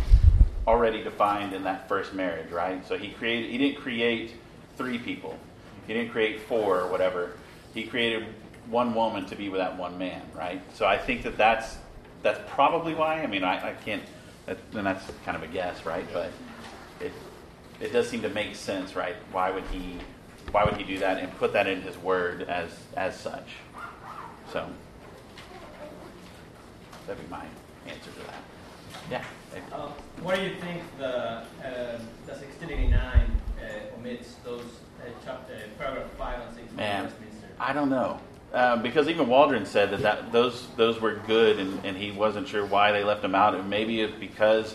already 0.66 1.02
defined 1.02 1.54
in 1.54 1.64
that 1.64 1.88
first 1.88 2.12
marriage, 2.12 2.50
right? 2.50 2.86
So 2.86 2.98
he 2.98 3.12
created. 3.12 3.50
He 3.50 3.56
didn't 3.56 3.80
create 3.80 4.34
three 4.76 4.98
people. 4.98 5.38
He 5.86 5.94
didn't 5.94 6.10
create 6.10 6.42
four 6.42 6.78
or 6.80 6.90
whatever. 6.90 7.32
He 7.72 7.84
created 7.84 8.26
one 8.68 8.94
woman 8.94 9.24
to 9.24 9.36
be 9.36 9.48
with 9.48 9.60
that 9.60 9.78
one 9.78 9.96
man, 9.96 10.20
right? 10.36 10.60
So 10.74 10.84
I 10.84 10.98
think 10.98 11.22
that 11.22 11.38
that's 11.38 11.78
that's 12.22 12.40
probably 12.50 12.94
why. 12.94 13.22
I 13.22 13.26
mean, 13.26 13.44
I, 13.44 13.70
I 13.70 13.72
can't. 13.74 14.02
That, 14.46 14.58
and 14.74 14.86
that's 14.86 15.04
kind 15.24 15.36
of 15.36 15.42
a 15.42 15.46
guess, 15.46 15.84
right? 15.84 16.06
But 16.12 16.32
it 17.00 17.12
it 17.80 17.92
does 17.92 18.08
seem 18.08 18.22
to 18.22 18.28
make 18.28 18.54
sense, 18.54 18.94
right? 18.94 19.16
Why 19.32 19.50
would 19.50 19.64
he 19.64 19.98
why 20.50 20.64
would 20.64 20.76
he 20.76 20.84
do 20.84 20.98
that 20.98 21.18
and 21.18 21.34
put 21.38 21.52
that 21.52 21.66
in 21.66 21.82
his 21.82 21.96
word 21.98 22.42
as 22.42 22.70
as 22.96 23.18
such? 23.18 23.48
So 24.52 24.68
that'd 27.06 27.22
be 27.22 27.30
my 27.30 27.44
answer 27.86 28.10
to 28.10 28.26
that. 28.26 28.42
Yeah. 29.10 29.24
Uh, 29.72 29.88
why 30.22 30.36
do 30.36 30.42
you 30.42 30.54
think 30.60 30.82
the 30.98 31.06
uh, 31.06 31.98
the 32.26 32.32
1689 32.32 32.96
uh, 33.00 33.96
omits 33.96 34.34
those 34.44 34.62
uh, 34.62 35.08
chapter, 35.24 35.54
paragraph 35.78 36.10
five 36.18 36.40
and 36.46 36.56
six? 36.56 36.72
Man, 36.72 37.12
I 37.58 37.72
don't 37.72 37.90
know. 37.90 38.20
Um, 38.52 38.82
because 38.82 39.08
even 39.08 39.28
Waldron 39.28 39.64
said 39.64 39.90
that, 39.92 40.00
that 40.02 40.32
those 40.32 40.66
those 40.76 41.00
were 41.00 41.14
good, 41.26 41.60
and, 41.60 41.84
and 41.84 41.96
he 41.96 42.10
wasn't 42.10 42.48
sure 42.48 42.66
why 42.66 42.90
they 42.90 43.04
left 43.04 43.22
them 43.22 43.34
out. 43.34 43.54
And 43.54 43.70
maybe 43.70 44.04
because 44.06 44.74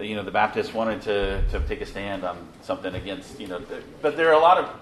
you 0.00 0.16
know 0.16 0.24
the 0.24 0.32
Baptists 0.32 0.74
wanted 0.74 1.02
to, 1.02 1.46
to 1.50 1.60
take 1.68 1.80
a 1.80 1.86
stand 1.86 2.24
on 2.24 2.48
something 2.62 2.94
against 2.94 3.38
you 3.38 3.46
know. 3.46 3.60
The, 3.60 3.80
but 4.02 4.16
there 4.16 4.28
are 4.28 4.34
a 4.34 4.40
lot 4.40 4.58
of 4.58 4.80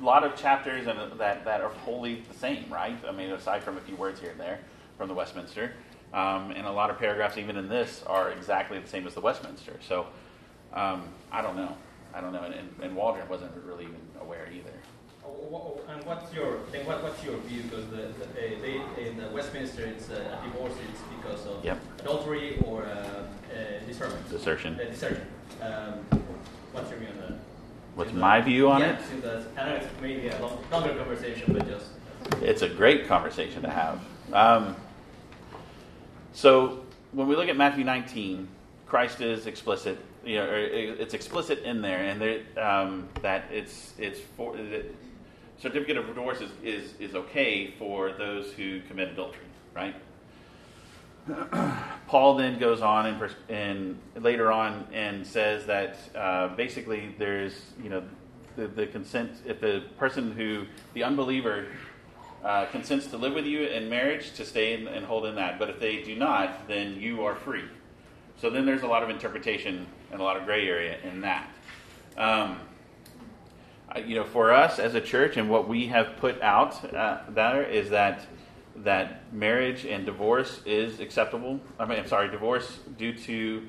lot 0.00 0.24
of 0.24 0.34
chapters 0.36 0.86
and 0.86 0.98
that 1.18 1.44
that 1.44 1.60
are 1.62 1.70
wholly 1.70 2.22
the 2.30 2.38
same, 2.38 2.66
right? 2.70 2.96
I 3.08 3.12
mean, 3.12 3.30
aside 3.30 3.62
from 3.62 3.78
a 3.78 3.80
few 3.80 3.96
words 3.96 4.20
here 4.20 4.30
and 4.30 4.40
there 4.40 4.60
from 4.98 5.08
the 5.08 5.14
Westminster, 5.14 5.72
um, 6.12 6.50
and 6.50 6.66
a 6.66 6.72
lot 6.72 6.90
of 6.90 6.98
paragraphs 6.98 7.38
even 7.38 7.56
in 7.56 7.68
this 7.68 8.02
are 8.06 8.30
exactly 8.30 8.78
the 8.78 8.88
same 8.88 9.06
as 9.06 9.14
the 9.14 9.20
Westminster. 9.20 9.76
So 9.86 10.06
um, 10.74 11.04
I 11.32 11.40
don't 11.40 11.56
know. 11.56 11.74
I 12.12 12.20
don't 12.20 12.32
know, 12.32 12.42
and, 12.42 12.68
and 12.82 12.96
Waldron 12.96 13.28
wasn't 13.28 13.52
really 13.64 13.84
even 13.84 14.00
aware 14.20 14.48
either. 14.52 14.72
And 15.88 16.04
what's 16.04 16.32
your 16.32 16.58
then 16.70 16.86
what, 16.86 17.02
what's 17.02 17.22
your 17.24 17.36
view? 17.38 17.62
Because 17.62 17.86
the, 17.86 17.96
the, 17.96 18.24
uh, 18.24 18.60
they, 18.62 19.08
in 19.08 19.16
the 19.16 19.28
Westminster, 19.30 19.84
it's 19.84 20.08
uh, 20.10 20.38
a 20.38 20.44
divorce. 20.44 20.72
It's 20.88 21.00
because 21.16 21.46
of 21.46 21.64
Yep. 21.64 21.78
adultery 22.00 22.58
or 22.64 22.84
uh, 22.84 22.86
uh. 22.86 23.86
Desertion. 24.30 24.78
Uh, 24.80 24.84
desertion. 24.84 25.26
Um, 25.60 26.22
what's 26.72 26.90
your 26.90 27.00
view 27.00 27.08
on 27.08 27.20
that? 27.20 27.38
What's 27.94 28.12
the- 28.12 28.18
my 28.18 28.40
view 28.40 28.70
on 28.70 28.80
yeah, 28.80 28.98
it? 28.98 29.22
The, 29.22 29.44
I 29.56 29.68
know 29.68 29.74
it's 29.76 29.86
maybe 30.00 30.28
a 30.28 30.40
long, 30.40 30.58
longer 30.70 30.94
conversation, 30.94 31.52
but 31.52 31.66
just 31.68 31.86
It's 32.42 32.62
a 32.62 32.68
great 32.68 33.08
conversation 33.08 33.62
to 33.62 33.70
have. 33.70 34.00
Um, 34.32 34.76
so 36.32 36.84
when 37.12 37.26
we 37.26 37.34
look 37.34 37.48
at 37.48 37.56
Matthew 37.56 37.84
19, 37.84 38.46
Christ 38.86 39.20
is 39.20 39.46
explicit. 39.46 39.98
You 40.24 40.36
know, 40.36 40.48
it's 40.52 41.14
explicit 41.14 41.60
in 41.64 41.80
there, 41.80 42.04
and 42.04 42.20
there, 42.20 42.40
um, 42.62 43.08
that 43.22 43.44
it's 43.50 43.94
it's 43.98 44.20
for 44.36 44.54
certificate 45.60 45.96
of 45.96 46.06
divorce 46.06 46.40
is, 46.40 46.50
is 46.62 46.94
is 46.98 47.14
okay 47.14 47.74
for 47.78 48.12
those 48.12 48.52
who 48.52 48.80
commit 48.82 49.08
adultery, 49.08 49.44
right? 49.74 49.94
Paul 52.06 52.36
then 52.36 52.58
goes 52.58 52.80
on 52.80 53.06
and, 53.06 53.18
pers- 53.18 53.34
and 53.48 53.98
later 54.16 54.50
on 54.50 54.86
and 54.92 55.26
says 55.26 55.66
that 55.66 55.98
uh, 56.16 56.48
basically 56.48 57.14
there's 57.18 57.72
you 57.82 57.90
know 57.90 58.02
the, 58.56 58.66
the 58.66 58.86
consent 58.86 59.32
if 59.46 59.60
the 59.60 59.84
person 59.98 60.32
who 60.32 60.66
the 60.94 61.04
unbeliever 61.04 61.66
uh, 62.44 62.64
consents 62.66 63.06
to 63.08 63.18
live 63.18 63.34
with 63.34 63.44
you 63.44 63.64
in 63.64 63.88
marriage 63.90 64.32
to 64.32 64.46
stay 64.46 64.72
in, 64.72 64.88
and 64.88 65.04
hold 65.04 65.26
in 65.26 65.34
that, 65.34 65.58
but 65.58 65.68
if 65.68 65.78
they 65.78 66.02
do 66.02 66.16
not, 66.16 66.66
then 66.66 66.98
you 66.98 67.22
are 67.22 67.34
free. 67.34 67.64
So 68.40 68.48
then 68.48 68.64
there's 68.64 68.82
a 68.82 68.86
lot 68.86 69.02
of 69.02 69.10
interpretation 69.10 69.86
and 70.10 70.20
a 70.22 70.24
lot 70.24 70.38
of 70.38 70.46
gray 70.46 70.66
area 70.66 70.96
in 71.04 71.20
that. 71.20 71.50
Um, 72.16 72.58
you 73.98 74.14
know, 74.14 74.24
for 74.24 74.52
us 74.52 74.78
as 74.78 74.94
a 74.94 75.00
church 75.00 75.36
and 75.36 75.50
what 75.50 75.68
we 75.68 75.86
have 75.88 76.16
put 76.18 76.40
out 76.42 76.94
uh, 76.94 77.20
there 77.28 77.62
is 77.62 77.90
that 77.90 78.26
that 78.76 79.32
marriage 79.32 79.84
and 79.84 80.06
divorce 80.06 80.60
is 80.64 81.00
acceptable. 81.00 81.60
I 81.78 81.84
mean, 81.84 81.98
I'm 81.98 82.06
sorry, 82.06 82.30
divorce 82.30 82.78
due 82.96 83.12
to 83.12 83.66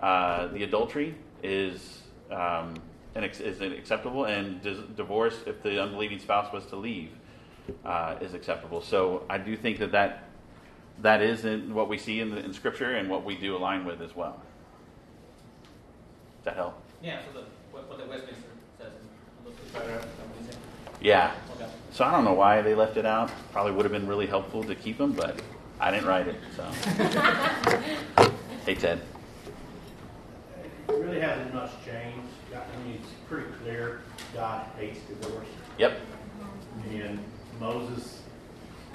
uh, 0.00 0.48
the 0.48 0.62
adultery 0.62 1.14
is 1.42 2.02
um, 2.30 2.74
an, 3.14 3.24
is 3.24 3.60
an 3.60 3.72
acceptable, 3.72 4.24
and 4.26 4.62
divorce 4.96 5.36
if 5.46 5.62
the 5.62 5.82
unbelieving 5.82 6.18
spouse 6.18 6.52
was 6.52 6.64
to 6.66 6.76
leave 6.76 7.10
uh, 7.84 8.16
is 8.20 8.34
acceptable. 8.34 8.80
So 8.80 9.24
I 9.28 9.38
do 9.38 9.56
think 9.56 9.78
that 9.78 9.92
that 9.92 10.28
that 11.00 11.22
is 11.22 11.44
in 11.44 11.74
what 11.74 11.88
we 11.88 11.98
see 11.98 12.20
in, 12.20 12.30
the, 12.30 12.44
in 12.44 12.52
Scripture 12.52 12.94
and 12.94 13.08
what 13.08 13.24
we 13.24 13.36
do 13.36 13.56
align 13.56 13.84
with 13.84 14.00
as 14.00 14.14
well. 14.14 14.40
Does 16.38 16.44
that 16.44 16.56
help? 16.56 16.80
yeah. 17.02 17.20
So 17.24 17.40
the 17.40 17.46
what, 17.70 17.88
what 17.88 17.98
the 17.98 18.06
Westminster 18.06 18.51
Yeah. 21.00 21.32
Okay. 21.56 21.66
So 21.90 22.04
I 22.04 22.12
don't 22.12 22.24
know 22.24 22.32
why 22.32 22.62
they 22.62 22.74
left 22.74 22.96
it 22.96 23.04
out. 23.06 23.30
Probably 23.52 23.72
would 23.72 23.84
have 23.84 23.92
been 23.92 24.06
really 24.06 24.26
helpful 24.26 24.62
to 24.64 24.74
keep 24.74 24.98
them, 24.98 25.12
but 25.12 25.40
I 25.80 25.90
didn't 25.90 26.06
write 26.06 26.28
it. 26.28 26.36
So, 26.56 26.62
hey 28.66 28.74
Ted. 28.76 29.00
It 30.88 30.94
really 30.94 31.20
hasn't 31.20 31.52
much 31.54 31.70
changed. 31.84 32.28
I 32.54 32.84
mean, 32.84 32.98
it's 33.00 33.08
pretty 33.28 33.48
clear 33.62 34.02
God 34.34 34.66
hates 34.78 35.00
divorce. 35.00 35.46
Yep. 35.78 35.98
And 36.90 37.18
Moses 37.60 38.20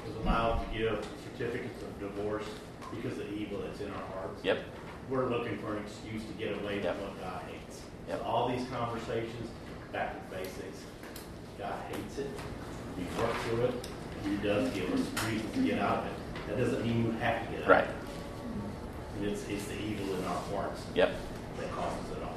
was 0.05 0.15
allowed 0.23 0.63
to 0.71 0.77
give 0.77 1.05
certificates 1.37 1.81
of 1.83 1.99
divorce 1.99 2.45
because 2.95 3.17
of 3.19 3.27
the 3.29 3.33
evil 3.33 3.59
that's 3.59 3.81
in 3.81 3.89
our 3.89 4.03
hearts. 4.13 4.43
Yep. 4.43 4.59
We're 5.09 5.27
looking 5.29 5.57
for 5.59 5.75
an 5.75 5.83
excuse 5.83 6.21
to 6.23 6.33
get 6.33 6.53
away 6.61 6.81
Yep. 6.81 6.95
from 6.95 7.03
what 7.09 7.19
God 7.21 7.41
hates. 7.51 7.81
Yep. 8.07 8.19
So 8.19 8.25
all 8.25 8.49
these 8.49 8.65
conversations, 8.69 9.49
back 9.91 10.13
to 10.13 10.35
basics. 10.35 10.79
God 11.57 11.73
hates 11.91 12.17
it. 12.19 12.29
We 12.97 13.03
work 13.21 13.33
through 13.41 13.65
it. 13.65 13.87
He 14.23 14.35
does 14.37 14.69
give 14.71 14.91
us 14.93 15.25
reasons 15.25 15.53
to 15.55 15.61
get 15.61 15.79
out 15.79 15.99
of 15.99 16.05
it. 16.07 16.13
That 16.47 16.57
doesn't 16.57 16.83
mean 16.85 17.05
you 17.05 17.11
have 17.19 17.45
to 17.45 17.51
get 17.53 17.63
out 17.63 17.69
Right. 17.69 17.83
of 17.83 19.23
it. 19.23 19.31
It's, 19.31 19.47
it's 19.49 19.65
the 19.67 19.79
evil 19.81 20.15
in 20.15 20.23
our 20.25 20.35
hearts 20.51 20.81
Yep. 20.95 21.11
that 21.59 21.71
causes 21.71 22.11
it 22.15 22.23
all. 22.23 22.35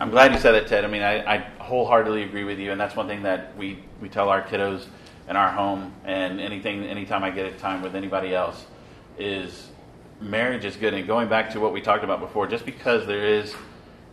I'm 0.00 0.10
glad 0.10 0.32
you 0.32 0.38
said 0.40 0.52
that, 0.52 0.66
Ted. 0.66 0.84
I 0.84 0.88
mean, 0.88 1.02
I, 1.02 1.34
I 1.34 1.38
wholeheartedly 1.58 2.24
agree 2.24 2.44
with 2.44 2.58
you, 2.58 2.72
and 2.72 2.80
that's 2.80 2.96
one 2.96 3.06
thing 3.06 3.22
that 3.22 3.56
we, 3.56 3.78
we 4.00 4.08
tell 4.08 4.28
our 4.28 4.42
kiddos 4.42 4.86
in 5.28 5.36
our 5.36 5.50
home, 5.50 5.92
and 6.04 6.40
anything, 6.40 6.84
anytime 6.84 7.22
I 7.22 7.30
get 7.30 7.46
a 7.46 7.52
time 7.52 7.82
with 7.82 7.94
anybody 7.94 8.34
else, 8.34 8.66
is 9.18 9.68
marriage 10.20 10.64
is 10.64 10.76
good. 10.76 10.94
And 10.94 11.06
going 11.06 11.28
back 11.28 11.50
to 11.50 11.60
what 11.60 11.72
we 11.72 11.80
talked 11.80 12.02
about 12.02 12.18
before, 12.18 12.46
just 12.48 12.66
because 12.66 13.06
there 13.06 13.24
is 13.24 13.54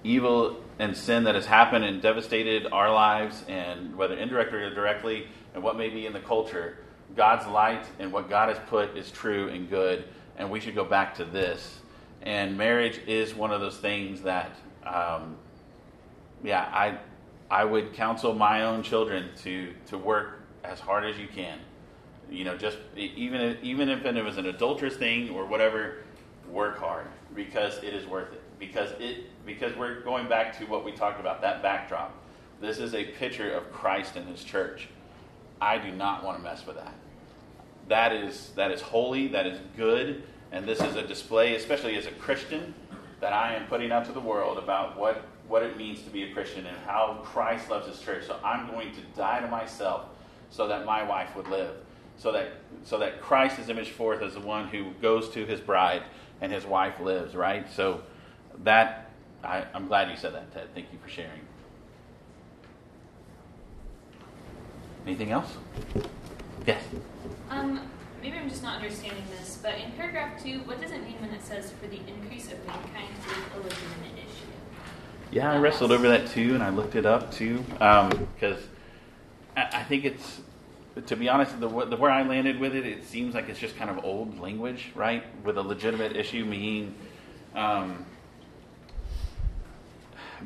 evil 0.04 0.64
and 0.80 0.96
sin 0.96 1.26
that 1.26 1.36
has 1.36 1.46
happened 1.46 1.84
and 1.84 2.02
devastated 2.02 2.66
our 2.72 2.92
lives, 2.92 3.44
and 3.48 3.96
whether 3.96 4.16
indirectly 4.16 4.60
or 4.60 4.74
directly, 4.74 5.28
and 5.54 5.62
what 5.62 5.78
may 5.78 5.90
be 5.90 6.06
in 6.06 6.14
the 6.14 6.20
culture, 6.22 6.78
God's 7.16 7.46
light 7.48 7.86
and 8.00 8.14
what 8.14 8.30
God 8.30 8.50
has 8.50 8.60
put 8.68 8.96
is 8.96 9.12
true 9.12 9.50
and 9.50 9.70
good, 9.70 10.06
and 10.38 10.50
we 10.50 10.60
should 10.60 10.76
go 10.76 10.86
back 10.86 11.16
to 11.16 11.26
this. 11.26 11.80
And 12.22 12.58
marriage 12.58 13.00
is 13.08 13.34
one 13.36 13.52
of 13.52 13.62
those 13.62 13.78
things 13.78 14.22
that, 14.22 14.52
um, 14.86 15.38
yeah, 16.44 16.62
I, 16.72 16.98
I 17.52 17.66
would 17.66 17.94
counsel 17.94 18.34
my 18.34 18.64
own 18.64 18.84
children 18.84 19.30
to 19.44 19.74
to 19.88 19.98
work 19.98 20.42
as 20.64 20.80
hard 20.80 21.06
as 21.06 21.18
you 21.18 21.28
can. 21.28 21.60
You 22.30 22.44
know, 22.44 22.58
just 22.58 22.78
even 22.96 23.42
if, 23.42 23.64
even 23.64 23.90
if 23.90 24.06
it 24.06 24.24
was 24.24 24.38
an 24.38 24.46
adulterous 24.46 24.96
thing 24.96 25.30
or 25.32 25.46
whatever, 25.46 26.04
work 26.50 26.78
hard 26.78 27.08
because 27.36 27.78
it 27.78 27.94
is 27.94 28.06
worth 28.06 28.32
it. 28.34 28.39
Because 28.60 28.92
it 29.00 29.26
because 29.46 29.76
we're 29.76 30.02
going 30.02 30.28
back 30.28 30.58
to 30.60 30.66
what 30.66 30.84
we 30.84 30.92
talked 30.92 31.20
about 31.20 31.42
that 31.42 31.62
backdrop. 31.62 32.14
This 32.62 32.78
is 32.78 32.94
a 32.94 33.06
picture 33.06 33.52
of 33.52 33.72
Christ 33.72 34.16
and 34.16 34.28
His 34.28 34.44
church. 34.44 34.90
I 35.62 35.78
do 35.78 35.92
not 35.92 36.24
want 36.24 36.38
to 36.38 36.44
mess 36.44 36.66
with 36.66 36.76
that. 36.76 36.94
That 37.88 38.12
is 38.14 38.52
that 38.56 38.72
is 38.72 38.82
holy. 38.82 39.30
That 39.30 39.48
is 39.48 39.60
good. 39.78 40.24
And 40.52 40.68
this 40.68 40.82
is 40.82 40.96
a 40.96 41.06
display, 41.06 41.56
especially 41.56 41.96
as 41.96 42.06
a 42.06 42.12
Christian, 42.12 42.74
that 43.22 43.34
I 43.34 43.56
am 43.56 43.68
putting 43.68 43.92
out 43.92 44.06
to 44.06 44.12
the 44.12 44.20
world 44.20 44.58
about 44.58 44.98
what 44.98 45.26
what 45.48 45.64
it 45.64 45.78
means 45.78 46.04
to 46.04 46.10
be 46.10 46.24
a 46.24 46.34
Christian 46.34 46.66
and 46.66 46.78
how 46.86 47.22
Christ 47.24 47.70
loves 47.70 47.88
His 47.88 48.00
church. 48.00 48.28
So 48.28 48.38
I'm 48.44 48.68
going 48.68 48.92
to 48.92 49.02
die 49.16 49.40
to 49.40 49.48
myself 49.48 50.06
so 50.50 50.68
that 50.68 50.86
my 50.86 51.04
wife 51.04 51.36
would 51.36 51.48
live 51.48 51.76
so 52.20 52.34
that 52.34 52.52
so 52.84 53.00
that 53.00 53.22
Christ 53.22 53.60
is 53.60 53.70
imaged 53.70 53.92
forth 53.92 54.22
as 54.22 54.34
the 54.34 54.42
one 54.42 54.68
who 54.68 54.92
goes 55.02 55.30
to 55.30 55.46
his 55.46 55.60
bride 55.60 56.04
and 56.42 56.52
his 56.52 56.66
wife 56.66 57.00
lives, 57.00 57.34
right? 57.34 57.66
So 57.74 58.02
that 58.64 59.12
I, 59.44 59.66
I'm 59.74 59.88
glad 59.88 60.10
you 60.10 60.18
said 60.18 60.34
that, 60.34 60.54
Ted. 60.54 60.68
Thank 60.74 60.88
you 60.92 61.00
for 61.02 61.10
sharing. 61.10 61.40
Anything 65.06 65.32
else? 65.32 65.58
Yes. 66.68 66.84
Um, 67.50 67.82
maybe 68.22 68.38
I'm 68.38 68.50
just 68.50 68.62
not 68.62 68.76
understanding 68.76 69.24
this, 69.40 69.60
but 69.62 69.76
in 69.76 69.92
paragraph 69.94 70.44
two, 70.44 70.60
what 70.60 70.82
does 70.82 70.92
it 70.92 71.02
mean 71.04 71.16
when 71.20 71.32
it 71.32 71.44
says 71.44 71.72
for 71.72 71.88
the 71.88 72.00
increase 72.08 72.52
of 72.52 72.64
mankind 72.68 73.08
with 73.26 73.56
a 73.56 73.58
legitimate 73.58 74.18
issue? 74.18 74.46
Yeah, 75.32 75.54
I 75.54 75.58
wrestled 75.58 75.92
over 75.92 76.08
that 76.10 76.28
too, 76.28 76.54
and 76.54 76.62
I 76.62 76.70
looked 76.70 76.96
it 76.96 77.06
up 77.06 77.32
too, 77.32 77.64
because 77.70 78.58
um, 78.58 78.70
I, 79.56 79.70
I 79.74 79.84
think 79.84 80.06
it's 80.06 80.42
to 81.06 81.16
be 81.16 81.30
honest, 81.30 81.60
the, 81.60 81.68
the, 81.68 81.96
where 81.96 82.12
I 82.12 82.24
landed 82.24 82.60
with 82.60 82.76
it, 82.76 82.86
it 82.86 83.06
seems 83.06 83.34
like 83.34 83.48
it's 83.48 83.60
just 83.60 83.78
kind 83.78 83.90
of 83.90 84.04
old 84.04 84.40
language, 84.40 84.92
right? 84.96 85.24
With 85.46 85.58
a 85.58 85.62
legitimate 85.62 86.16
issue, 86.16 86.46
meaning 86.46 86.96
um, 87.56 88.06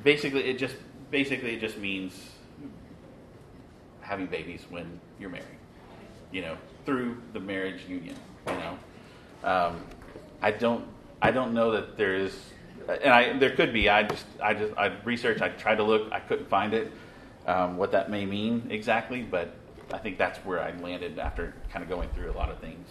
basically 0.03 0.45
it 0.45 0.57
just 0.57 0.75
basically 1.11 1.55
it 1.55 1.59
just 1.59 1.77
means 1.77 2.13
having 4.01 4.27
babies 4.27 4.65
when 4.69 4.99
you're 5.19 5.29
married, 5.29 5.45
you 6.31 6.41
know, 6.41 6.57
through 6.85 7.17
the 7.33 7.39
marriage 7.39 7.85
union. 7.87 8.15
You 8.47 8.53
know, 8.53 8.77
um, 9.43 9.81
I 10.41 10.51
don't 10.51 10.85
I 11.21 11.31
don't 11.31 11.53
know 11.53 11.71
that 11.71 11.97
there 11.97 12.15
is, 12.15 12.37
and 12.87 13.13
I 13.13 13.37
there 13.37 13.55
could 13.55 13.73
be. 13.73 13.89
I 13.89 14.03
just 14.03 14.25
I 14.41 14.53
just 14.53 14.73
I 14.77 14.87
researched. 15.03 15.41
I 15.41 15.49
tried 15.49 15.75
to 15.75 15.83
look. 15.83 16.11
I 16.11 16.19
couldn't 16.19 16.49
find 16.49 16.73
it. 16.73 16.91
Um, 17.45 17.77
what 17.77 17.91
that 17.91 18.09
may 18.09 18.25
mean 18.25 18.67
exactly, 18.69 19.21
but 19.21 19.53
I 19.91 19.97
think 19.97 20.17
that's 20.17 20.39
where 20.39 20.61
I 20.61 20.71
landed 20.79 21.19
after 21.19 21.53
kind 21.71 21.83
of 21.83 21.89
going 21.89 22.09
through 22.09 22.31
a 22.31 22.33
lot 22.37 22.49
of 22.49 22.59
things. 22.59 22.87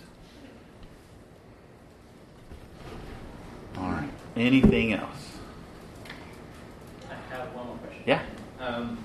All 3.78 3.90
right. 3.90 4.10
Anything 4.36 4.92
else? 4.92 5.38
I 7.10 7.14
have 7.34 7.54
one 7.54 7.66
more 7.66 7.76
question. 7.76 7.91
Yeah. 8.06 8.22
Um, 8.58 8.98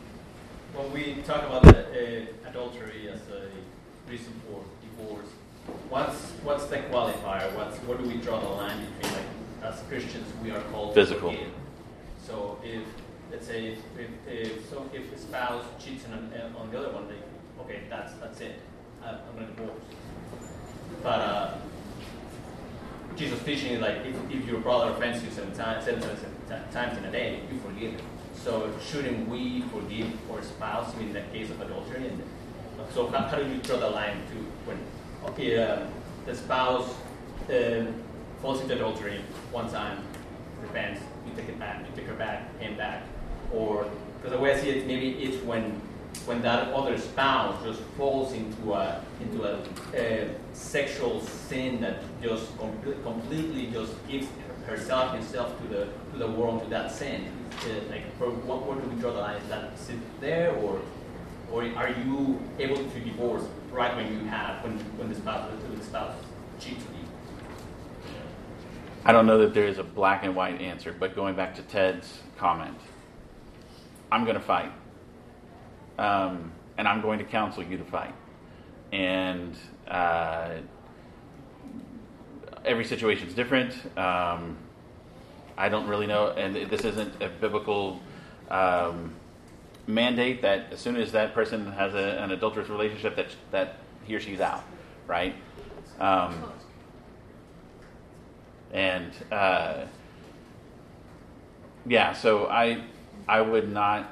when 0.74 0.92
we 0.92 1.22
talk 1.24 1.44
about 1.44 1.64
the, 1.64 1.80
uh, 1.80 2.50
adultery 2.50 3.10
as 3.10 3.22
a 3.30 3.50
reason 4.10 4.34
for 4.48 4.64
divorce, 4.82 5.28
what's 5.90 6.32
what's 6.44 6.66
the 6.66 6.78
qualifier? 6.78 7.54
What's 7.56 7.78
where 7.80 7.98
do 7.98 8.08
we 8.08 8.18
draw 8.18 8.40
the 8.40 8.50
line 8.50 8.86
between 8.86 9.14
like 9.14 9.74
as 9.74 9.82
Christians 9.88 10.26
we 10.44 10.52
are 10.52 10.62
called 10.72 10.94
physical? 10.94 11.32
To 11.32 11.38
so 12.26 12.60
if 12.64 12.84
let's 13.32 13.48
say 13.48 13.68
if, 13.68 13.80
if, 14.00 14.10
if 14.28 14.70
so 14.70 14.90
if 14.94 15.12
the 15.12 15.18
spouse 15.18 15.64
cheats 15.80 16.06
on, 16.06 16.34
on 16.60 16.72
the 16.72 16.80
other 16.80 16.92
one, 16.92 17.08
they 17.08 17.62
okay, 17.64 17.84
that's 17.90 18.14
that's 18.14 18.40
it. 18.42 18.60
I, 19.04 19.12
am 19.12 19.18
going 19.36 19.48
to 19.48 19.54
divorce. 19.54 19.82
But 21.04 21.20
uh, 21.20 21.54
Jesus' 23.16 23.44
teaching 23.44 23.74
is 23.74 23.82
like, 23.82 23.98
if, 24.06 24.16
if 24.32 24.48
your 24.48 24.60
brother 24.60 24.92
offends 24.92 25.24
you 25.24 25.30
seven 25.32 25.54
times, 25.54 25.86
seven, 25.86 26.02
seven 26.02 26.72
times 26.72 26.98
in 26.98 27.06
a 27.06 27.12
day, 27.12 27.42
you 27.52 27.60
forgive 27.60 27.94
him. 27.94 28.02
So 28.48 28.72
shouldn't 28.80 29.28
we 29.28 29.62
forgive 29.74 30.08
our 30.32 30.42
spouse 30.42 30.94
in 31.02 31.12
the 31.12 31.20
case 31.34 31.50
of 31.50 31.60
adultery? 31.60 32.08
And 32.08 32.24
so 32.94 33.08
how, 33.08 33.28
how 33.28 33.40
do 33.40 33.46
you 33.46 33.58
draw 33.58 33.76
the 33.76 33.90
line 33.90 34.22
to 34.32 34.38
when 34.66 34.78
okay, 35.26 35.62
uh, 35.62 35.86
the 36.26 36.34
spouse 36.34 36.90
uh, 37.50 37.88
falls 38.42 38.62
into 38.62 38.76
adultery 38.76 39.20
one 39.52 39.70
time, 39.70 40.02
repents, 40.62 41.02
you 41.26 41.34
take 41.36 41.50
it 41.50 41.60
back, 41.60 41.82
you 41.82 41.94
take 41.94 42.08
her 42.08 42.16
back, 42.16 42.58
him 42.62 42.78
back, 42.78 43.04
or 43.52 43.86
because 44.16 44.32
the 44.32 44.42
way 44.42 44.54
I 44.54 44.62
see 44.62 44.70
it, 44.70 44.88
maybe 44.88 45.10
it's 45.22 45.44
when 45.44 45.82
when 46.26 46.42
that 46.44 46.74
other 46.74 46.98
spouse 46.98 47.62
just 47.66 47.82
falls 47.98 48.32
into 48.32 48.74
a 48.74 49.04
into 49.20 49.44
a, 49.44 49.62
a 49.94 50.30
sexual 50.54 51.20
sin 51.20 51.82
that 51.82 52.02
just 52.24 52.58
com- 52.58 52.80
completely 53.04 53.68
just 53.74 53.92
gives 54.08 54.28
herself 54.68 55.14
himself 55.14 55.60
to 55.62 55.68
the 55.68 55.88
to 56.12 56.18
the 56.18 56.28
world 56.28 56.64
to 56.64 56.70
that 56.70 56.92
sin. 56.92 57.26
Uh, 57.64 57.90
like, 57.90 58.16
for 58.18 58.30
what 58.30 58.66
where 58.66 58.80
do 58.80 58.88
we 58.88 59.02
draw 59.02 59.12
the 59.12 59.20
line? 59.20 59.42
Is 59.42 59.50
that 59.50 59.78
sit 59.80 59.98
there, 60.22 60.54
or 60.58 60.82
or 61.52 61.64
are 61.76 61.90
you 61.90 62.40
able 62.60 62.78
to 62.78 63.00
divorce 63.00 63.44
right 63.72 63.96
when 63.96 64.14
you 64.14 64.20
have 64.28 64.64
when 64.64 64.78
when 64.98 65.10
the 65.10 65.16
spouse 65.16 65.50
the 65.76 65.84
spouse 65.84 66.16
cheats 66.60 66.84
on 66.86 66.94
you? 67.00 67.08
I 69.06 69.12
don't 69.14 69.26
know 69.26 69.38
that 69.40 69.54
there 69.54 69.68
is 69.68 69.78
a 69.78 69.84
black 69.84 70.24
and 70.24 70.36
white 70.36 70.62
answer, 70.62 70.94
but 70.94 71.16
going 71.16 71.36
back 71.36 71.56
to 71.56 71.62
Ted's 71.62 72.20
comment, 72.38 72.78
I'm 74.12 74.26
going 74.26 74.36
to 74.36 74.44
fight 74.44 74.72
um, 75.98 76.52
and 76.78 76.88
I'm 76.88 77.02
going 77.02 77.20
to 77.20 77.26
counsel 77.26 77.64
you 77.64 77.78
to 77.78 77.84
fight. 77.86 78.14
And 78.92 79.56
uh, 79.88 80.56
every 82.68 82.86
situation 82.86 83.28
is 83.28 83.34
different. 83.34 83.74
Um, 83.98 84.58
I 85.58 85.70
don't 85.70 85.88
really 85.88 86.08
know, 86.08 86.30
and 86.32 86.70
this 86.70 86.82
isn't 86.86 87.22
a 87.22 87.30
biblical 87.30 88.00
um, 88.50 89.14
mandate 89.88 90.42
that 90.44 90.72
as 90.72 90.80
soon 90.80 90.96
as 90.98 91.12
that 91.14 91.34
person 91.34 91.72
has 91.72 91.96
a, 91.96 92.22
an 92.22 92.32
adulterous 92.32 92.70
relationship, 92.70 93.16
that 93.16 93.28
that 93.52 93.78
he 94.06 94.16
or 94.16 94.20
she's 94.20 94.40
out, 94.40 94.64
right? 95.08 95.36
Um, 96.00 96.44
and 98.72 99.12
uh, 99.32 99.86
yeah, 101.88 102.14
so 102.14 102.48
I 102.48 102.84
I 103.28 103.42
would 103.42 103.72
not 103.72 104.12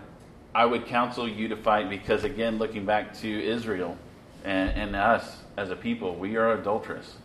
I 0.56 0.66
would 0.66 0.86
counsel 0.86 1.28
you 1.28 1.50
to 1.50 1.58
fight 1.58 1.90
because, 1.90 2.24
again, 2.24 2.58
looking 2.58 2.86
back 2.86 3.14
to 3.16 3.46
Israel 3.46 3.98
and, 4.46 4.70
and 4.72 4.96
us 4.96 5.40
as 5.58 5.70
a 5.70 5.76
people, 5.76 6.16
we 6.16 6.38
are 6.38 6.54
adulterous. 6.54 7.18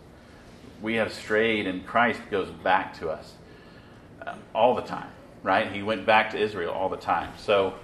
We 0.82 0.94
have 0.94 1.12
strayed, 1.12 1.66
and 1.66 1.86
Christ 1.86 2.20
goes 2.30 2.48
back 2.48 2.98
to 2.98 3.10
us 3.10 3.34
uh, 4.26 4.34
all 4.54 4.74
the 4.74 4.82
time, 4.82 5.08
right? 5.42 5.70
He 5.70 5.82
went 5.82 6.06
back 6.06 6.30
to 6.30 6.38
Israel 6.38 6.72
all 6.72 6.88
the 6.88 6.96
time. 6.96 7.32
So, 7.38 7.74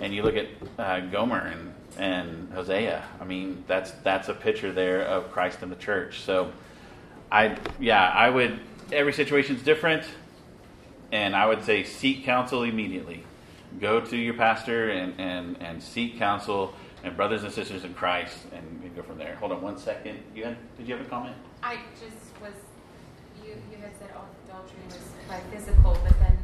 and 0.00 0.14
you 0.14 0.22
look 0.22 0.36
at 0.36 0.48
uh, 0.78 1.00
Gomer 1.00 1.38
and, 1.38 1.74
and 1.98 2.52
Hosea. 2.52 3.04
I 3.20 3.24
mean, 3.24 3.64
that's 3.66 3.92
that's 4.02 4.28
a 4.28 4.34
picture 4.34 4.72
there 4.72 5.02
of 5.02 5.30
Christ 5.32 5.62
and 5.62 5.70
the 5.70 5.76
church. 5.76 6.20
So, 6.20 6.52
I 7.30 7.56
yeah, 7.78 8.08
I 8.08 8.30
would. 8.30 8.58
Every 8.92 9.12
situation 9.12 9.56
is 9.56 9.62
different, 9.62 10.04
and 11.12 11.36
I 11.36 11.46
would 11.46 11.64
say 11.64 11.84
seek 11.84 12.24
counsel 12.24 12.64
immediately 12.64 13.24
go 13.78 14.00
to 14.00 14.16
your 14.16 14.34
pastor 14.34 14.90
and, 14.90 15.14
and, 15.18 15.56
and 15.60 15.82
seek 15.82 16.18
counsel 16.18 16.74
and 17.04 17.16
brothers 17.16 17.44
and 17.44 17.52
sisters 17.52 17.84
in 17.84 17.94
Christ 17.94 18.36
and, 18.52 18.82
and 18.82 18.96
go 18.96 19.02
from 19.02 19.18
there. 19.18 19.36
Hold 19.36 19.52
on 19.52 19.62
one 19.62 19.78
second. 19.78 20.18
You 20.34 20.44
had, 20.44 20.56
did 20.76 20.88
you 20.88 20.96
have 20.96 21.06
a 21.06 21.08
comment? 21.08 21.36
I 21.62 21.78
just 22.00 22.29
was, 22.40 22.56
you, 23.44 23.56
you 23.70 23.76
had 23.80 23.92
said 23.98 24.10
all 24.16 24.28
adultery 24.48 24.80
was 24.88 24.98
by 25.28 25.40
physical, 25.52 25.96
but 26.02 26.18
then 26.20 26.36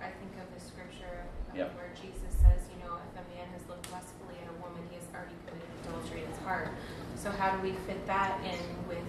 I 0.00 0.12
think 0.20 0.32
of 0.40 0.46
the 0.52 0.60
scripture 0.60 1.24
where 1.54 1.90
Jesus 1.94 2.32
says, 2.42 2.60
you 2.72 2.78
know, 2.84 2.94
if 2.98 3.12
a 3.14 3.24
man 3.36 3.46
has 3.56 3.62
looked 3.68 3.90
lustfully 3.92 4.34
at 4.42 4.48
a 4.50 4.56
woman, 4.60 4.82
he 4.90 4.96
has 4.96 5.06
already 5.14 5.36
committed 5.46 5.70
adultery 5.86 6.22
in 6.22 6.28
his 6.28 6.38
heart. 6.40 6.68
So 7.16 7.30
how 7.30 7.56
do 7.56 7.62
we 7.62 7.72
fit 7.86 8.06
that 8.06 8.40
in 8.44 8.58
with 8.88 9.06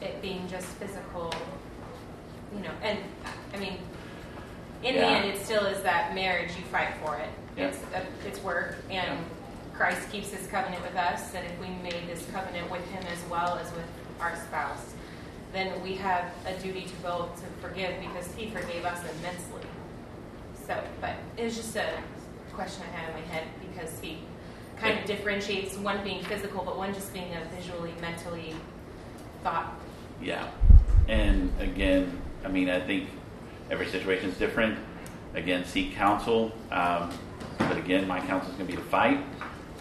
it 0.00 0.22
being 0.22 0.46
just 0.48 0.66
physical? 0.78 1.32
You 2.54 2.62
know, 2.62 2.72
and 2.82 2.98
I 3.52 3.58
mean, 3.58 3.78
in 4.82 4.94
yeah. 4.94 5.00
the 5.00 5.06
end, 5.06 5.24
it 5.26 5.44
still 5.44 5.66
is 5.66 5.82
that 5.82 6.14
marriage. 6.14 6.50
You 6.56 6.64
fight 6.70 6.94
for 7.02 7.16
it. 7.16 7.28
Yeah. 7.56 7.68
It's 7.68 7.78
a, 7.94 8.28
it's 8.28 8.42
work, 8.42 8.76
and. 8.90 9.18
Christ 9.76 10.10
keeps 10.10 10.30
His 10.30 10.46
covenant 10.46 10.82
with 10.82 10.96
us. 10.96 11.34
And 11.34 11.44
if 11.44 11.60
we 11.60 11.68
made 11.82 12.08
this 12.08 12.24
covenant 12.32 12.70
with 12.70 12.82
Him 12.88 13.04
as 13.12 13.18
well 13.30 13.58
as 13.58 13.70
with 13.72 13.84
our 14.20 14.34
spouse, 14.36 14.94
then 15.56 15.82
we 15.82 15.94
have 15.94 16.32
a 16.44 16.52
duty 16.60 16.82
to 16.82 17.08
able 17.08 17.30
to 17.40 17.66
forgive 17.66 17.98
because 18.00 18.32
He 18.34 18.50
forgave 18.50 18.84
us 18.84 19.00
immensely. 19.18 19.62
So, 20.66 20.78
but 21.00 21.14
it 21.36 21.44
was 21.44 21.56
just 21.56 21.74
a 21.76 21.88
question 22.52 22.82
I 22.92 22.96
had 22.96 23.08
in 23.08 23.22
my 23.22 23.26
head 23.28 23.44
because 23.60 23.98
He 24.00 24.18
kind 24.76 24.98
of 24.98 25.06
differentiates 25.06 25.76
one 25.78 26.04
being 26.04 26.22
physical, 26.24 26.62
but 26.64 26.76
one 26.76 26.92
just 26.92 27.12
being 27.14 27.32
a 27.34 27.56
visually, 27.56 27.92
mentally 28.00 28.54
thought. 29.42 29.74
Yeah. 30.20 30.48
And 31.08 31.50
again, 31.60 32.20
I 32.44 32.48
mean, 32.48 32.68
I 32.68 32.80
think 32.80 33.08
every 33.70 33.86
situation 33.86 34.28
is 34.28 34.36
different. 34.36 34.78
Again, 35.34 35.64
seek 35.64 35.94
counsel. 35.94 36.52
Um, 36.70 37.10
but 37.58 37.78
again, 37.78 38.06
my 38.06 38.20
counsel 38.20 38.50
is 38.50 38.56
going 38.56 38.68
to 38.68 38.76
be 38.76 38.82
to 38.82 38.88
fight. 38.88 39.24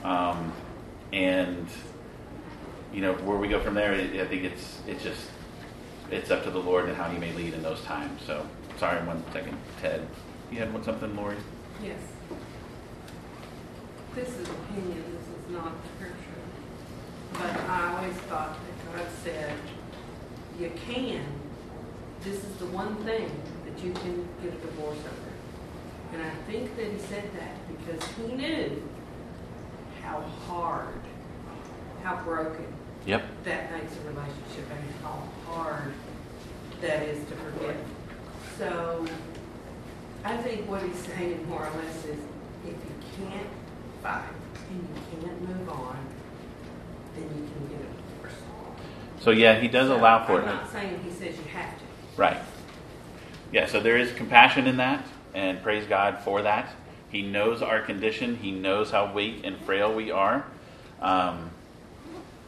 Um, 0.04 0.54
and 1.12 1.68
you 2.94 3.02
know 3.02 3.14
where 3.14 3.38
we 3.38 3.48
go 3.48 3.60
from 3.60 3.74
there. 3.74 3.94
I 3.94 4.26
think 4.26 4.44
it's 4.44 4.80
it's 4.88 5.04
just 5.04 5.20
it's 6.12 6.32
up 6.32 6.44
to 6.44 6.52
the 6.52 6.60
Lord 6.60 6.88
and 6.88 6.96
how 6.96 7.10
He 7.10 7.18
may 7.18 7.32
lead 7.34 7.54
in 7.54 7.64
those 7.64 7.82
times. 7.82 8.22
So 8.26 8.46
sorry, 8.78 9.06
one 9.06 9.24
second, 9.32 9.58
Ted. 9.82 10.06
You 10.52 10.60
had 10.60 10.86
something, 10.86 11.16
Lori? 11.16 11.38
Yes. 11.84 12.00
This 14.14 14.30
is 14.30 14.48
opinion, 14.48 15.04
this 15.12 15.28
is 15.28 15.52
not 15.52 15.74
scripture. 15.96 16.16
But 17.34 17.60
I 17.70 17.96
always 17.96 18.16
thought 18.24 18.56
that 18.56 18.98
God 18.98 19.08
said, 19.24 19.58
you 20.60 20.72
can. 20.88 21.26
This 22.22 22.38
is 22.38 22.56
the 22.58 22.68
one 22.68 22.96
thing 23.04 23.30
that 23.66 23.84
you 23.84 23.92
can 23.92 24.28
get 24.42 24.54
a 24.54 24.58
divorce 24.58 24.98
over. 25.00 26.14
And 26.14 26.22
I 26.22 26.30
think 26.50 26.76
that 26.78 26.86
he 26.86 26.98
said 26.98 27.30
that 27.36 27.56
because 27.68 28.08
he 28.14 28.34
knew 28.34 28.82
how 30.02 30.22
hard, 30.48 31.02
how 32.04 32.24
broken 32.24 32.74
Yep. 33.06 33.24
that 33.44 33.72
makes 33.72 33.94
a 33.98 34.00
relationship 34.08 34.66
and 34.72 35.04
how 35.04 35.22
hard 35.48 35.94
that 36.82 37.04
is 37.04 37.20
to 37.30 37.36
forgive. 37.36 37.78
So 38.58 39.06
I 40.24 40.38
think 40.38 40.68
what 40.70 40.82
he's 40.82 40.96
saying 40.98 41.48
more 41.48 41.66
or 41.68 41.70
less 41.84 41.98
is 42.06 42.18
if 42.66 42.74
you 42.74 43.28
can't 43.28 43.48
fight 44.02 44.24
and 44.70 44.80
you 44.80 45.22
can't 45.22 45.42
move 45.42 45.70
on, 45.70 45.98
then 47.16 47.24
you 47.26 47.30
can 47.54 47.68
get 47.68 47.80
a 47.86 48.16
divorce. 48.16 48.40
So 49.22 49.30
yeah, 49.32 49.60
He 49.60 49.68
does 49.68 49.90
So 49.90 49.98
allow 49.98 50.26
for 50.26 50.42
I'm 50.42 50.48
it. 50.48 50.52
not 50.52 50.72
saying 50.72 51.00
he 51.04 51.12
says 51.12 51.38
you 51.38 51.44
have 51.54 51.78
to. 51.78 51.84
Right. 52.18 52.38
Yeah, 53.52 53.68
so 53.68 53.80
there 53.80 53.98
is 53.98 54.12
compassion 54.14 54.66
in 54.68 54.78
that, 54.78 55.06
and 55.36 55.62
praise 55.62 55.86
God 55.86 56.20
for 56.24 56.42
that. 56.42 56.70
He 57.10 57.22
knows 57.22 57.62
our 57.62 57.82
condition. 57.82 58.36
He 58.38 58.52
knows 58.52 58.90
how 58.92 59.14
weak 59.14 59.42
and 59.44 59.58
frail 59.60 59.94
we 59.94 60.12
are, 60.12 60.46
um, 61.02 61.52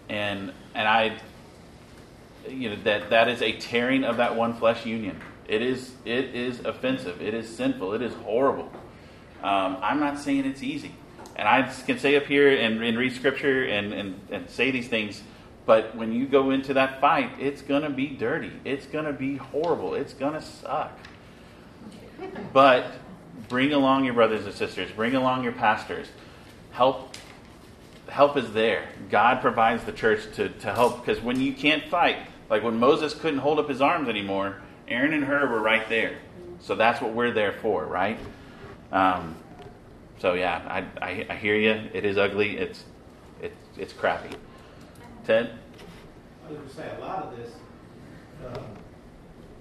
and 0.09 0.51
and 0.73 0.87
I, 0.87 1.17
you 2.47 2.69
know, 2.69 2.75
that 2.83 3.09
that 3.09 3.27
is 3.27 3.41
a 3.41 3.53
tearing 3.53 4.03
of 4.03 4.17
that 4.17 4.35
one 4.35 4.53
flesh 4.53 4.85
union. 4.85 5.19
It 5.47 5.61
is 5.61 5.93
it 6.05 6.35
is 6.35 6.59
offensive. 6.59 7.21
It 7.21 7.33
is 7.33 7.49
sinful. 7.55 7.93
It 7.93 8.01
is 8.01 8.13
horrible. 8.13 8.71
Um, 9.43 9.77
I'm 9.81 9.99
not 9.99 10.19
saying 10.19 10.45
it's 10.45 10.63
easy, 10.63 10.93
and 11.35 11.47
I 11.47 11.71
can 11.85 11.99
say 11.99 12.15
up 12.15 12.25
here 12.25 12.49
and, 12.49 12.83
and 12.83 12.97
read 12.97 13.15
scripture 13.15 13.63
and, 13.63 13.93
and, 13.93 14.19
and 14.31 14.49
say 14.49 14.71
these 14.71 14.87
things. 14.87 15.21
But 15.67 15.95
when 15.95 16.13
you 16.13 16.25
go 16.25 16.51
into 16.51 16.73
that 16.75 17.01
fight, 17.01 17.31
it's 17.39 17.61
to 17.81 17.89
be 17.89 18.07
dirty. 18.07 18.53
It's 18.63 18.85
to 19.05 19.13
be 19.13 19.35
horrible. 19.35 19.95
It's 19.95 20.13
to 20.33 20.41
suck. 20.41 20.97
But 22.53 22.85
bring 23.49 23.73
along 23.73 24.05
your 24.05 24.13
brothers 24.13 24.45
and 24.45 24.55
sisters. 24.55 24.89
Bring 24.91 25.13
along 25.13 25.43
your 25.43 25.51
pastors. 25.51 26.07
Help. 26.71 27.16
Help 28.09 28.37
is 28.37 28.53
there. 28.53 28.87
God 29.09 29.41
provides 29.41 29.83
the 29.83 29.91
church 29.91 30.21
to, 30.35 30.49
to 30.49 30.73
help. 30.73 31.05
Because 31.05 31.21
when 31.21 31.39
you 31.39 31.53
can't 31.53 31.83
fight, 31.85 32.17
like 32.49 32.63
when 32.63 32.79
Moses 32.79 33.13
couldn't 33.13 33.39
hold 33.39 33.59
up 33.59 33.69
his 33.69 33.81
arms 33.81 34.09
anymore, 34.09 34.57
Aaron 34.87 35.13
and 35.13 35.23
Hur 35.23 35.47
were 35.49 35.61
right 35.61 35.87
there. 35.89 36.17
So 36.59 36.75
that's 36.75 37.01
what 37.01 37.13
we're 37.13 37.31
there 37.31 37.53
for, 37.53 37.85
right? 37.85 38.17
Um, 38.91 39.35
so 40.19 40.33
yeah, 40.33 40.61
I, 40.67 41.05
I, 41.05 41.25
I 41.29 41.35
hear 41.35 41.55
you. 41.55 41.89
It 41.93 42.05
is 42.05 42.17
ugly. 42.17 42.57
It's 42.57 42.83
it's 43.41 43.55
it's 43.77 43.93
crappy. 43.93 44.35
Ted. 45.25 45.51
I 46.45 46.49
was 46.49 46.57
going 46.57 46.69
to 46.69 46.75
say, 46.75 46.89
a 46.97 47.01
lot 47.01 47.23
of 47.23 47.37
this, 47.37 47.51
um, 48.47 48.63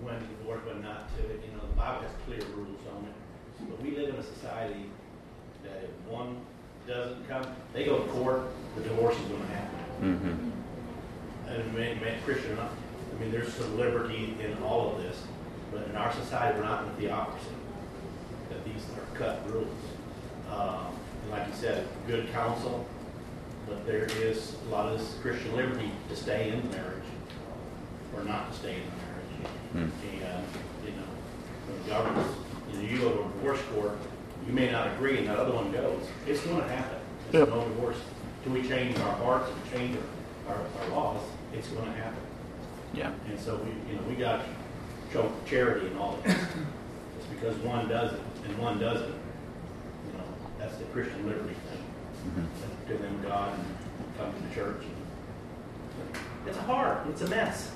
when 0.01 0.15
divorce, 0.39 0.61
when 0.65 0.83
not 0.83 1.09
to, 1.17 1.23
you 1.23 1.53
know, 1.53 1.67
the 1.69 1.77
Bible 1.77 2.03
has 2.03 2.13
clear 2.25 2.41
rules 2.55 2.81
on 2.97 3.05
it. 3.05 3.69
But 3.69 3.83
we 3.83 3.91
live 3.91 4.11
in 4.11 4.15
a 4.15 4.23
society 4.23 4.87
that 5.65 5.83
if 5.83 5.91
one 6.09 6.41
doesn't 6.87 7.29
come, 7.29 7.45
they 7.73 7.85
go 7.85 7.99
to 7.99 8.09
court, 8.11 8.43
the 8.77 8.83
divorce 8.83 9.17
is 9.17 9.23
going 9.23 9.41
to 9.41 9.49
happen. 9.49 9.79
Mm-hmm. 10.03 11.51
And 11.51 11.75
man, 11.75 12.01
man, 12.01 12.19
Christian, 12.25 12.53
or 12.53 12.57
not, 12.57 12.71
I 13.15 13.21
mean, 13.21 13.31
there's 13.31 13.53
some 13.53 13.77
liberty 13.77 14.37
in 14.43 14.57
all 14.63 14.95
of 14.95 15.03
this, 15.03 15.23
but 15.73 15.89
in 15.89 15.97
our 15.97 16.13
society, 16.13 16.59
we're 16.59 16.65
not 16.65 16.85
in 16.85 16.91
a 16.91 16.93
theocracy. 16.95 17.47
That 18.51 18.65
these 18.65 18.83
are 18.97 19.17
cut 19.17 19.51
rules. 19.51 19.69
Um, 20.51 20.95
and 21.23 21.31
like 21.31 21.47
you 21.49 21.55
said, 21.55 21.87
good 22.07 22.31
counsel, 22.33 22.87
but 23.67 23.85
there 23.87 24.05
is 24.05 24.57
a 24.67 24.71
lot 24.71 24.93
of 24.93 24.99
this 24.99 25.17
Christian 25.21 25.57
liberty 25.57 25.91
to 26.09 26.17
stay 26.17 26.51
in 26.51 26.63
the 26.63 26.77
marriage 26.77 27.03
or 28.15 28.23
not 28.23 28.53
to 28.53 28.59
stay 28.59 28.75
in 28.75 28.83
the 28.83 28.97
marriage. 28.97 29.13
And, 29.75 30.45
you 30.85 30.93
know, 30.93 31.07
when 31.69 31.89
governments, 31.89 32.35
you 32.73 32.79
know, 32.79 32.89
you 32.89 32.99
go 32.99 33.13
to 33.13 33.21
a 33.21 33.25
divorce 33.25 33.61
court, 33.75 33.99
you 34.47 34.53
may 34.53 34.71
not 34.71 34.87
agree 34.95 35.19
and 35.19 35.27
that 35.29 35.39
other 35.39 35.53
one 35.53 35.73
goes. 35.73 36.07
It's 36.27 36.41
going 36.43 36.61
to 36.61 36.69
happen. 36.69 36.99
It's 37.27 37.35
Yep. 37.35 37.49
no 37.49 37.65
divorce. 37.65 37.97
Do 38.45 38.51
we 38.53 38.63
change 38.67 38.99
our 38.99 39.13
hearts 39.17 39.51
and 39.51 39.73
change 39.73 39.99
our, 40.49 40.55
our, 40.55 40.61
our 40.83 40.89
laws, 40.91 41.23
it's 41.53 41.69
going 41.69 41.87
to 41.87 41.99
happen. 41.99 42.21
Yeah. 42.95 43.11
And 43.29 43.39
so 43.39 43.57
we, 43.57 43.71
you 43.93 43.99
know, 43.99 44.07
we 44.09 44.15
got 44.15 44.43
to 44.43 45.13
show 45.13 45.33
charity 45.47 45.89
in 45.89 45.97
all 45.97 46.15
of 46.15 46.23
this. 46.23 46.37
It's 47.19 47.27
because 47.27 47.57
one 47.59 47.89
does 47.89 48.13
it 48.13 48.21
and 48.45 48.59
one 48.59 48.79
doesn't, 48.79 49.09
you 49.09 50.13
know, 50.19 50.25
that's 50.59 50.77
the 50.77 50.85
Christian 50.87 51.27
liberty 51.27 51.55
thing. 51.71 51.83
Mm-hmm. 52.29 52.89
Give 52.89 53.03
them 53.03 53.21
God 53.23 53.53
and 53.59 54.17
come 54.19 54.33
to 54.33 54.49
the 54.49 54.55
church. 54.55 54.85
It's 56.47 56.59
hard. 56.59 57.09
It's 57.09 57.23
a 57.23 57.29
mess. 57.29 57.73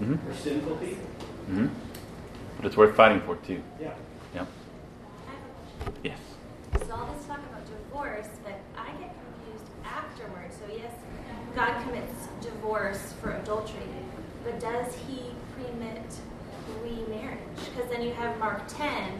Mm-hmm. 0.00 0.26
We're 0.26 0.34
sinful 0.36 0.76
people. 0.76 1.04
Mm-hmm. 1.50 1.66
But 2.56 2.66
it's 2.66 2.76
worth 2.76 2.94
fighting 2.94 3.20
for 3.22 3.36
too. 3.36 3.62
Yeah. 3.80 3.94
Yep. 4.34 4.46
Yes. 6.04 6.18
So 6.86 6.94
all 6.94 7.12
this 7.12 7.26
talk 7.26 7.38
about 7.38 7.64
divorce, 7.66 8.28
but 8.44 8.58
I 8.76 8.86
get 9.00 9.10
confused 9.12 9.66
afterwards. 9.84 10.54
So 10.56 10.72
yes, 10.72 10.92
God 11.54 11.82
commits 11.84 12.28
divorce 12.40 13.12
for 13.20 13.32
adultery, 13.32 13.82
but 14.42 14.58
does 14.58 14.94
He 15.06 15.32
permit 15.54 16.02
remarriage? 16.82 17.38
Because 17.74 17.90
then 17.90 18.02
you 18.02 18.12
have 18.14 18.38
Mark 18.38 18.62
10, 18.68 19.12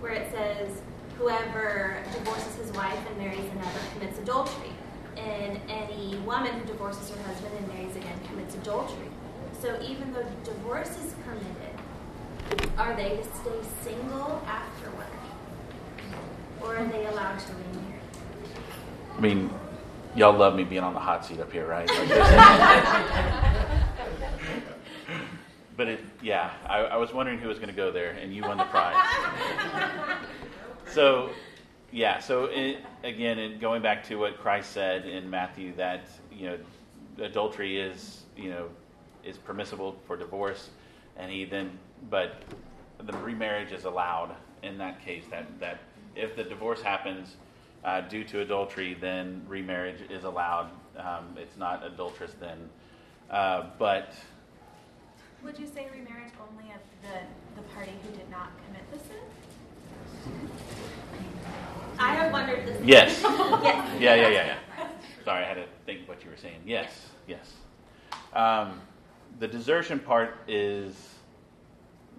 where 0.00 0.12
it 0.12 0.30
says, 0.30 0.80
"Whoever 1.18 1.96
divorces 2.12 2.54
his 2.56 2.72
wife 2.72 2.98
and 3.08 3.18
marries 3.18 3.50
another 3.50 3.80
commits 3.92 4.18
adultery." 4.18 4.72
And 5.16 5.60
any 5.68 6.16
woman 6.24 6.52
who 6.52 6.64
divorces 6.66 7.10
her 7.10 7.22
husband 7.24 7.54
and 7.58 7.68
marries 7.68 7.96
again 7.96 8.18
commits 8.28 8.54
adultery. 8.54 9.10
So 9.60 9.78
even 9.80 10.12
though 10.12 10.24
divorce 10.44 10.90
is 10.90 11.14
permitted, 11.24 12.70
are 12.78 12.94
they 12.94 13.18
to 13.18 13.24
stay 13.24 13.60
single 13.82 14.42
afterward? 14.46 15.06
Or 16.62 16.76
are 16.76 16.84
they 16.86 17.06
allowed 17.06 17.38
to 17.40 17.52
remarry? 17.52 18.00
I 19.16 19.20
mean, 19.20 19.50
y'all 20.14 20.36
love 20.36 20.54
me 20.54 20.64
being 20.64 20.82
on 20.82 20.94
the 20.94 21.00
hot 21.00 21.24
seat 21.24 21.40
up 21.40 21.52
here, 21.52 21.66
right? 21.66 21.88
But 25.76 25.88
it, 25.88 26.00
yeah, 26.22 26.50
I, 26.66 26.80
I 26.80 26.96
was 26.96 27.12
wondering 27.12 27.38
who 27.38 27.48
was 27.48 27.58
going 27.58 27.70
to 27.70 27.74
go 27.74 27.90
there, 27.90 28.10
and 28.12 28.34
you 28.34 28.42
won 28.42 28.58
the 28.58 28.64
prize. 28.64 28.94
so, 30.86 31.30
yeah, 31.90 32.18
so 32.18 32.44
it, 32.44 32.84
again, 33.02 33.38
and 33.38 33.60
going 33.60 33.80
back 33.80 34.04
to 34.04 34.16
what 34.16 34.38
Christ 34.38 34.72
said 34.72 35.06
in 35.06 35.28
Matthew, 35.30 35.74
that 35.76 36.06
you 36.30 36.50
know, 36.50 36.58
adultery 37.18 37.80
is 37.80 38.22
you 38.36 38.50
know 38.50 38.68
is 39.24 39.38
permissible 39.38 39.96
for 40.06 40.16
divorce, 40.16 40.70
and 41.16 41.32
he 41.32 41.44
then, 41.46 41.70
but 42.10 42.42
the 43.02 43.16
remarriage 43.18 43.72
is 43.72 43.84
allowed 43.84 44.34
in 44.62 44.76
that 44.78 45.02
case. 45.02 45.24
That 45.30 45.58
that 45.58 45.80
if 46.14 46.36
the 46.36 46.44
divorce 46.44 46.82
happens 46.82 47.36
uh, 47.84 48.00
due 48.02 48.24
to 48.24 48.40
adultery, 48.40 48.94
then 49.00 49.42
remarriage 49.48 50.00
is 50.10 50.24
allowed. 50.24 50.70
Um, 50.96 51.36
it's 51.36 51.56
not 51.56 51.84
adulterous 51.84 52.34
then, 52.40 52.68
uh, 53.30 53.64
but 53.78 54.14
Would 55.42 55.58
you 55.58 55.66
say 55.66 55.88
remarriage 55.90 56.32
only 56.50 56.70
of 56.72 56.80
the, 57.02 57.60
the 57.60 57.66
party 57.68 57.92
who 58.02 58.16
did 58.16 58.30
not 58.30 58.50
commit 58.66 58.82
the 58.92 58.98
sin? 58.98 60.50
I 61.98 62.14
have 62.14 62.32
wondered 62.32 62.66
this. 62.66 62.80
yes, 62.84 63.20
yes. 63.22 64.00
yeah, 64.00 64.14
yeah, 64.14 64.28
yeah, 64.28 64.30
yeah. 64.78 64.88
Sorry, 65.24 65.44
I 65.44 65.48
had 65.48 65.54
to 65.54 65.66
think 65.86 66.08
what 66.08 66.24
you 66.24 66.30
were 66.30 66.36
saying. 66.36 66.60
Yes, 66.66 67.08
yes. 67.26 67.52
Um, 68.32 68.80
the 69.38 69.48
desertion 69.48 69.98
part 69.98 70.36
is 70.48 70.94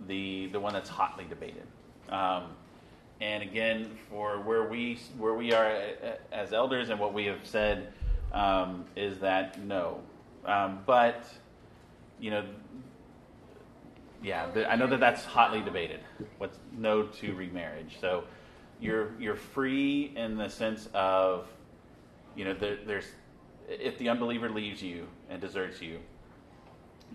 the 0.07 0.47
the 0.47 0.59
one 0.59 0.74
that's 0.74 0.89
hotly 0.89 1.26
debated. 1.26 1.68
Um, 2.09 2.55
and 3.24 3.41
again, 3.41 3.89
for 4.09 4.41
where 4.41 4.67
we 4.67 4.99
where 5.17 5.34
we 5.34 5.53
are 5.53 5.65
uh, 5.65 6.15
as 6.34 6.51
elders 6.51 6.89
and 6.89 6.99
what 6.99 7.13
we 7.13 7.26
have 7.26 7.39
said 7.43 7.93
um, 8.34 8.84
is 8.97 9.19
that 9.19 9.63
no, 9.63 10.01
um, 10.45 10.80
but 10.86 11.26
you 12.19 12.32
know, 12.32 12.43
yeah, 14.21 14.51
the, 14.51 14.69
I 14.69 14.76
know 14.76 14.88
that 14.88 14.99
that's 14.99 15.24
hotly 15.24 15.61
debated. 15.61 16.01
What's 16.38 16.59
no 16.78 17.03
to 17.03 17.34
remarriage? 17.34 17.97
So 18.01 18.26
you're 18.82 19.13
you're 19.17 19.38
free 19.38 20.11
in 20.17 20.36
the 20.36 20.49
sense 20.49 20.89
of, 20.93 21.47
you 22.36 22.43
know, 22.43 22.53
there, 22.53 22.78
there's 22.86 23.05
if 23.69 23.97
the 23.99 24.09
unbeliever 24.09 24.49
leaves 24.49 24.84
you 24.84 25.07
and 25.30 25.39
deserts 25.39 25.82
you, 25.82 25.99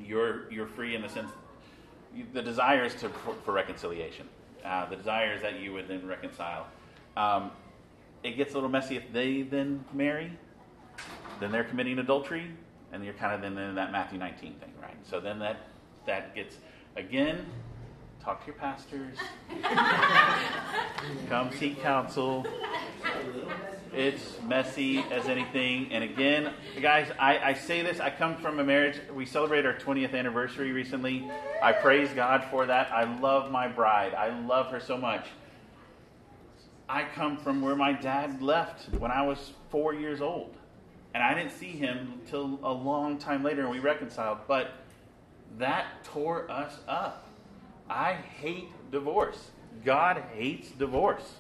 you're 0.02 0.50
you're 0.50 0.68
free 0.68 0.94
in 0.94 1.02
the 1.02 1.08
sense 1.10 1.30
the 2.32 2.40
desire 2.40 2.84
is 2.84 2.94
to 2.94 3.10
for, 3.10 3.34
for 3.44 3.52
reconciliation. 3.52 4.26
Uh, 4.64 4.88
the 4.88 4.96
desires 4.96 5.40
that 5.42 5.60
you 5.60 5.72
would 5.72 5.88
then 5.88 6.06
reconcile. 6.06 6.66
Um, 7.16 7.50
it 8.22 8.36
gets 8.36 8.52
a 8.52 8.54
little 8.54 8.68
messy 8.68 8.96
if 8.96 9.12
they 9.12 9.42
then 9.42 9.84
marry, 9.92 10.32
then 11.40 11.52
they're 11.52 11.64
committing 11.64 11.98
adultery, 11.98 12.50
and 12.92 13.04
you're 13.04 13.14
kind 13.14 13.34
of 13.34 13.40
then 13.40 13.56
in 13.56 13.74
that 13.76 13.92
Matthew 13.92 14.18
19 14.18 14.54
thing, 14.54 14.72
right? 14.82 14.96
So 15.04 15.20
then 15.20 15.38
that 15.38 15.68
that 16.06 16.34
gets 16.34 16.56
again. 16.96 17.46
Talk 18.22 18.40
to 18.40 18.46
your 18.46 18.56
pastors. 18.56 19.16
Come 21.28 21.50
seek 21.52 21.80
counsel. 21.80 22.46
It's 23.92 24.40
messy 24.42 24.98
as 25.10 25.28
anything. 25.28 25.92
And 25.92 26.04
again, 26.04 26.52
guys, 26.80 27.10
I, 27.18 27.38
I 27.38 27.54
say 27.54 27.82
this. 27.82 28.00
I 28.00 28.10
come 28.10 28.36
from 28.36 28.60
a 28.60 28.64
marriage. 28.64 29.00
We 29.14 29.24
celebrated 29.24 29.66
our 29.66 29.74
20th 29.74 30.14
anniversary 30.14 30.72
recently. 30.72 31.30
I 31.62 31.72
praise 31.72 32.10
God 32.10 32.44
for 32.50 32.66
that. 32.66 32.92
I 32.92 33.04
love 33.20 33.50
my 33.50 33.66
bride. 33.66 34.14
I 34.14 34.38
love 34.40 34.66
her 34.72 34.80
so 34.80 34.98
much. 34.98 35.26
I 36.88 37.04
come 37.04 37.38
from 37.38 37.60
where 37.62 37.76
my 37.76 37.92
dad 37.92 38.42
left 38.42 38.92
when 38.94 39.10
I 39.10 39.22
was 39.22 39.52
four 39.70 39.94
years 39.94 40.20
old. 40.20 40.54
And 41.14 41.22
I 41.22 41.34
didn't 41.34 41.52
see 41.52 41.72
him 41.72 42.20
till 42.26 42.58
a 42.62 42.72
long 42.72 43.18
time 43.18 43.42
later 43.42 43.62
and 43.62 43.70
we 43.70 43.78
reconciled. 43.78 44.38
But 44.46 44.72
that 45.58 46.04
tore 46.04 46.50
us 46.50 46.78
up. 46.86 47.27
I 47.88 48.12
hate 48.12 48.68
divorce. 48.90 49.50
God 49.84 50.22
hates 50.34 50.70
divorce. 50.70 51.36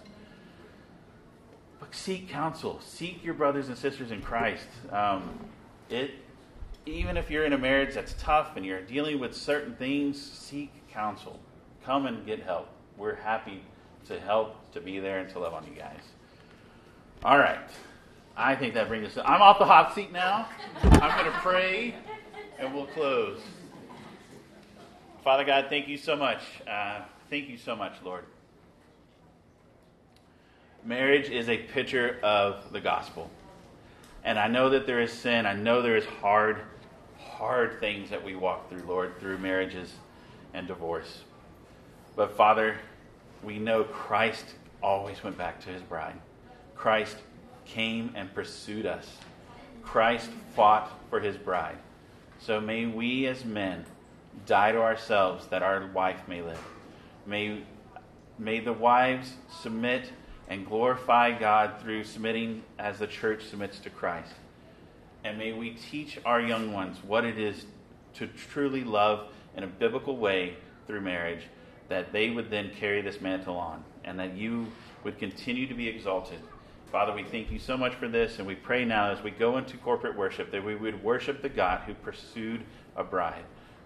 But 1.80 1.94
seek 1.94 2.28
counsel. 2.28 2.80
Seek 2.80 3.24
your 3.24 3.34
brothers 3.34 3.68
and 3.68 3.76
sisters 3.76 4.10
in 4.10 4.20
Christ. 4.20 4.66
Um, 4.90 5.38
it, 5.90 6.12
even 6.86 7.16
if 7.16 7.30
you're 7.30 7.44
in 7.44 7.52
a 7.52 7.58
marriage 7.58 7.94
that's 7.94 8.14
tough 8.14 8.56
and 8.56 8.64
you're 8.64 8.82
dealing 8.82 9.20
with 9.20 9.34
certain 9.34 9.74
things, 9.76 10.20
seek 10.20 10.70
counsel. 10.90 11.38
Come 11.84 12.06
and 12.06 12.26
get 12.26 12.42
help. 12.42 12.68
We're 12.96 13.14
happy 13.14 13.62
to 14.06 14.18
help, 14.18 14.72
to 14.72 14.80
be 14.80 14.98
there, 14.98 15.20
and 15.20 15.28
to 15.30 15.38
love 15.38 15.54
on 15.54 15.64
you 15.66 15.78
guys. 15.78 16.00
All 17.24 17.38
right. 17.38 17.58
I 18.36 18.54
think 18.54 18.74
that 18.74 18.88
brings 18.88 19.16
us. 19.16 19.24
I'm 19.24 19.42
off 19.42 19.58
the 19.58 19.64
hot 19.64 19.94
seat 19.94 20.12
now. 20.12 20.48
I'm 20.82 21.22
going 21.22 21.32
to 21.32 21.38
pray, 21.40 21.94
and 22.58 22.72
we'll 22.74 22.86
close. 22.86 23.40
Father 25.28 25.44
God, 25.44 25.66
thank 25.68 25.88
you 25.88 25.98
so 25.98 26.16
much. 26.16 26.40
Uh, 26.66 27.02
thank 27.28 27.50
you 27.50 27.58
so 27.58 27.76
much, 27.76 27.92
Lord. 28.02 28.24
Marriage 30.82 31.28
is 31.28 31.50
a 31.50 31.58
picture 31.58 32.18
of 32.22 32.72
the 32.72 32.80
gospel. 32.80 33.28
And 34.24 34.38
I 34.38 34.48
know 34.48 34.70
that 34.70 34.86
there 34.86 35.02
is 35.02 35.12
sin. 35.12 35.44
I 35.44 35.52
know 35.52 35.82
there 35.82 35.98
is 35.98 36.06
hard, 36.06 36.62
hard 37.18 37.78
things 37.78 38.08
that 38.08 38.24
we 38.24 38.36
walk 38.36 38.70
through, 38.70 38.84
Lord, 38.84 39.20
through 39.20 39.36
marriages 39.36 39.92
and 40.54 40.66
divorce. 40.66 41.24
But 42.16 42.34
Father, 42.34 42.78
we 43.42 43.58
know 43.58 43.84
Christ 43.84 44.46
always 44.82 45.22
went 45.22 45.36
back 45.36 45.60
to 45.64 45.68
his 45.68 45.82
bride. 45.82 46.18
Christ 46.74 47.18
came 47.66 48.12
and 48.14 48.32
pursued 48.32 48.86
us. 48.86 49.06
Christ 49.82 50.30
fought 50.56 50.90
for 51.10 51.20
his 51.20 51.36
bride. 51.36 51.76
So 52.38 52.62
may 52.62 52.86
we 52.86 53.26
as 53.26 53.44
men 53.44 53.84
die 54.46 54.72
to 54.72 54.80
ourselves 54.80 55.46
that 55.48 55.62
our 55.62 55.86
wife 55.88 56.20
may 56.28 56.42
live. 56.42 56.62
May, 57.26 57.62
may 58.38 58.60
the 58.60 58.72
wives 58.72 59.34
submit 59.62 60.12
and 60.48 60.66
glorify 60.66 61.38
God 61.38 61.80
through 61.80 62.04
submitting 62.04 62.62
as 62.78 62.98
the 62.98 63.06
church 63.06 63.44
submits 63.44 63.78
to 63.80 63.90
Christ. 63.90 64.32
And 65.24 65.36
may 65.36 65.52
we 65.52 65.70
teach 65.70 66.18
our 66.24 66.40
young 66.40 66.72
ones 66.72 66.98
what 67.06 67.24
it 67.24 67.38
is 67.38 67.66
to 68.14 68.26
truly 68.26 68.84
love 68.84 69.28
in 69.56 69.64
a 69.64 69.66
biblical 69.66 70.16
way 70.16 70.56
through 70.86 71.00
marriage, 71.00 71.42
that 71.88 72.12
they 72.12 72.30
would 72.30 72.50
then 72.50 72.70
carry 72.78 73.02
this 73.02 73.20
mantle 73.20 73.56
on, 73.56 73.84
and 74.04 74.18
that 74.18 74.34
you 74.34 74.66
would 75.04 75.18
continue 75.18 75.66
to 75.66 75.74
be 75.74 75.88
exalted. 75.88 76.38
Father, 76.90 77.12
we 77.12 77.24
thank 77.24 77.50
you 77.50 77.58
so 77.58 77.76
much 77.76 77.94
for 77.96 78.08
this, 78.08 78.38
and 78.38 78.46
we 78.46 78.54
pray 78.54 78.84
now 78.84 79.10
as 79.10 79.22
we 79.22 79.30
go 79.30 79.58
into 79.58 79.76
corporate 79.76 80.16
worship 80.16 80.50
that 80.50 80.64
we 80.64 80.74
would 80.74 81.02
worship 81.02 81.42
the 81.42 81.48
God 81.48 81.82
who 81.82 81.92
pursued 81.92 82.62
a 82.96 83.04
bride. 83.04 83.44